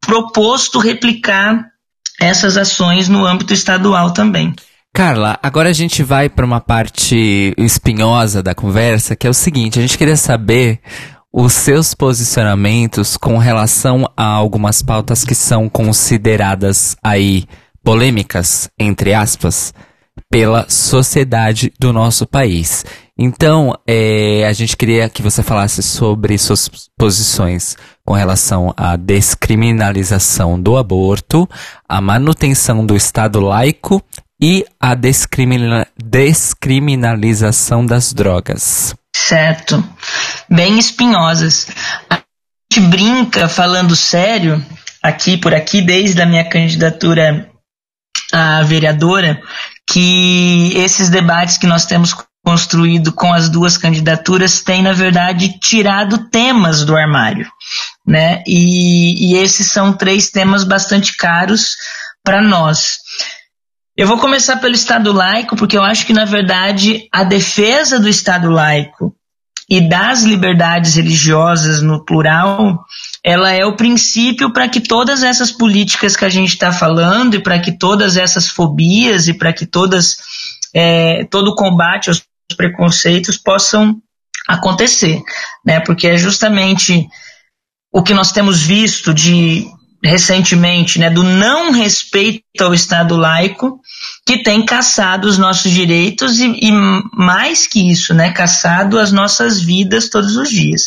[0.00, 1.66] proposto replicar
[2.20, 4.54] essas ações no âmbito estadual também.
[4.92, 9.78] Carla, agora a gente vai para uma parte espinhosa da conversa, que é o seguinte:
[9.78, 10.80] a gente queria saber
[11.32, 17.44] os seus posicionamentos com relação a algumas pautas que são consideradas aí
[17.84, 19.72] polêmicas, entre aspas,
[20.30, 22.84] pela sociedade do nosso país.
[23.18, 30.60] Então, é, a gente queria que você falasse sobre suas posições com relação à descriminalização
[30.60, 31.48] do aborto,
[31.88, 34.00] a manutenção do Estado laico
[34.40, 34.64] e
[34.96, 38.94] descrimina descriminalização das drogas.
[39.14, 39.82] Certo.
[40.48, 41.66] Bem espinhosas.
[42.08, 42.22] A
[42.72, 44.64] gente brinca falando sério,
[45.02, 47.50] aqui por aqui, desde a minha candidatura
[48.32, 49.40] a vereadora,
[49.86, 52.14] que esses debates que nós temos
[52.44, 57.46] construído com as duas candidaturas têm, na verdade, tirado temas do armário.
[58.06, 58.42] Né?
[58.46, 61.76] E, e esses são três temas bastante caros
[62.24, 62.98] para nós.
[63.96, 68.08] Eu vou começar pelo Estado laico, porque eu acho que, na verdade, a defesa do
[68.08, 69.14] Estado laico
[69.68, 72.82] e das liberdades religiosas no plural,
[73.28, 77.42] ela é o princípio para que todas essas políticas que a gente está falando e
[77.42, 80.16] para que todas essas fobias e para que todas
[80.74, 82.22] é, todo o combate aos
[82.56, 84.00] preconceitos possam
[84.48, 85.20] acontecer,
[85.62, 85.78] né?
[85.78, 87.06] Porque é justamente
[87.92, 89.66] o que nós temos visto de
[90.02, 93.78] recentemente, né, do não respeito ao Estado laico,
[94.24, 96.72] que tem caçado os nossos direitos e, e,
[97.12, 100.84] mais que isso, né, caçado as nossas vidas todos os dias.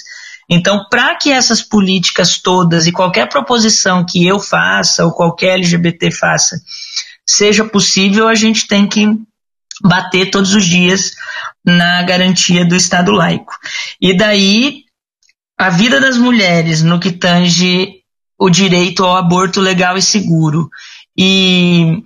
[0.53, 6.11] Então, para que essas políticas todas e qualquer proposição que eu faça ou qualquer LGBT
[6.11, 6.60] faça
[7.26, 9.07] seja possível, a gente tem que
[9.82, 11.14] bater todos os dias
[11.65, 13.53] na garantia do Estado laico.
[14.02, 14.84] E daí,
[15.57, 18.02] a vida das mulheres no que tange
[18.38, 20.69] o direito ao aborto legal e seguro
[21.18, 22.03] e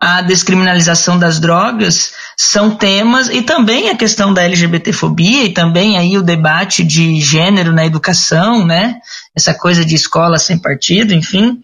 [0.00, 6.16] a descriminalização das drogas são temas e também a questão da LGBTfobia e também aí
[6.16, 9.00] o debate de gênero na educação, né?
[9.34, 11.60] Essa coisa de escola sem partido, enfim,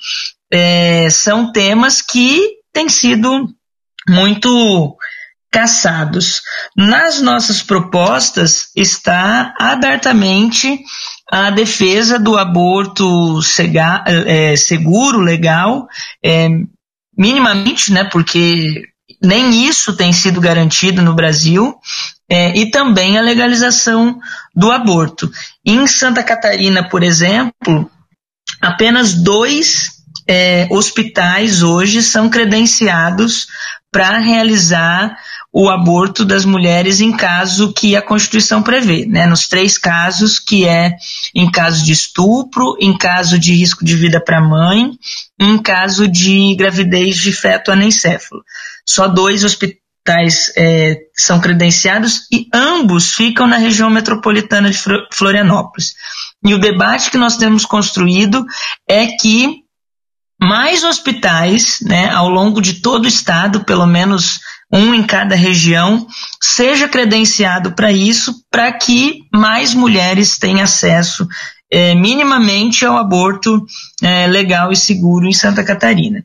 [0.50, 2.40] é, são temas que
[2.72, 3.48] têm sido
[4.08, 4.96] muito
[5.54, 6.42] caçados.
[6.76, 10.80] Nas nossas propostas está abertamente
[11.30, 13.38] a defesa do aborto
[14.26, 15.86] é, seguro, legal,
[16.22, 16.48] é,
[17.16, 18.82] minimamente, né, porque
[19.22, 21.74] nem isso tem sido garantido no Brasil,
[22.28, 24.18] é, e também a legalização
[24.54, 25.30] do aborto.
[25.64, 27.90] Em Santa Catarina, por exemplo,
[28.60, 29.92] apenas dois
[30.26, 33.46] é, hospitais hoje são credenciados
[33.92, 35.16] para realizar
[35.56, 39.24] o aborto das mulheres em caso que a Constituição prevê, né?
[39.24, 40.96] Nos três casos, que é
[41.32, 44.90] em caso de estupro, em caso de risco de vida para a mãe,
[45.38, 48.42] em caso de gravidez de feto anencéfalo.
[48.84, 54.78] Só dois hospitais é, são credenciados e ambos ficam na região metropolitana de
[55.12, 55.94] Florianópolis.
[56.44, 58.44] E o debate que nós temos construído
[58.88, 59.62] é que
[60.40, 64.40] mais hospitais, né, ao longo de todo o estado, pelo menos
[64.72, 66.06] um em cada região,
[66.40, 71.26] seja credenciado para isso, para que mais mulheres tenham acesso
[71.70, 73.64] é, minimamente ao aborto
[74.02, 76.24] é, legal e seguro em Santa Catarina.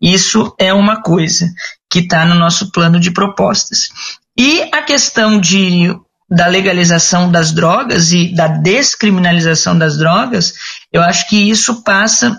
[0.00, 1.48] Isso é uma coisa
[1.90, 3.88] que está no nosso plano de propostas.
[4.36, 5.94] E a questão de,
[6.28, 10.54] da legalização das drogas e da descriminalização das drogas,
[10.92, 12.36] eu acho que isso passa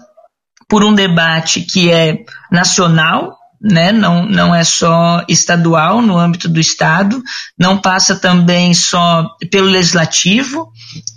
[0.67, 2.19] por um debate que é
[2.51, 3.91] nacional, né?
[3.91, 7.21] não, não é só estadual no âmbito do Estado,
[7.57, 10.71] não passa também só pelo legislativo,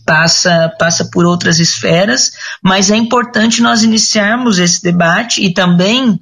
[0.05, 2.33] passa, passa por outras esferas,
[2.63, 6.21] mas é importante nós iniciarmos esse debate e também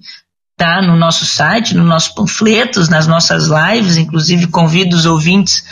[0.57, 5.65] tá no nosso site, nos nossos panfletos, nas nossas lives, inclusive convido os ouvintes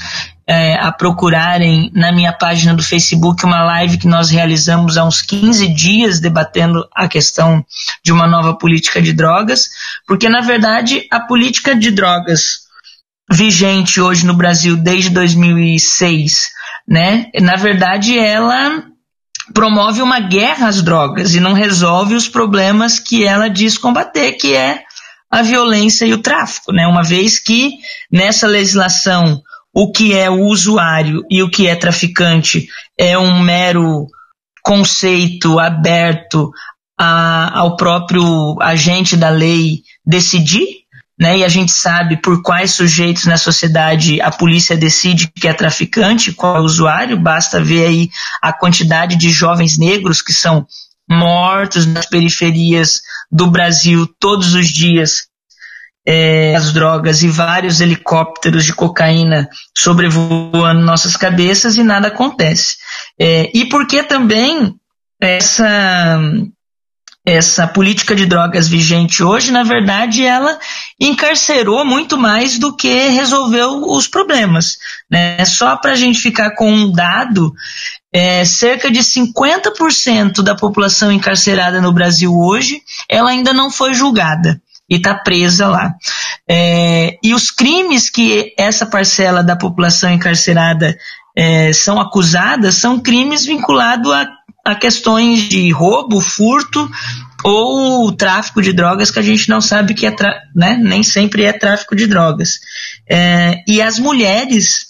[0.49, 5.20] é, a procurarem na minha página do Facebook uma live que nós realizamos há uns
[5.20, 7.62] 15 dias debatendo a questão
[8.03, 9.69] de uma nova política de drogas,
[10.07, 12.66] porque na verdade a política de drogas
[13.31, 16.49] vigente hoje no Brasil desde 2006,
[16.89, 18.85] né, na verdade ela
[19.53, 24.55] promove uma guerra às drogas e não resolve os problemas que ela diz combater, que
[24.57, 24.83] é
[25.31, 26.87] a violência e o tráfico, né?
[26.87, 27.73] Uma vez que
[28.11, 29.43] nessa legislação
[29.80, 32.66] o que é o usuário e o que é traficante
[32.98, 34.09] é um mero
[34.60, 36.50] conceito aberto
[36.98, 40.66] a, ao próprio agente da lei decidir,
[41.16, 41.38] né?
[41.38, 46.32] E a gente sabe por quais sujeitos na sociedade a polícia decide que é traficante,
[46.32, 48.10] qual é o usuário, basta ver aí
[48.42, 50.66] a quantidade de jovens negros que são
[51.09, 53.00] mortos nas periferias
[53.30, 55.28] do Brasil todos os dias
[56.10, 62.78] é, as drogas e vários helicópteros de cocaína sobrevoando nossas cabeças e nada acontece.
[63.20, 64.74] É, e porque também
[65.20, 66.18] essa
[67.26, 70.59] essa política de drogas vigente hoje, na verdade, ela
[70.98, 74.78] encarcerou muito mais do que resolveu os problemas.
[75.10, 75.44] Né?
[75.44, 77.52] Só para a gente ficar com um dado,
[78.10, 82.80] é, cerca de 50% da população encarcerada no Brasil hoje,
[83.10, 84.59] ela ainda não foi julgada
[84.89, 85.94] e está presa lá.
[86.48, 90.97] É, e os crimes que essa parcela da população encarcerada
[91.36, 94.27] é, são acusadas são crimes vinculados a,
[94.65, 96.90] a questões de roubo, furto
[97.44, 100.15] ou tráfico de drogas que a gente não sabe que é,
[100.55, 102.59] né, nem sempre é tráfico de drogas.
[103.09, 104.86] É, e as mulheres,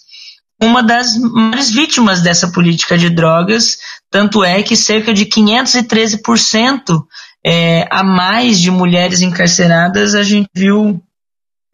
[0.63, 3.79] uma das maiores vítimas dessa política de drogas,
[4.11, 7.03] tanto é que cerca de 513%
[7.45, 11.03] é, a mais de mulheres encarceradas a gente viu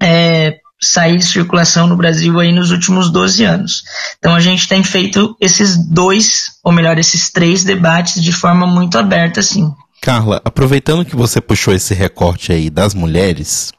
[0.00, 3.84] é, sair de circulação no Brasil aí nos últimos 12 anos.
[4.18, 8.98] Então a gente tem feito esses dois, ou melhor, esses três debates de forma muito
[8.98, 9.72] aberta, assim.
[10.02, 13.72] Carla, aproveitando que você puxou esse recorte aí das mulheres,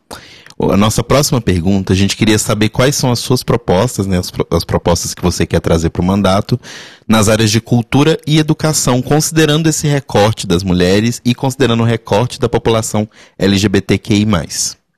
[0.59, 4.31] a nossa próxima pergunta, a gente queria saber quais são as suas propostas, né, as,
[4.51, 6.59] as propostas que você quer trazer para o mandato
[7.07, 12.39] nas áreas de cultura e educação, considerando esse recorte das mulheres e considerando o recorte
[12.39, 13.07] da população
[13.37, 14.25] LGBTQI+.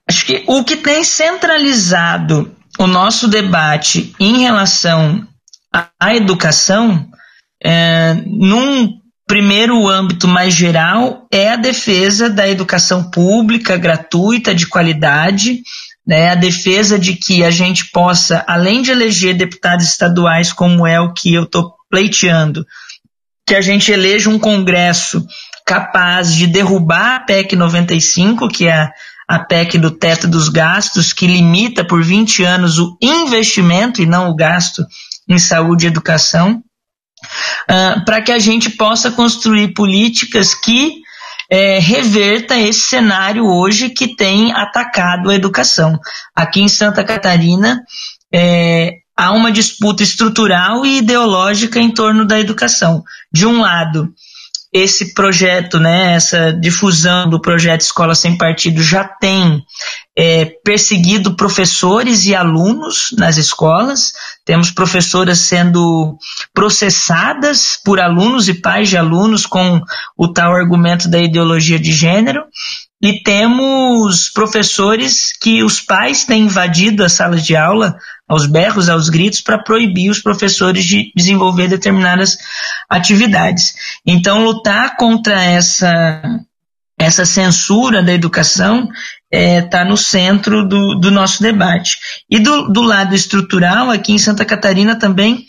[0.07, 5.27] Acho que o que tem centralizado o nosso debate em relação
[5.99, 7.07] à educação,
[7.63, 15.61] é, num primeiro âmbito mais geral é a defesa da educação pública gratuita de qualidade,
[16.07, 20.97] né, a defesa de que a gente possa, além de eleger deputados estaduais, como é
[21.01, 22.65] o que eu estou pleiteando,
[23.45, 25.25] que a gente eleja um Congresso
[25.65, 28.89] capaz de derrubar a PEC 95, que é
[29.27, 34.29] a PEC do teto dos gastos, que limita por 20 anos o investimento e não
[34.29, 34.85] o gasto
[35.27, 36.63] em saúde e educação
[37.69, 41.01] uh, para que a gente possa construir políticas que
[41.49, 45.97] é, reverta esse cenário hoje que tem atacado a educação.
[46.35, 47.81] Aqui em Santa Catarina,
[48.33, 53.03] é, há uma disputa estrutural e ideológica em torno da educação.
[53.31, 54.13] De um lado,
[54.73, 59.63] esse projeto, né, essa difusão do projeto Escola Sem Partido já tem
[60.15, 64.11] é, perseguido professores e alunos nas escolas,
[64.47, 66.17] temos professoras sendo
[66.53, 69.81] processadas por alunos e pais de alunos com
[70.17, 72.45] o tal argumento da ideologia de gênero.
[73.01, 79.09] E temos professores que os pais têm invadido as salas de aula aos berros, aos
[79.09, 82.37] gritos, para proibir os professores de desenvolver determinadas
[82.89, 83.73] atividades.
[84.05, 86.21] Então, lutar contra essa,
[86.97, 88.87] essa censura da educação
[89.31, 91.97] está é, tá no centro do, do nosso debate.
[92.29, 95.45] E do, do lado estrutural, aqui em Santa Catarina também,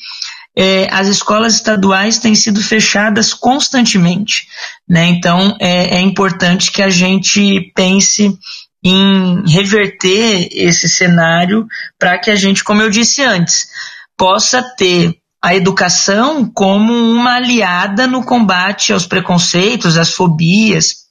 [0.57, 4.49] é, as escolas estaduais têm sido fechadas constantemente.
[4.89, 5.07] Né?
[5.07, 8.37] Então, é, é importante que a gente pense
[8.83, 11.67] em reverter esse cenário
[11.99, 13.69] para que a gente, como eu disse antes,
[14.17, 21.09] possa ter a educação como uma aliada no combate aos preconceitos, às fobias,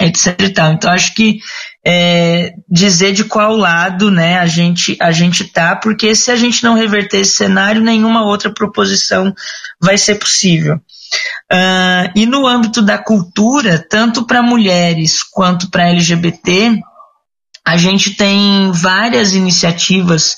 [0.00, 0.36] etc.
[0.72, 1.40] Então acho que
[1.88, 6.64] é, dizer de qual lado né, a gente a gente tá, porque se a gente
[6.64, 9.32] não reverter esse cenário, nenhuma outra proposição
[9.80, 10.80] vai ser possível.
[11.52, 16.76] Uh, e no âmbito da cultura, tanto para mulheres quanto para LGBT,
[17.64, 20.36] a gente tem várias iniciativas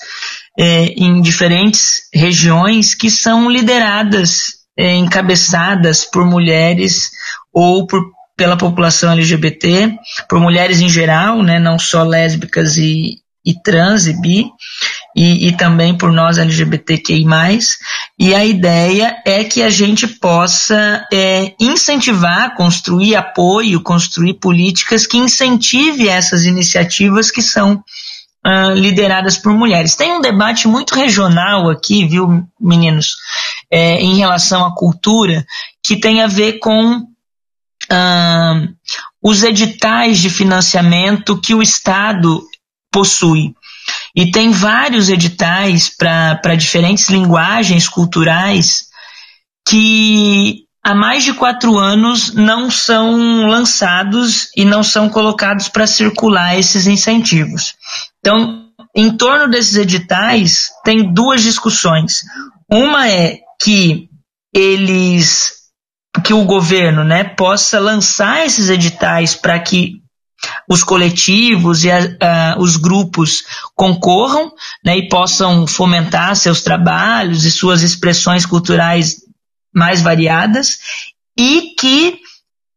[0.59, 7.11] é, em diferentes regiões que são lideradas, é, encabeçadas por mulheres
[7.55, 8.03] ou por,
[8.39, 9.99] pela população LGBT,
[10.29, 14.47] por mulheres em geral, né, não só lésbicas e, e trans e bi,
[15.17, 17.27] e, e também por nós LGBTQI+.
[18.17, 25.19] E a ideia é que a gente possa é, incentivar, construir apoio, construir políticas que
[25.19, 27.83] incentive essas iniciativas que são
[28.47, 29.97] uh, lideradas por mulheres.
[29.97, 33.17] Tem um debate muito regional aqui, viu, meninos,
[33.69, 35.45] é, em relação à cultura,
[35.83, 37.09] que tem a ver com
[37.91, 38.69] uh,
[39.23, 42.43] os editais de financiamento que o Estado
[42.91, 43.55] possui.
[44.15, 48.89] E tem vários editais para diferentes linguagens culturais
[49.67, 56.59] que há mais de quatro anos não são lançados e não são colocados para circular
[56.59, 57.75] esses incentivos.
[58.19, 62.23] Então, em torno desses editais, tem duas discussões.
[62.71, 64.09] Uma é que
[64.55, 65.58] eles
[66.23, 70.03] que o governo né, possa lançar esses editais para que
[70.69, 74.53] os coletivos e a, a, os grupos concorram
[74.85, 79.17] né, e possam fomentar seus trabalhos e suas expressões culturais
[79.75, 80.79] mais variadas
[81.37, 82.19] e que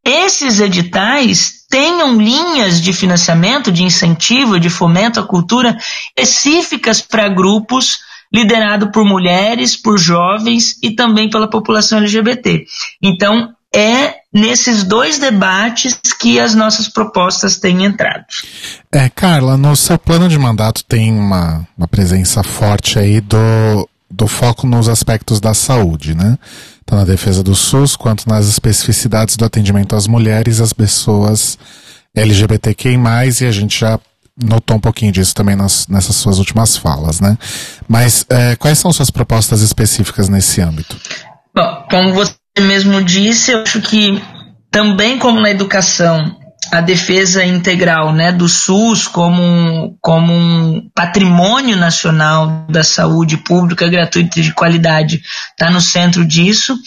[0.04, 5.76] esses editais tenham linhas de financiamento, de incentivo, de fomento à cultura
[6.16, 8.00] específicas para grupos
[8.32, 12.64] liderado por mulheres, por jovens e também pela população LGBT.
[13.02, 18.24] Então, é nesses dois debates que as nossas propostas têm entrado.
[18.90, 24.26] É, Carla, no seu plano de mandato tem uma, uma presença forte aí do, do
[24.26, 26.38] foco nos aspectos da saúde, né?
[26.84, 31.58] Tanto na defesa do SUS quanto nas especificidades do atendimento às mulheres às pessoas
[32.14, 32.98] LGBTQI+,
[33.40, 33.98] e a gente já
[34.40, 37.36] notou um pouquinho disso também nas, nessas suas últimas falas, né?
[37.88, 40.96] Mas é, quais são suas propostas específicas nesse âmbito?
[41.54, 44.22] Bom, como você mesmo disse, eu acho que
[44.70, 46.36] também como na educação,
[46.70, 54.40] a defesa integral né, do SUS como como um patrimônio nacional da saúde pública gratuita
[54.40, 56.78] de qualidade está no centro disso.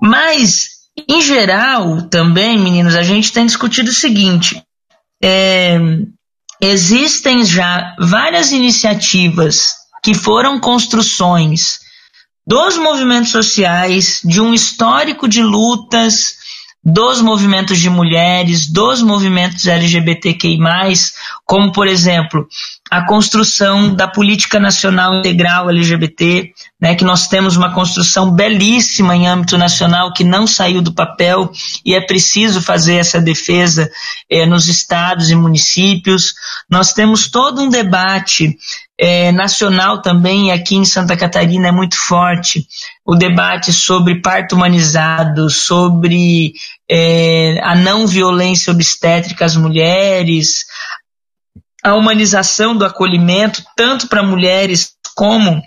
[0.00, 0.68] Mas,
[1.08, 4.62] em geral, também, meninos, a gente tem discutido o seguinte:
[5.22, 5.78] é,
[6.62, 11.80] existem já várias iniciativas que foram construções
[12.46, 16.36] dos movimentos sociais, de um histórico de lutas
[16.84, 20.58] dos movimentos de mulheres, dos movimentos LGBTQI+,
[21.44, 22.46] como, por exemplo,
[22.92, 29.26] a construção da Política Nacional Integral LGBT, né, que nós temos uma construção belíssima em
[29.26, 31.50] âmbito nacional que não saiu do papel
[31.86, 33.90] e é preciso fazer essa defesa
[34.28, 36.34] eh, nos estados e municípios.
[36.68, 38.58] Nós temos todo um debate
[38.98, 42.66] é, nacional também, aqui em Santa Catarina é muito forte,
[43.04, 46.52] o debate sobre parto humanizado, sobre
[46.88, 50.66] é, a não violência obstétrica às mulheres,
[51.82, 55.62] a humanização do acolhimento, tanto para mulheres como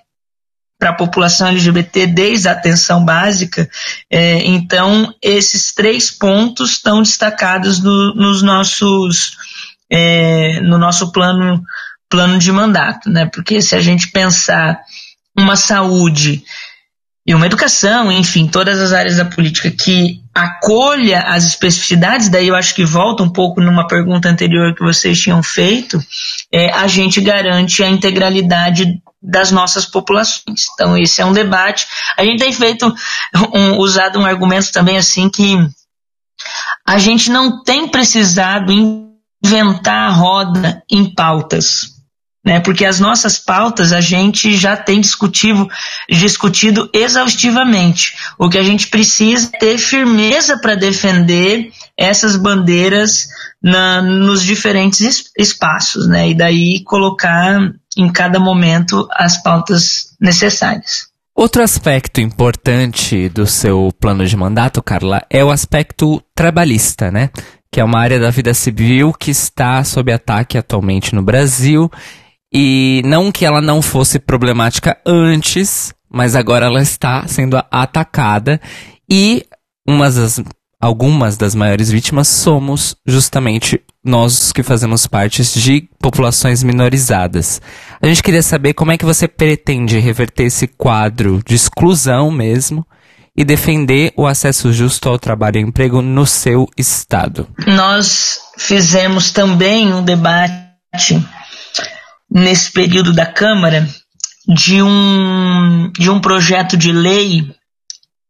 [0.78, 3.70] para a população LGBT desde a atenção básica.
[4.10, 9.38] É, então, esses três pontos estão destacados no, nos nossos,
[9.90, 11.64] é, no nosso plano
[12.10, 13.26] plano de mandato, né?
[13.26, 14.80] Porque se a gente pensar
[15.38, 16.44] uma saúde
[17.27, 22.56] e uma educação, enfim, todas as áreas da política que acolha as especificidades, daí eu
[22.56, 25.99] acho que volta um pouco numa pergunta anterior que vocês tinham feito,
[26.53, 30.68] é, a gente garante a integralidade das nossas populações.
[30.73, 31.88] Então, esse é um debate.
[32.15, 32.93] A gente tem feito,
[33.52, 35.57] um, usado um argumento também assim que
[36.88, 38.72] a gente não tem precisado
[39.43, 41.95] inventar a roda em pautas
[42.46, 42.60] né?
[42.60, 45.68] Porque as nossas pautas a gente já tem discutido,
[46.08, 48.16] discutido exaustivamente.
[48.38, 53.28] O que a gente precisa é ter firmeza para defender essas bandeiras
[53.62, 56.30] na, nos diferentes espaços, né?
[56.30, 61.08] E daí colocar em cada momento as pautas necessárias.
[61.34, 67.30] Outro aspecto importante do seu plano de mandato, Carla, é o aspecto trabalhista, né?
[67.72, 71.92] Que é uma área da vida civil que está sob ataque atualmente no Brasil
[72.54, 78.60] e não que ela não fosse problemática antes, mas agora ela está sendo atacada
[79.10, 79.46] e
[79.88, 80.42] umas das,
[80.80, 87.62] algumas das maiores vítimas somos justamente nós que fazemos parte de populações minorizadas.
[88.02, 92.86] A gente queria saber como é que você pretende reverter esse quadro de exclusão mesmo
[93.36, 97.48] e defender o acesso justo ao trabalho e emprego no seu estado.
[97.68, 100.56] Nós fizemos também um debate
[102.30, 103.88] nesse período da Câmara
[104.47, 107.56] de um, de um projeto de lei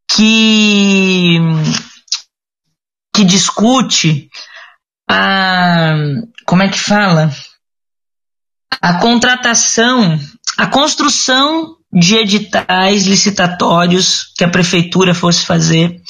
[0.10, 1.40] que,
[3.14, 4.30] que discute
[5.10, 5.96] a.
[6.46, 7.32] Como é que fala?
[8.82, 10.20] A contratação,
[10.58, 16.02] a construção de editais licitatórios que a prefeitura fosse fazer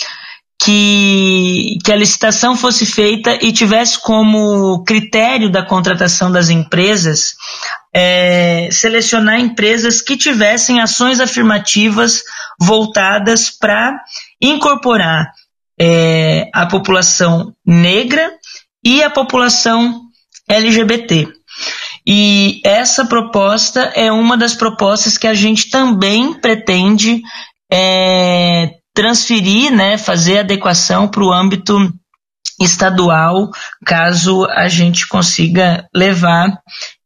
[0.62, 7.36] que, que a licitação fosse feita e tivesse como critério da contratação das empresas
[7.94, 12.24] é, selecionar empresas que tivessem ações afirmativas
[12.60, 13.98] voltadas para
[14.42, 15.32] incorporar
[15.80, 18.34] é, a população negra
[18.84, 20.02] e a população
[20.50, 21.28] LGBT.
[22.06, 27.22] E essa proposta é uma das propostas que a gente também pretende
[27.72, 31.94] é, transferir, né, fazer adequação para o âmbito
[32.60, 33.52] estadual,
[33.86, 36.58] caso a gente consiga levar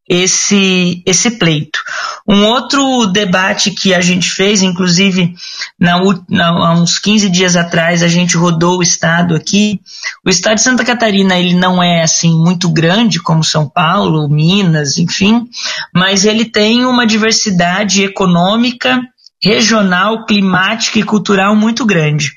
[0.07, 1.79] esse, esse pleito.
[2.27, 5.33] Um outro debate que a gente fez, inclusive
[5.79, 9.79] na, na, há uns 15 dias atrás, a gente rodou o estado aqui.
[10.25, 14.97] O estado de Santa Catarina ele não é assim muito grande como São Paulo, Minas,
[14.97, 15.47] enfim,
[15.93, 18.99] mas ele tem uma diversidade econômica
[19.43, 22.31] regional, climática e cultural muito grande.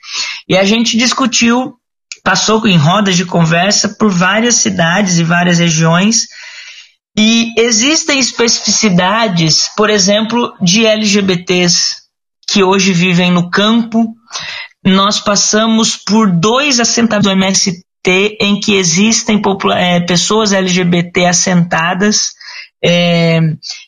[0.49, 1.75] E a gente discutiu,
[2.23, 6.27] passou em rodas de conversa por várias cidades e várias regiões.
[7.17, 11.97] E existem especificidades, por exemplo, de LGBTs
[12.49, 14.15] que hoje vivem no campo.
[14.85, 17.83] Nós passamos por dois assentamentos do MST
[18.41, 19.41] em que existem
[19.77, 22.33] é, pessoas LGBT assentadas
[22.85, 23.39] é,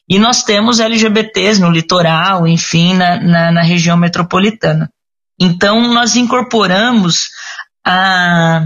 [0.09, 4.91] e nós temos LGBTs no litoral, enfim, na, na, na região metropolitana.
[5.39, 7.29] Então, nós incorporamos
[7.85, 8.65] a,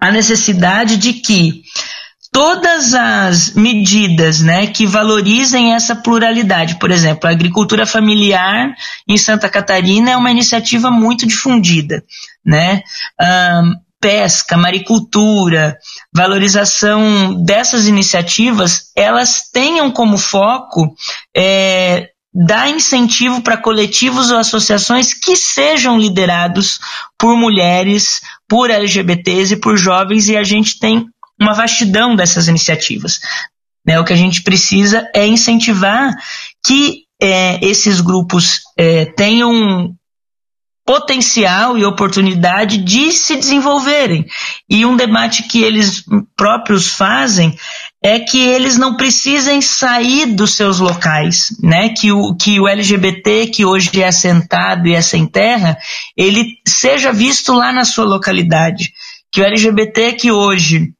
[0.00, 1.62] a necessidade de que
[2.32, 8.74] todas as medidas né, que valorizem essa pluralidade, por exemplo, a agricultura familiar
[9.08, 12.02] em Santa Catarina é uma iniciativa muito difundida.
[12.44, 12.82] Né?
[13.20, 15.78] Um, pesca, maricultura,
[16.12, 20.94] valorização dessas iniciativas, elas tenham como foco
[21.34, 26.78] é, dar incentivo para coletivos ou associações que sejam liderados
[27.18, 31.06] por mulheres, por LGBTs e por jovens, e a gente tem
[31.40, 33.20] uma vastidão dessas iniciativas.
[33.84, 33.98] Né?
[33.98, 36.14] O que a gente precisa é incentivar
[36.64, 39.94] que é, esses grupos é, tenham
[40.84, 44.26] potencial e oportunidade de se desenvolverem.
[44.68, 46.04] E um debate que eles
[46.36, 47.56] próprios fazem
[48.02, 51.90] é que eles não precisem sair dos seus locais, né?
[51.90, 55.78] Que o, que o LGBT que hoje é assentado e é sem terra,
[56.16, 58.92] ele seja visto lá na sua localidade.
[59.30, 60.92] Que o LGBT que hoje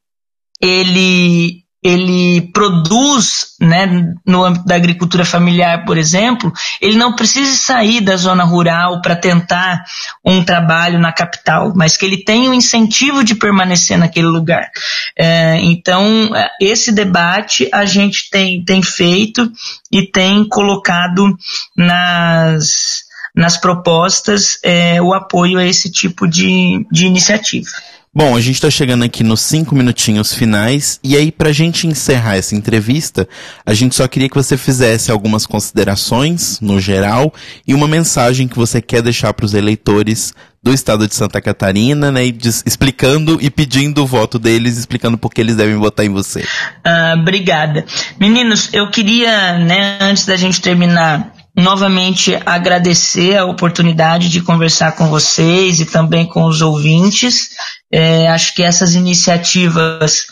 [0.61, 8.01] ele ele produz, né, no âmbito da agricultura familiar, por exemplo, ele não precisa sair
[8.01, 9.85] da zona rural para tentar
[10.25, 14.71] um trabalho na capital, mas que ele tenha o um incentivo de permanecer naquele lugar.
[15.19, 16.31] É, então,
[16.61, 19.51] esse debate a gente tem, tem feito
[19.91, 21.37] e tem colocado
[21.77, 23.03] nas,
[23.35, 27.71] nas propostas é, o apoio a esse tipo de, de iniciativa.
[28.15, 32.37] Bom, a gente tá chegando aqui nos cinco minutinhos finais, e aí pra gente encerrar
[32.37, 33.27] essa entrevista,
[33.65, 37.33] a gente só queria que você fizesse algumas considerações, no geral,
[37.67, 42.13] e uma mensagem que você quer deixar para os eleitores do estado de Santa Catarina,
[42.13, 46.05] né, e diz, explicando e pedindo o voto deles, explicando por que eles devem votar
[46.05, 46.45] em você.
[46.85, 47.87] Ah, obrigada.
[48.21, 55.09] Meninos, eu queria, né, antes da gente terminar, novamente agradecer a oportunidade de conversar com
[55.09, 57.51] vocês e também com os ouvintes.
[57.91, 60.23] É, acho que essas iniciativas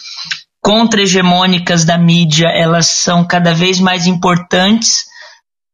[0.63, 5.05] contra-hegemônicas da mídia, elas são cada vez mais importantes,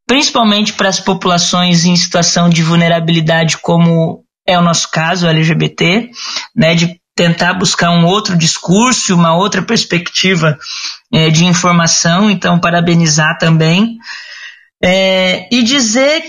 [0.06, 6.08] principalmente para as populações em situação de vulnerabilidade, como é o nosso caso, LGBT,
[6.54, 10.56] né, de tentar buscar um outro discurso, uma outra perspectiva
[11.12, 13.96] é, de informação, então parabenizar também.
[14.82, 16.22] É, e dizer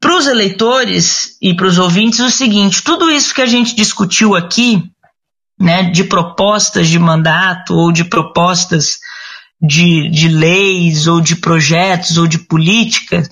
[0.00, 4.36] para os eleitores e para os ouvintes o seguinte: tudo isso que a gente discutiu
[4.36, 4.82] aqui,
[5.58, 8.98] né, de propostas de mandato ou de propostas
[9.60, 13.28] de, de leis ou de projetos ou de políticas,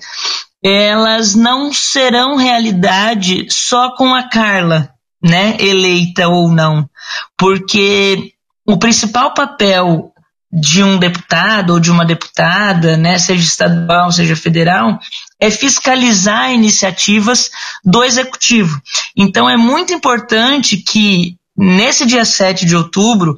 [0.61, 4.89] elas não serão realidade só com a Carla,
[5.23, 6.89] né, eleita ou não,
[7.37, 8.33] porque
[8.65, 10.11] o principal papel
[10.51, 14.99] de um deputado ou de uma deputada, né, seja estadual, seja federal,
[15.39, 17.49] é fiscalizar iniciativas
[17.83, 18.81] do executivo.
[19.15, 23.37] Então é muito importante que nesse dia 7 de outubro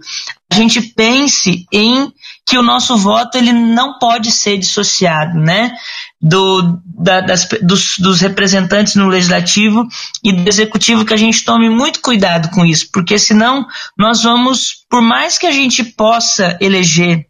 [0.52, 2.12] a gente pense em
[2.46, 5.72] que o nosso voto ele não pode ser dissociado, né?
[6.22, 9.88] Do, da, das, dos, dos, representantes no legislativo
[10.22, 13.66] e do executivo que a gente tome muito cuidado com isso, porque senão
[13.98, 17.30] nós vamos, por mais que a gente possa eleger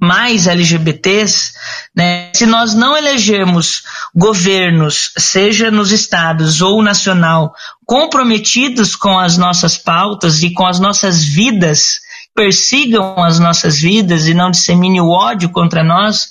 [0.00, 1.52] mais LGBTs,
[1.96, 3.82] né, se nós não elegermos
[4.14, 7.54] governos, seja nos estados ou nacional,
[7.86, 12.00] comprometidos com as nossas pautas e com as nossas vidas,
[12.34, 16.28] persigam as nossas vidas e não dissemine o ódio contra nós,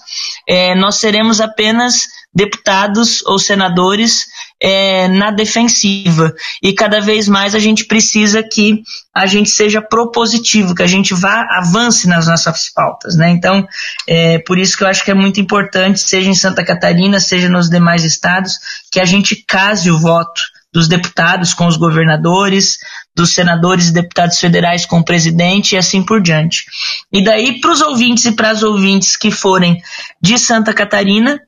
[0.48, 4.26] é, nós seremos apenas deputados ou senadores
[4.60, 6.34] é, na defensiva.
[6.62, 8.82] E cada vez mais a gente precisa que
[9.14, 13.16] a gente seja propositivo, que a gente vá, avance nas nossas pautas.
[13.16, 13.30] Né?
[13.30, 13.66] Então,
[14.08, 17.48] é, por isso que eu acho que é muito importante, seja em Santa Catarina, seja
[17.48, 18.58] nos demais estados,
[18.92, 20.42] que a gente case o voto
[20.74, 22.80] dos deputados com os governadores,
[23.16, 26.66] dos senadores e deputados federais com o presidente e assim por diante.
[27.12, 29.82] E daí, para os ouvintes e para as ouvintes que forem
[30.22, 31.40] de Santa Catarina,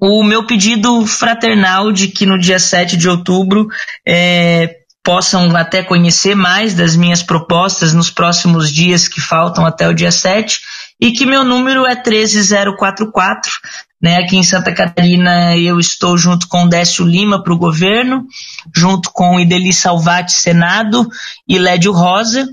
[0.00, 3.68] o meu pedido fraternal de que no dia 7 de outubro
[4.06, 9.94] é, possam até conhecer mais das minhas propostas nos próximos dias que faltam até o
[9.94, 10.60] dia 7
[11.00, 13.52] e que meu número é 13044.
[14.00, 18.24] Né, aqui em Santa Catarina eu estou junto com Décio Lima para o governo,
[18.72, 21.04] junto com Ideli Salvati Senado
[21.48, 22.48] e Lédio Rosa,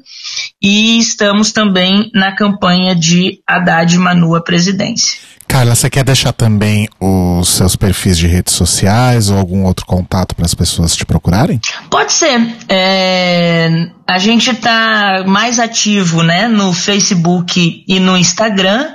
[0.59, 5.19] e estamos também na campanha de Haddad Manu à presidência.
[5.47, 10.35] Carla, você quer deixar também os seus perfis de redes sociais ou algum outro contato
[10.35, 11.59] para as pessoas te procurarem?
[11.89, 12.39] Pode ser.
[12.67, 13.69] É,
[14.07, 18.93] a gente está mais ativo né, no Facebook e no Instagram.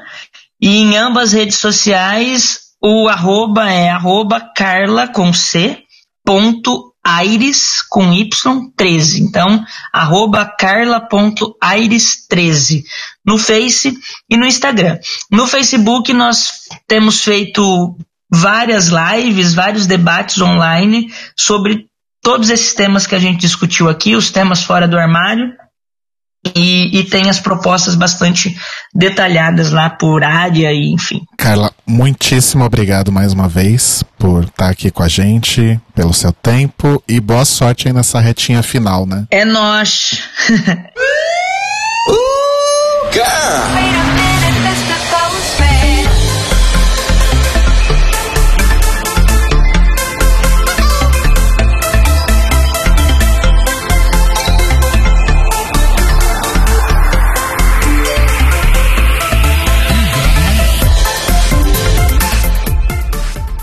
[0.60, 5.78] E em ambas redes sociais, o arroba é arroba carla com C,
[6.24, 9.22] ponto Aires com Y 13.
[9.22, 12.84] Então, arroba carla.aires13
[13.24, 13.96] no Face
[14.28, 14.98] e no Instagram.
[15.30, 17.96] No Facebook nós temos feito
[18.30, 21.86] várias lives, vários debates online sobre
[22.22, 25.52] todos esses temas que a gente discutiu aqui, os temas fora do armário.
[26.56, 28.56] E, e, tem as propostas bastante
[28.94, 31.20] detalhadas lá por área e enfim.
[31.36, 37.02] Carla, muitíssimo obrigado mais uma vez por estar aqui com a gente, pelo seu tempo
[37.06, 39.26] e boa sorte aí nessa retinha final, né?
[39.30, 40.22] É nós.
[42.08, 43.10] uh,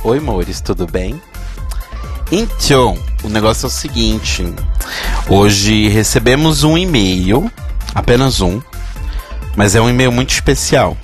[0.08, 1.22] Oi, Mores, tudo bem?
[2.32, 4.48] Então, o negócio é o seguinte:
[5.28, 7.52] hoje recebemos um e-mail,
[7.94, 8.62] apenas um,
[9.54, 10.96] mas é um e-mail muito especial.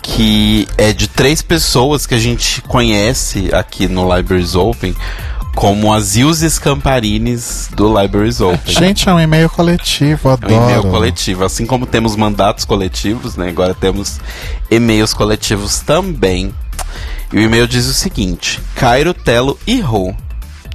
[0.00, 4.96] Que é de três pessoas que a gente conhece aqui no Libraries Open
[5.54, 8.72] como as Ilses Camparines do Libraries Open.
[8.72, 10.54] Gente, é um e-mail coletivo, adoro.
[10.54, 11.44] É um e-mail coletivo.
[11.44, 13.50] Assim como temos mandatos coletivos, né?
[13.50, 14.18] Agora temos
[14.70, 16.54] e-mails coletivos também.
[17.32, 20.14] E o e-mail diz o seguinte: Cairo, Telo e Rô.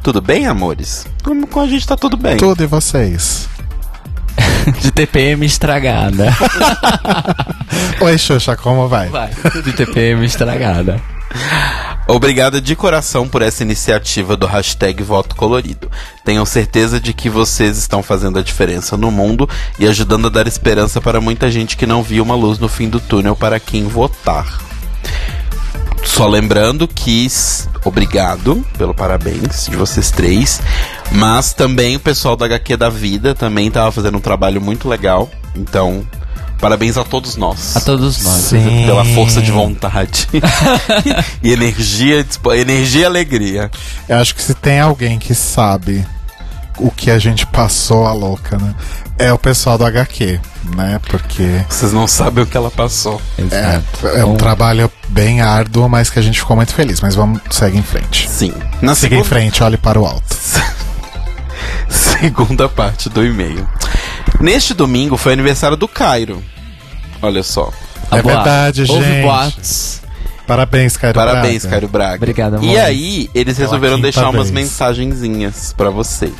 [0.03, 1.06] Tudo bem, amores?
[1.23, 2.38] Como com a gente tá tudo bem.
[2.38, 3.48] Tudo e vocês?
[4.82, 6.36] De TPM estragada.
[8.02, 9.10] Oi, Xuxa, como vai?
[9.10, 9.30] Vai.
[9.64, 11.02] De TPM estragada.
[12.07, 15.90] Obrigado de coração por essa iniciativa do hashtag Voto Colorido.
[16.26, 19.48] Tenho certeza de que vocês estão fazendo a diferença no mundo
[19.80, 22.90] e ajudando a dar esperança para muita gente que não viu uma luz no fim
[22.90, 24.70] do túnel para quem votar.
[26.03, 27.28] Só lembrando que
[27.86, 30.61] obrigado pelo parabéns de vocês três,
[31.11, 35.30] mas também o pessoal da HQ da Vida também estava fazendo um trabalho muito legal.
[35.56, 36.06] Então,
[36.60, 37.76] parabéns a todos nós.
[37.78, 38.41] A todos nós.
[38.41, 38.84] Sim.
[38.86, 40.28] Pela força de vontade.
[41.41, 43.72] e energia, dispo- energia e alegria.
[44.07, 46.06] Eu acho que se tem alguém que sabe
[46.78, 48.73] o que a gente passou a louca, né?
[49.19, 50.39] É o pessoal do HQ,
[50.75, 50.99] né?
[51.07, 53.21] Porque Vocês não sabem o que ela passou.
[53.38, 54.07] Exato.
[54.07, 57.01] é, é um trabalho bem árduo, mas que a gente ficou muito feliz.
[57.01, 58.27] Mas vamos, segue em frente.
[58.29, 58.53] Sim.
[58.81, 60.25] Na Siga em segunda, frente, olhe para o alto.
[61.89, 63.67] segunda parte do e-mail.
[64.39, 66.41] Neste domingo foi aniversário do Cairo.
[67.21, 67.71] Olha só.
[68.09, 69.21] A É boa- verdade, Houve gente.
[69.23, 70.01] boatos.
[70.47, 71.69] Parabéns, Cairo Parabéns, Braga.
[71.69, 72.15] Cairo Braga.
[72.15, 72.79] Obrigado, E amor.
[72.81, 74.51] aí, eles resolveram deixar umas vez.
[74.51, 76.33] mensagenzinhas pra você.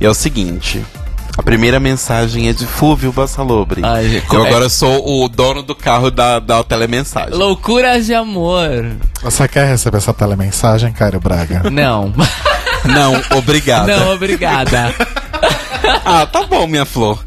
[0.00, 0.84] E é o seguinte.
[1.38, 3.80] A primeira mensagem é de Fúvio Bassalobre.
[3.84, 7.32] Ai, Eu é- agora sou o dono do carro da, da telemensagem.
[7.32, 8.68] Loucuras de amor.
[9.22, 11.62] Você quer receber essa telemensagem, Cairo Braga?
[11.70, 12.12] Não.
[12.84, 13.86] Não, obrigado.
[13.86, 14.92] Não, obrigada.
[16.04, 17.24] Ah, tá bom, minha flor.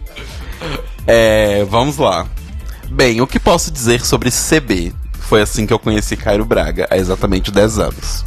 [1.07, 2.25] É, vamos lá.
[2.89, 4.93] Bem, o que posso dizer sobre CB?
[5.19, 8.25] Foi assim que eu conheci Cairo Braga, há exatamente 10 anos.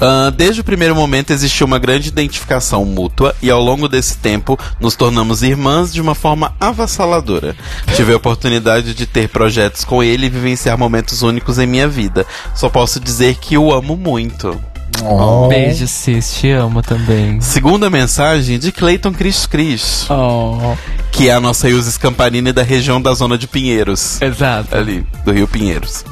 [0.00, 4.58] Ah, desde o primeiro momento existiu uma grande identificação mútua e ao longo desse tempo
[4.80, 7.54] nos tornamos irmãs de uma forma avassaladora.
[7.94, 12.24] Tive a oportunidade de ter projetos com ele e vivenciar momentos únicos em minha vida.
[12.54, 14.58] Só posso dizer que o amo muito.
[15.02, 15.48] Oh.
[15.48, 16.34] Beijo, Cis.
[16.34, 17.40] Te amo também.
[17.40, 20.06] Segunda mensagem de Clayton Cris Cris.
[20.10, 20.74] Oh.
[21.12, 24.20] que é a nossa Ilse Scamparini da região da zona de Pinheiros.
[24.20, 24.74] Exato.
[24.76, 26.04] Ali, do Rio Pinheiros.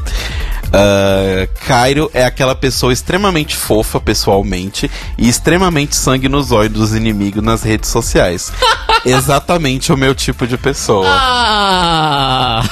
[0.73, 7.43] Ah, Cairo é aquela pessoa extremamente fofa pessoalmente e extremamente sangue nos olhos dos inimigos
[7.43, 8.53] nas redes sociais.
[9.05, 11.07] Exatamente o meu tipo de pessoa.
[11.09, 12.63] Ah!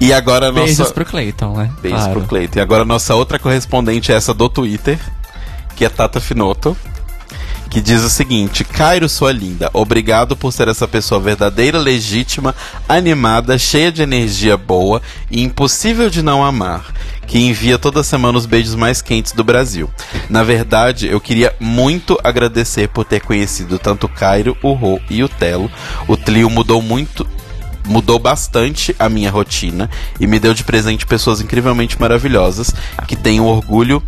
[0.00, 0.94] E agora a Beijos nossa.
[0.94, 1.70] pro Clayton, né?
[1.82, 2.20] Beijos Claro.
[2.20, 2.58] pro Cleiton.
[2.58, 4.98] E agora a nossa outra correspondente é essa do Twitter,
[5.76, 6.74] que é Tata Finoto,
[7.70, 12.54] que diz o seguinte: Cairo, sua linda, obrigado por ser essa pessoa verdadeira, legítima,
[12.88, 16.92] animada, cheia de energia boa e impossível de não amar.
[17.26, 19.88] Que envia toda semana os beijos mais quentes do Brasil.
[20.28, 25.28] Na verdade, eu queria muito agradecer por ter conhecido tanto Cairo, o Rô e o
[25.28, 25.70] Telo.
[26.08, 27.24] O trio mudou muito
[27.86, 29.88] mudou bastante a minha rotina
[30.20, 32.72] e me deu de presente pessoas incrivelmente maravilhosas
[33.08, 34.02] que têm orgulho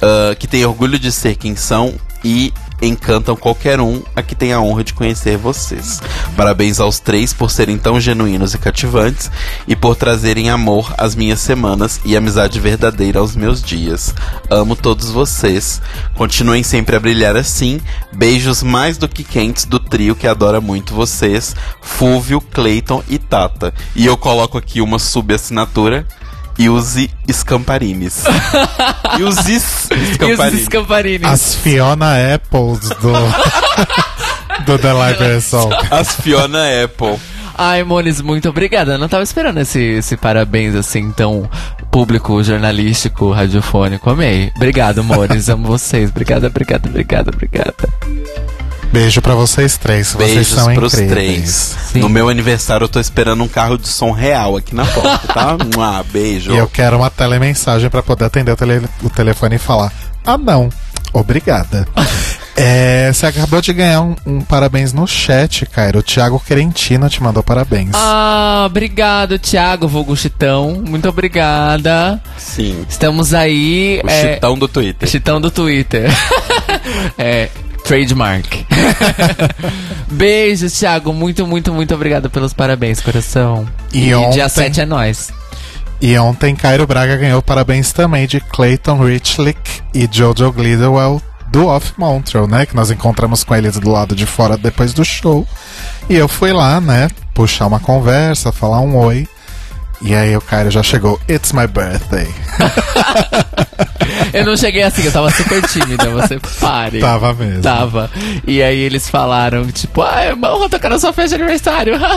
[0.00, 4.52] ah, que têm orgulho de ser quem são e encantam qualquer um a que tem
[4.52, 6.00] a honra de conhecer vocês.
[6.36, 9.30] Parabéns aos três por serem tão genuínos e cativantes
[9.66, 14.14] e por trazerem amor às minhas semanas e amizade verdadeira aos meus dias.
[14.50, 15.80] Amo todos vocês.
[16.14, 17.80] Continuem sempre a brilhar assim.
[18.12, 23.72] Beijos mais do que quentes do trio que adora muito vocês, Fúvio, Clayton e Tata.
[23.94, 26.06] E eu coloco aqui uma subassinatura.
[26.58, 28.24] Use Scamparines.
[29.20, 30.64] Use E os Scamparines.
[30.64, 31.24] Scamparini.
[31.24, 33.12] As Fiona Apples do,
[34.66, 35.42] do The Library.
[35.90, 37.18] As Fiona Apple.
[37.60, 38.92] Ai, Mones, muito obrigada.
[38.92, 41.50] Eu não tava esperando esse, esse parabéns assim tão
[41.90, 44.08] público, jornalístico, radiofônico.
[44.10, 44.52] Amei.
[44.54, 45.48] Obrigado, Mones.
[45.50, 46.10] Amo vocês.
[46.10, 47.74] Obrigada, obrigada, obrigada, obrigada.
[48.92, 50.12] Beijo pra vocês três.
[50.12, 51.14] Vocês Beijos são pros incríveis.
[51.14, 51.76] três.
[51.92, 52.00] Sim.
[52.00, 55.56] No meu aniversário eu tô esperando um carro de som real aqui na porta, tá?
[55.78, 56.52] Ah, beijo.
[56.52, 59.92] E eu quero uma telemensagem pra poder atender o, tele- o telefone e falar:
[60.24, 60.68] Ah, não,
[61.12, 61.86] obrigada.
[62.60, 66.00] É, você acabou de ganhar um, um parabéns no chat, Cairo.
[66.00, 67.90] O Thiago Querentino te mandou parabéns.
[67.94, 70.82] Ah, obrigado, Thiago Vulgo Chitão.
[70.84, 72.20] Muito obrigada.
[72.36, 72.84] Sim.
[72.88, 74.00] Estamos aí.
[74.02, 75.08] O é, chitão do Twitter.
[75.08, 76.10] Chitão do Twitter.
[77.16, 77.48] é.
[77.88, 78.66] Trademark.
[80.12, 81.12] Beijos, Thiago.
[81.12, 83.66] Muito, muito, muito obrigado pelos parabéns, coração.
[83.92, 85.30] E dia ontem- 7 é nós.
[86.00, 89.58] E ontem, Cairo Braga ganhou parabéns também de Clayton Richlick
[89.94, 91.20] e Jojo Glidewell
[91.50, 92.66] do Off Montreal, né?
[92.66, 95.46] Que nós encontramos com eles do lado de fora depois do show.
[96.08, 97.08] E eu fui lá, né?
[97.34, 99.26] Puxar uma conversa, falar um oi.
[100.00, 102.28] E aí o Cairo já chegou, It's my birthday.
[104.32, 107.00] Eu não cheguei assim, eu tava super tímida, você pare.
[107.00, 107.62] Tava mesmo.
[107.62, 108.10] Tava.
[108.46, 111.94] E aí eles falaram, tipo, ah, irmão, vou tocar na sua festa de aniversário.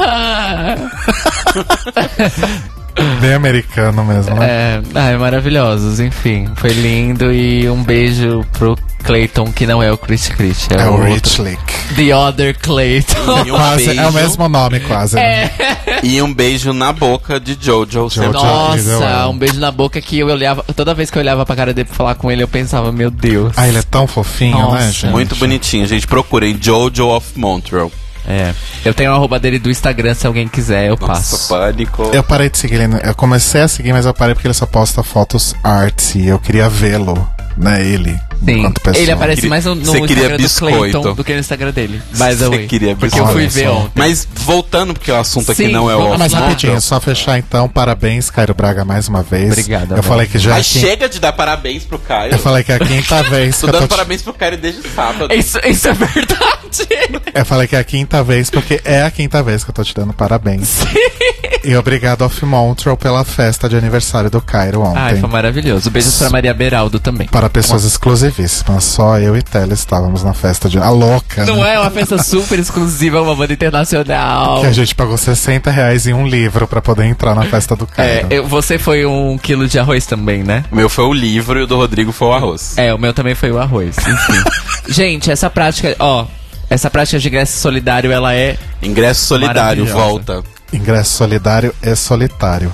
[3.19, 4.45] Bem americano mesmo, né?
[4.49, 6.47] É, ai, maravilhosos, enfim.
[6.55, 10.67] Foi lindo e um beijo pro Clayton, que não é o Chris Chris.
[10.71, 11.05] É, É, o outro.
[11.13, 11.95] Rich Lick.
[11.95, 13.15] The Other Clayton.
[13.41, 14.11] Um Quase, é o beijo.
[14.11, 15.15] mesmo nome, quase.
[15.15, 15.49] né?
[16.03, 18.09] E um beijo na boca de Jojo.
[18.09, 18.31] Jojo.
[18.31, 19.25] Nossa, é.
[19.25, 20.63] um beijo na boca que eu olhava.
[20.75, 23.09] Toda vez que eu olhava pra cara dele pra falar com ele, eu pensava, meu
[23.11, 23.53] Deus.
[23.57, 24.77] Ah, ele é tão fofinho, Nossa.
[24.77, 25.07] né, gente?
[25.11, 26.07] Muito bonitinho, gente.
[26.07, 27.91] Procurem Jojo of Montreal.
[28.27, 28.53] É.
[28.85, 31.47] Eu tenho a arroba dele do Instagram, se alguém quiser, eu Nossa, passo.
[31.49, 32.03] pânico.
[32.13, 32.87] Eu parei de seguir ele.
[32.87, 36.19] no- Eu comecei a seguir, mas eu parei porque ele só posta fotos artsy.
[36.19, 37.27] e Eu queria vê-lo,
[37.57, 37.83] né?
[37.83, 38.19] Ele.
[38.43, 38.51] Sim.
[38.59, 39.01] enquanto pessoa.
[39.03, 40.77] Ele aparece Queria- mais no, no Você queria Instagram do biscoito.
[40.77, 42.01] Clayton do que no Instagram dele.
[42.17, 43.91] Mas Você eu queria Porque eu fui ver ontem.
[43.95, 46.99] Mas voltando, porque o assunto aqui Sim, não é o Ah, of mas rapidinho, só
[46.99, 47.67] fechar então.
[47.69, 49.51] Parabéns, Cairo Braga, mais uma vez.
[49.51, 50.51] Obrigado, Eu falei que já.
[50.51, 52.33] é Mas chega de dar parabéns pro Caio.
[52.33, 53.87] Eu falei que é a quinta vez Tô dando tô.
[53.89, 55.33] parabéns pro Caio desde sábado.
[55.33, 56.87] Isso, isso é verdade.
[57.33, 59.83] Eu falei que é a quinta vez, porque é a quinta vez que eu tô
[59.83, 60.79] te dando parabéns.
[61.63, 64.99] E obrigado Off Montreal pela festa de aniversário do Cairo ontem.
[64.99, 65.89] Ai, foi maravilhoso.
[65.91, 67.27] Beijos pra Maria Beraldo também.
[67.27, 67.83] Para pessoas
[68.31, 68.83] exclusivíssimas.
[68.83, 70.77] Só eu e Tela estávamos na festa de.
[70.79, 71.45] A louca.
[71.45, 71.75] Não né?
[71.75, 74.61] é uma festa super exclusiva, uma banda internacional.
[74.61, 77.87] Que a gente pagou 60 reais em um livro pra poder entrar na festa do
[77.97, 78.27] É, Cairo.
[78.31, 80.63] eu- você foi um quilo de arroz também, né?
[80.71, 82.77] O meu foi o livro e o do Rodrigo foi o arroz.
[82.77, 83.95] É, o meu também foi o arroz.
[83.97, 84.43] Enfim.
[84.87, 86.25] Gente, essa prática, ó,
[86.69, 88.57] essa prática de ingresso solidário, ela é.
[88.81, 90.43] Ingresso solidário, volta.
[90.73, 92.73] Ingresso solidário é solitário.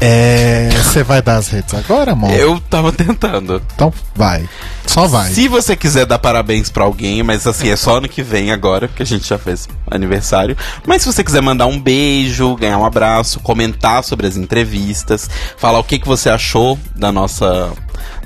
[0.00, 0.68] É.
[0.76, 2.30] Você vai dar as redes agora, amor?
[2.32, 3.62] Eu tava tentando.
[3.74, 4.48] Então vai.
[4.86, 5.30] Só vai.
[5.30, 8.88] Se você quiser dar parabéns pra alguém, mas assim, é só ano que vem agora,
[8.88, 10.56] porque a gente já fez aniversário.
[10.86, 15.78] Mas se você quiser mandar um beijo, ganhar um abraço, comentar sobre as entrevistas, falar
[15.78, 17.72] o que, que você achou da nossa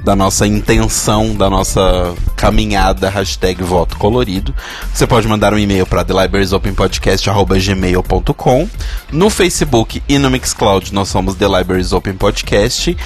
[0.02, 4.54] da nossa intenção, da nossa caminhada, hashtag voto colorido.
[4.92, 8.68] Você pode mandar um e-mail para thelibrariesopenpodcast.gmail.com
[9.12, 12.96] No Facebook e no Mixcloud nós somos The Libraries Open Podcast.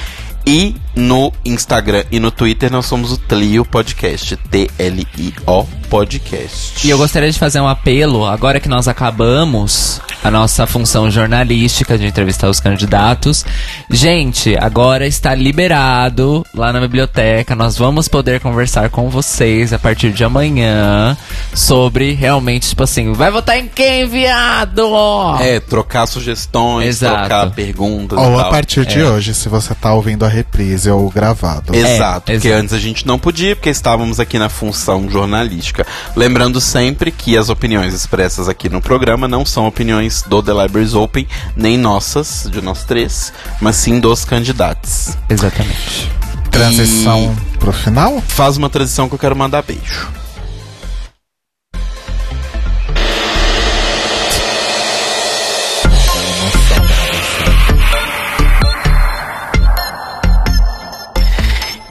[0.47, 4.37] E no Instagram e no Twitter nós somos o Tlio Podcast.
[4.37, 6.87] T-L-I-O Podcast.
[6.87, 11.99] E eu gostaria de fazer um apelo, agora que nós acabamos a nossa função jornalística
[11.99, 13.45] de entrevistar os candidatos.
[13.91, 17.55] Gente, agora está liberado lá na biblioteca.
[17.55, 21.17] Nós vamos poder conversar com vocês a partir de amanhã
[21.53, 24.91] sobre realmente, tipo assim, vai votar em quem, viado?
[25.41, 27.19] É, trocar sugestões, Exato.
[27.19, 28.19] trocar perguntas.
[28.19, 31.75] e Ou a partir de hoje, se você tá ouvindo a reprise ou o gravado.
[31.75, 32.63] Exato, É, porque exato.
[32.63, 35.87] antes a gente não podia, porque estávamos aqui na função jornalística.
[36.17, 40.95] Lembrando sempre que as opiniões expressas aqui no programa não são opiniões do The Libraries
[40.95, 45.17] Open, nem nossas, de nós três, mas sim dos candidatos.
[45.29, 46.11] Exatamente.
[46.51, 48.23] Transição pro final?
[48.29, 50.09] Faz uma transição que eu quero mandar beijo.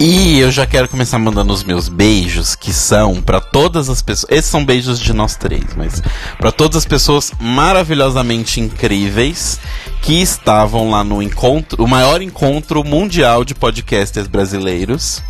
[0.05, 4.29] E eu já quero começar mandando os meus beijos, que são pra todas as pessoas.
[4.29, 6.03] Esses são beijos de nós três, mas
[6.37, 9.61] pra todas as pessoas maravilhosamente incríveis
[10.01, 15.23] que estavam lá no encontro, o maior encontro mundial de podcasters brasileiros,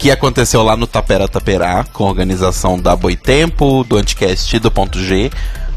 [0.00, 4.68] que aconteceu lá no Tapera Taperá, com a organização da Boitempo, do Anticast e do
[4.68, 5.30] Ponto G.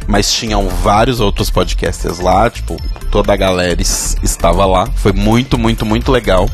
[0.07, 2.75] Mas tinham vários outros podcasters lá, tipo,
[3.11, 4.87] toda a galera es- estava lá.
[4.95, 6.49] Foi muito, muito, muito legal.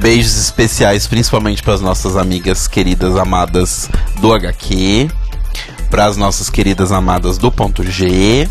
[0.00, 3.90] Beijos especiais, principalmente para as nossas amigas queridas amadas
[4.20, 5.10] do HQ,
[5.90, 8.48] para as nossas queridas amadas do Ponto G.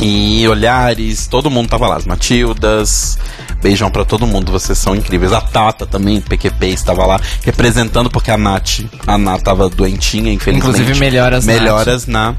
[0.00, 3.18] E olhares, todo mundo tava lá, as Matildas.
[3.60, 5.32] Beijão pra todo mundo, vocês são incríveis.
[5.32, 10.78] A Tata também, PQP, estava lá representando porque a Nath, a Nath tava doentinha, infelizmente.
[10.78, 11.56] Inclusive, melhoras, Nath.
[11.60, 12.36] Melhoras na.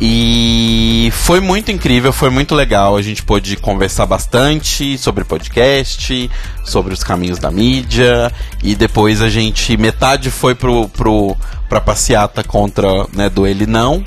[0.00, 2.96] E foi muito incrível, foi muito legal.
[2.96, 6.30] A gente pôde conversar bastante sobre podcast,
[6.64, 8.32] sobre os caminhos da mídia.
[8.62, 9.76] E depois a gente.
[9.76, 11.36] Metade foi pro, pro,
[11.68, 14.04] pra passeata contra né, do Ele Não.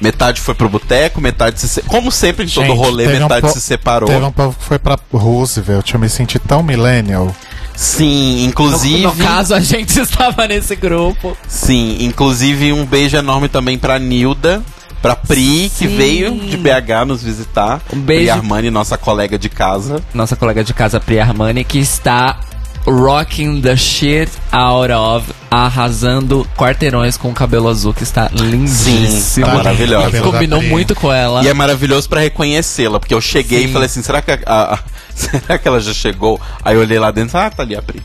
[0.00, 1.80] Metade foi pro boteco, metade se.
[1.82, 4.08] Como sempre em todo Gente, rolê, um metade po- se separou.
[4.08, 5.90] Teve um povo que foi pra Roosevelt.
[5.92, 7.34] Eu me senti tão millennial.
[7.74, 9.02] Sim, inclusive.
[9.02, 11.36] No, no caso, a gente estava nesse grupo.
[11.48, 14.62] Sim, inclusive um beijo enorme também pra Nilda,
[15.06, 15.96] pra Pri, que Sim.
[15.96, 17.80] veio de BH nos visitar.
[17.92, 18.22] Um beijo.
[18.24, 20.00] Pri Armani, nossa colega de casa.
[20.12, 22.40] Nossa colega de casa, Pri Armani, que está
[22.84, 29.06] rocking the shit out of, arrasando quarteirões com o cabelo azul, que está lindíssimo.
[29.20, 30.20] Sim, tá maravilhosa.
[30.20, 30.68] Combinou Pri.
[30.70, 31.42] muito com ela.
[31.44, 33.68] E é maravilhoso pra reconhecê-la, porque eu cheguei Sim.
[33.70, 34.78] e falei assim: será que, a, a-
[35.14, 36.40] será que ela já chegou?
[36.64, 38.02] Aí eu olhei lá dentro, ah, tá ali a Pri.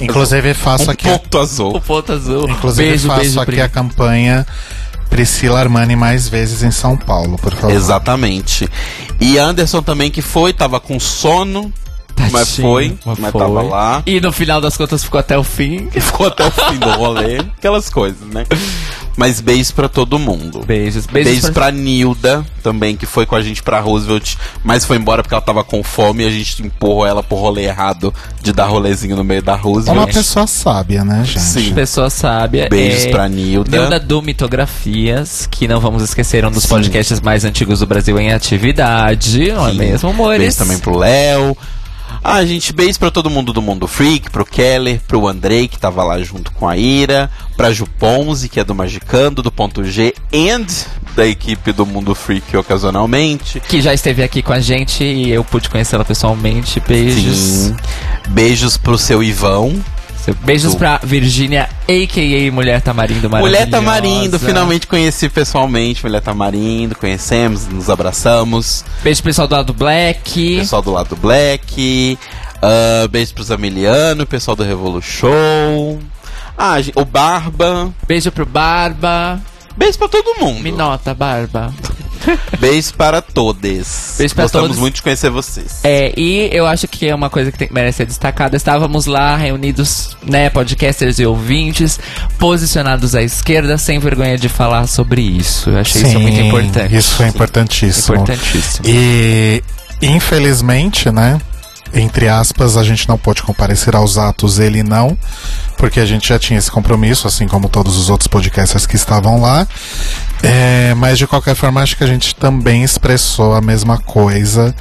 [0.00, 1.08] Inclusive, faço Um aqui.
[1.08, 1.76] ponto azul.
[1.76, 2.48] O ponto azul.
[2.48, 3.60] Inclusive, beijo, faço beijo, aqui Pri.
[3.62, 4.46] a campanha
[5.08, 7.74] Priscila Armani mais vezes em São Paulo, por favor.
[7.74, 8.68] Exatamente.
[9.20, 11.72] E Anderson também que foi, tava com sono,
[12.30, 13.40] mas Tadinho, foi, mas mas foi.
[13.40, 14.02] tava lá.
[14.06, 15.88] E no final das contas ficou até o fim.
[16.08, 18.46] Ficou até o fim do rolê, aquelas coisas, né?
[19.16, 20.60] Mas beijos pra todo mundo.
[20.64, 21.04] Beijos.
[21.06, 25.22] Beijos, Beijos, pra Nilda, também, que foi com a gente pra Roosevelt, mas foi embora
[25.22, 28.66] porque ela tava com fome e a gente empurrou ela pro rolê errado de dar
[28.66, 30.12] rolezinho no meio da É uma Roosevelt.
[30.14, 31.40] pessoa sábia, né, gente?
[31.40, 31.74] Sim.
[31.74, 32.68] Pessoa sábia.
[32.70, 33.10] Beijos é...
[33.10, 33.76] pra Nilda.
[33.76, 36.68] Nilda do Mitografias, que não vamos esquecer, é um dos Sim.
[36.68, 39.78] podcasts mais antigos do Brasil em atividade, não é Sim.
[39.78, 40.38] mesmo, amores?
[40.38, 41.56] Beijo também pro Léo.
[42.22, 46.02] Ah, gente, beijo pra todo mundo do Mundo Freak, pro Keller, pro Andrei, que tava
[46.02, 50.14] lá junto com a Ira, pra Ju Ponzi, que é do Magicando, do Ponto G,
[50.34, 50.66] and
[51.14, 53.60] da equipe do Mundo Freak ocasionalmente.
[53.60, 56.80] Que já esteve aqui com a gente e eu pude conhecê-la pessoalmente.
[56.86, 57.36] Beijos.
[57.36, 57.76] Sim.
[58.28, 59.74] Beijos pro seu Ivão.
[60.34, 60.78] Beijos Tu.
[60.78, 62.52] pra Virgínia, a.k.a.
[62.52, 63.60] Mulher Tamarindo maravilhosa.
[63.60, 66.02] Mulher Tamarindo, finalmente conheci pessoalmente.
[66.04, 68.84] Mulher Tamarindo, conhecemos, nos abraçamos.
[69.02, 70.56] Beijo pro pessoal do lado Black.
[70.58, 72.18] Pessoal do lado Black.
[72.62, 75.98] ah, beijo pro Zamiliano, pessoal do Revolu Show.
[76.56, 77.92] Ah, o Barba.
[78.06, 79.40] Beijo pro Barba.
[79.76, 80.60] Beijo pra todo mundo.
[80.60, 81.72] Me nota, Barba.
[82.58, 84.14] Beijo para todos.
[84.18, 84.78] Beijo pra Gostamos todos.
[84.78, 85.80] muito de conhecer vocês.
[85.84, 88.56] É, e eu acho que é uma coisa que tem, merece ser destacada.
[88.56, 91.98] Estávamos lá reunidos, né, podcasters e ouvintes,
[92.38, 95.70] posicionados à esquerda, sem vergonha de falar sobre isso.
[95.70, 96.96] Eu achei isso muito importante.
[96.96, 98.16] Isso é importantíssimo.
[98.16, 98.86] Importantíssimo.
[98.88, 99.62] E
[100.00, 101.38] infelizmente, né?
[101.92, 105.16] Entre aspas, a gente não pôde comparecer aos atos, ele não,
[105.76, 109.40] porque a gente já tinha esse compromisso, assim como todos os outros podcasters que estavam
[109.40, 109.66] lá.
[110.42, 114.74] É, mas de qualquer forma, acho que a gente também expressou a mesma coisa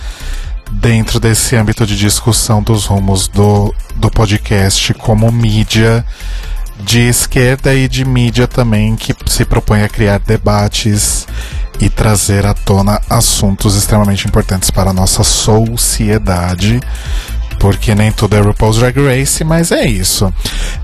[0.72, 6.06] dentro desse âmbito de discussão dos rumos do, do podcast como mídia
[6.80, 11.28] de esquerda e de mídia também que se propõe a criar debates
[11.80, 16.80] e trazer à tona assuntos extremamente importantes para a nossa sociedade.
[17.60, 20.32] Porque nem tudo é RuPaul's Drag Race, mas é isso.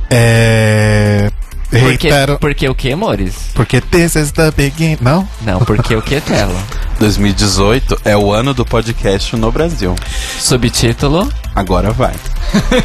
[0.10, 1.32] É.
[1.70, 2.38] Porque, Reitero.
[2.38, 3.34] porque o que, amores?
[3.56, 4.98] Porque this is the beginning.
[5.02, 5.28] Não?
[5.42, 6.62] Não, porque o que, Tela?
[7.00, 9.96] 2018 é o ano do podcast no Brasil.
[10.40, 11.28] Subtítulo.
[11.56, 12.14] Agora vai.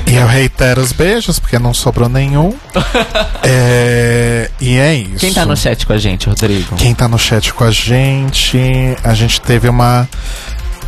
[0.06, 2.54] E eu reitero os beijos, porque não sobrou nenhum.
[3.50, 5.18] É, e é isso.
[5.18, 6.76] Quem tá no chat com a gente, Rodrigo?
[6.76, 8.58] Quem tá no chat com a gente,
[9.02, 10.06] a gente teve uma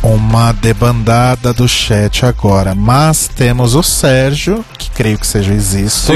[0.03, 6.13] uma debandada do chat agora, mas temos o Sérgio, que creio que seja existo.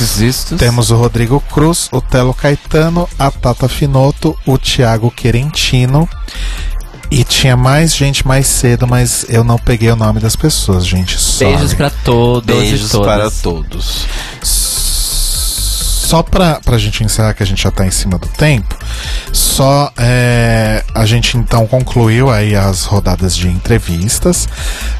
[0.00, 0.58] Existos.
[0.58, 6.08] Temos o Rodrigo Cruz, o Telo Caetano, a Tata Finoto, o Thiago Querentino.
[7.14, 11.20] E tinha mais gente mais cedo, mas eu não peguei o nome das pessoas, gente.
[11.20, 11.52] Sorry.
[11.52, 14.06] Beijos pra todos Beijos e para todos.
[16.12, 18.76] Só pra, pra gente encerrar, que a gente já tá em cima do tempo,
[19.32, 24.46] só é, a gente então concluiu aí as rodadas de entrevistas,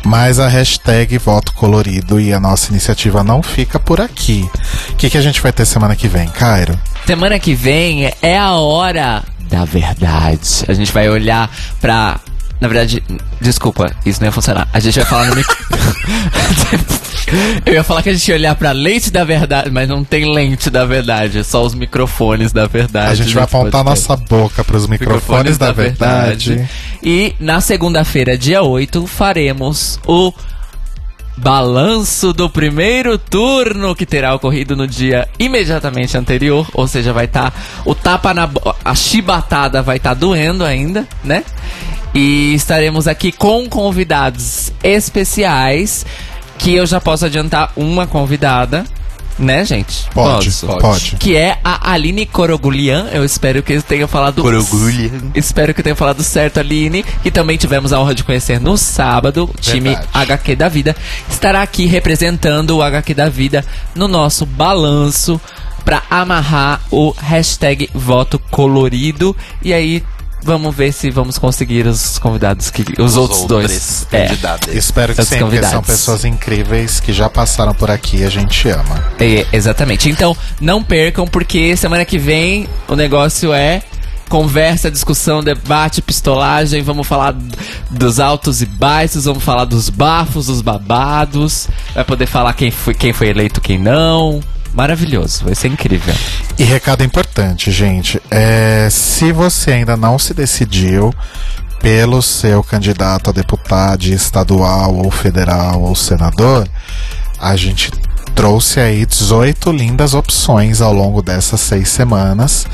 [0.03, 4.49] mas a hashtag Voto Colorido e a nossa iniciativa não fica por aqui.
[4.89, 6.81] O que, que a gente vai ter semana que vem, Cairo?
[7.05, 10.65] Semana que vem é a hora da verdade.
[10.67, 12.21] A gente vai olhar pra.
[12.59, 13.05] Na verdade,
[13.39, 14.67] desculpa, isso não ia funcionar.
[14.73, 15.35] A gente vai falar no.
[17.65, 20.33] Eu ia falar que a gente ia olhar pra lente da verdade, mas não tem
[20.33, 23.13] lente da verdade, é só os microfones da verdade.
[23.13, 26.69] A gente vai nesse apontar nossa boca pros microfones, da, verdade.
[27.03, 30.33] E na segunda-feira, dia 8, faremos o
[31.37, 37.53] balanço do primeiro turno que terá ocorrido no dia imediatamente anterior, ou seja, vai estar
[37.85, 38.49] o tapa na
[38.85, 41.43] a chibatada vai estar doendo ainda, né?
[42.15, 46.05] E estaremos aqui com convidados especiais
[46.63, 48.85] que eu já posso adiantar uma convidada,
[49.37, 50.09] né, gente?
[50.15, 50.67] Pode, Posso?
[50.79, 51.17] pode.
[51.17, 53.09] Que é a Aline Corogulian.
[53.13, 55.33] Eu espero que eu tenha falado Corogulian.
[55.35, 58.77] Espero que eu tenha falado certo, Aline, que também tivemos a honra de conhecer no
[58.79, 59.51] sábado.
[59.53, 60.09] O time Verdade.
[60.15, 60.97] HQ da Vida
[61.29, 63.65] estará aqui representando o HQ da Vida
[63.95, 65.41] no nosso balanço
[65.85, 69.37] pra amarrar o hashtag voto colorido.
[69.61, 70.05] E aí
[70.43, 74.07] vamos ver se vamos conseguir os convidados que os, outros dois.
[74.13, 74.75] É, candidatos.
[74.75, 78.31] Espero que Os sim, porque são pessoas incríveis que já passaram por aqui e a
[78.31, 79.05] gente ama.
[79.19, 80.09] é, exatamente.
[80.11, 83.83] Então não percam porque semana que vem o negócio é
[84.29, 86.83] conversa, discussão, debate, pistolagem.
[86.83, 87.35] Vamos falar
[87.91, 91.69] dos altos e baixos, vamos falar dos bafos, dos babados.
[91.95, 94.41] Vai poder falar quem foi, quem foi eleito, quem não.
[94.73, 96.15] Maravilhoso, vai ser incrível.
[96.59, 98.21] E recado importante, gente.
[98.31, 101.15] É, se você ainda não se decidiu
[101.81, 106.67] pelo seu candidato a deputado estadual ou federal ou senador,
[107.39, 107.91] a gente
[108.35, 112.67] trouxe aí 18 lindas opções ao longo dessas seis semanas.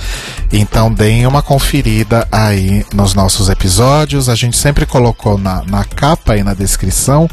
[0.52, 4.28] Então deem uma conferida aí nos nossos episódios.
[4.28, 7.28] A gente sempre colocou na, na capa e na descrição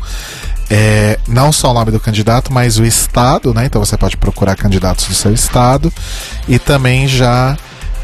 [0.70, 3.66] é, não só o nome do candidato, mas o estado, né?
[3.66, 5.94] Então você pode procurar candidatos do seu estado
[6.48, 7.56] e também já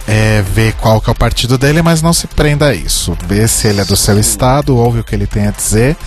[0.08, 3.18] é, ver qual que é o partido dele, mas não se prenda a isso.
[3.28, 5.98] Vê se ele é do seu estado, ouve o que ele tem a dizer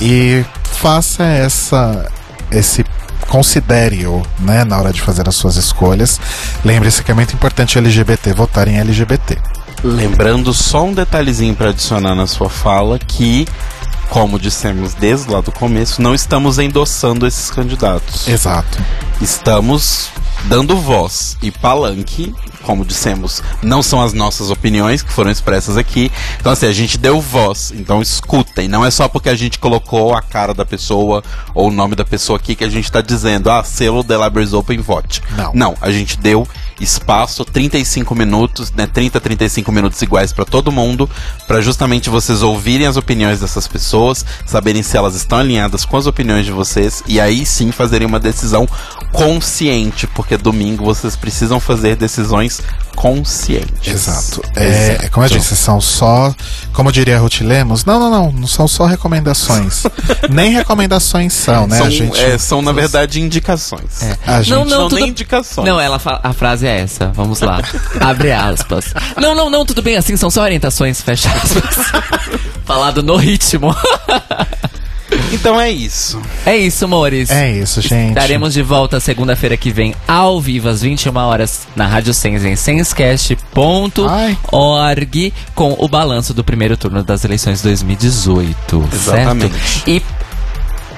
[0.00, 2.10] e faça essa
[2.50, 2.84] esse
[3.30, 6.20] considere-o, né, na hora de fazer as suas escolhas.
[6.64, 9.38] Lembre-se que é muito importante LGBT votar em LGBT.
[9.84, 13.46] Lembrando só um detalhezinho para adicionar na sua fala que
[14.10, 18.28] como dissemos desde lá do começo, não estamos endossando esses candidatos.
[18.28, 18.78] Exato.
[19.20, 20.10] Estamos
[20.44, 26.10] dando voz e palanque, como dissemos, não são as nossas opiniões que foram expressas aqui.
[26.40, 28.68] Então, assim, a gente deu voz, então escutem.
[28.68, 31.22] Não é só porque a gente colocou a cara da pessoa
[31.54, 34.52] ou o nome da pessoa aqui que a gente está dizendo, ah, selo The Libraries
[34.52, 35.22] Open Vote.
[35.36, 35.52] Não.
[35.54, 36.46] Não, a gente deu
[36.80, 41.08] espaço, 35 minutos, né, 30, 35 minutos iguais para todo mundo,
[41.46, 46.06] para justamente vocês ouvirem as opiniões dessas pessoas, saberem se elas estão alinhadas com as
[46.06, 48.66] opiniões de vocês e aí sim fazerem uma decisão
[49.12, 52.62] consciente, porque domingo vocês precisam fazer decisões
[52.94, 53.86] conscientes.
[53.86, 54.42] Exato.
[54.54, 56.34] É, é como eu disse, são só,
[56.72, 59.84] como diria Ruth Lemos, não, não, não, não são só recomendações.
[60.28, 61.78] Nem recomendações são, né?
[61.78, 64.02] São, a gente, é, são na verdade indicações.
[64.02, 64.18] É.
[64.26, 65.00] a gente Não, não, Não, tudo...
[65.00, 65.66] nem indicações.
[65.66, 67.08] Não, ela a frase é essa.
[67.14, 67.60] Vamos lá.
[68.00, 68.92] Abre aspas.
[69.16, 71.92] Não, não, não, tudo bem assim, são só orientações, fecha aspas.
[72.64, 73.74] Falado no ritmo.
[75.32, 76.20] Então é isso.
[76.44, 77.30] É isso, amores.
[77.30, 78.10] É isso, gente.
[78.10, 82.56] Estaremos de volta segunda-feira que vem, ao vivo, às 21 horas, na Rádio Sens, em
[82.56, 83.44] senscast.org,
[85.54, 88.88] com o balanço do primeiro turno das eleições 2018.
[88.92, 89.54] Exatamente.
[89.54, 89.88] Certo?
[89.88, 90.02] E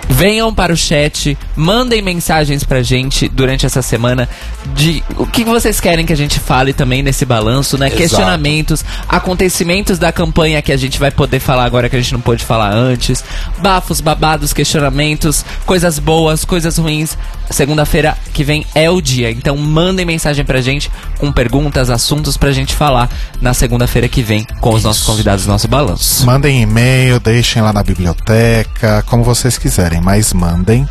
[0.09, 4.29] venham para o chat, mandem mensagens pra gente durante essa semana
[4.75, 7.87] de o que vocês querem que a gente fale também nesse balanço, né?
[7.87, 8.03] Exato.
[8.03, 12.21] Questionamentos, acontecimentos da campanha que a gente vai poder falar agora que a gente não
[12.21, 13.25] pôde falar antes,
[13.59, 17.17] bafos, babados, questionamentos, coisas boas, coisas ruins.
[17.51, 22.51] Segunda-feira que vem é o dia, então mandem mensagem pra gente com perguntas, assuntos pra
[22.51, 23.11] gente falar
[23.43, 26.25] na segunda-feira que vem com os nossos convidados do nosso balanço.
[26.25, 30.89] Mandem e-mail, deixem lá na biblioteca, como vocês quiserem, mas mandem.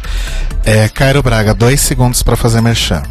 [0.64, 3.04] É, Cairo Braga, dois segundos para fazer merchan.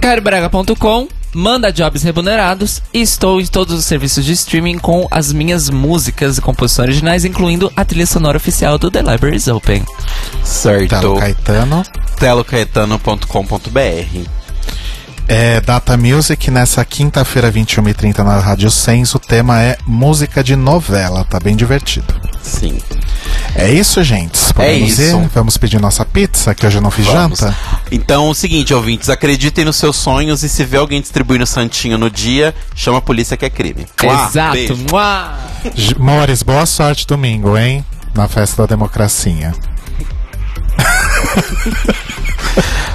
[0.00, 5.70] cairobraga.com Manda jobs remunerados e estou em todos os serviços de streaming com as minhas
[5.70, 9.82] músicas e composições originais, incluindo a trilha sonora oficial do The Libraries Open.
[10.44, 11.00] Certo.
[11.00, 11.82] Telo Caetano.
[12.18, 14.41] telocaetano.com.br
[15.34, 21.24] É, Data Music, nessa quinta-feira, 21h30 na Rádio Sens, o tema é música de novela,
[21.24, 22.14] tá bem divertido.
[22.42, 22.78] Sim.
[23.54, 24.52] É isso, gente.
[24.52, 25.00] Podemos isso.
[25.00, 25.30] ir?
[25.34, 27.40] Vamos pedir nossa pizza, que hoje eu não fiz Vamos.
[27.40, 27.56] janta.
[27.90, 32.10] Então, o seguinte, ouvintes, acreditem nos seus sonhos e se vê alguém distribuindo santinho no
[32.10, 33.86] dia, chama a polícia que é crime.
[34.02, 34.76] Mua, Exato.
[34.90, 35.32] Mua!
[35.98, 37.82] Mores, boa sorte domingo, hein?
[38.14, 39.54] Na festa da democracia.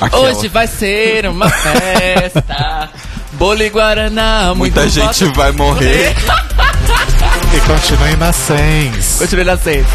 [0.00, 0.22] Aquela.
[0.30, 2.88] Hoje vai ser uma festa.
[3.32, 5.36] Bolo e Guaraná, Muita gente voto.
[5.36, 6.14] vai morrer.
[7.52, 9.16] E continue na Sens.
[9.18, 9.90] Continue na sexta.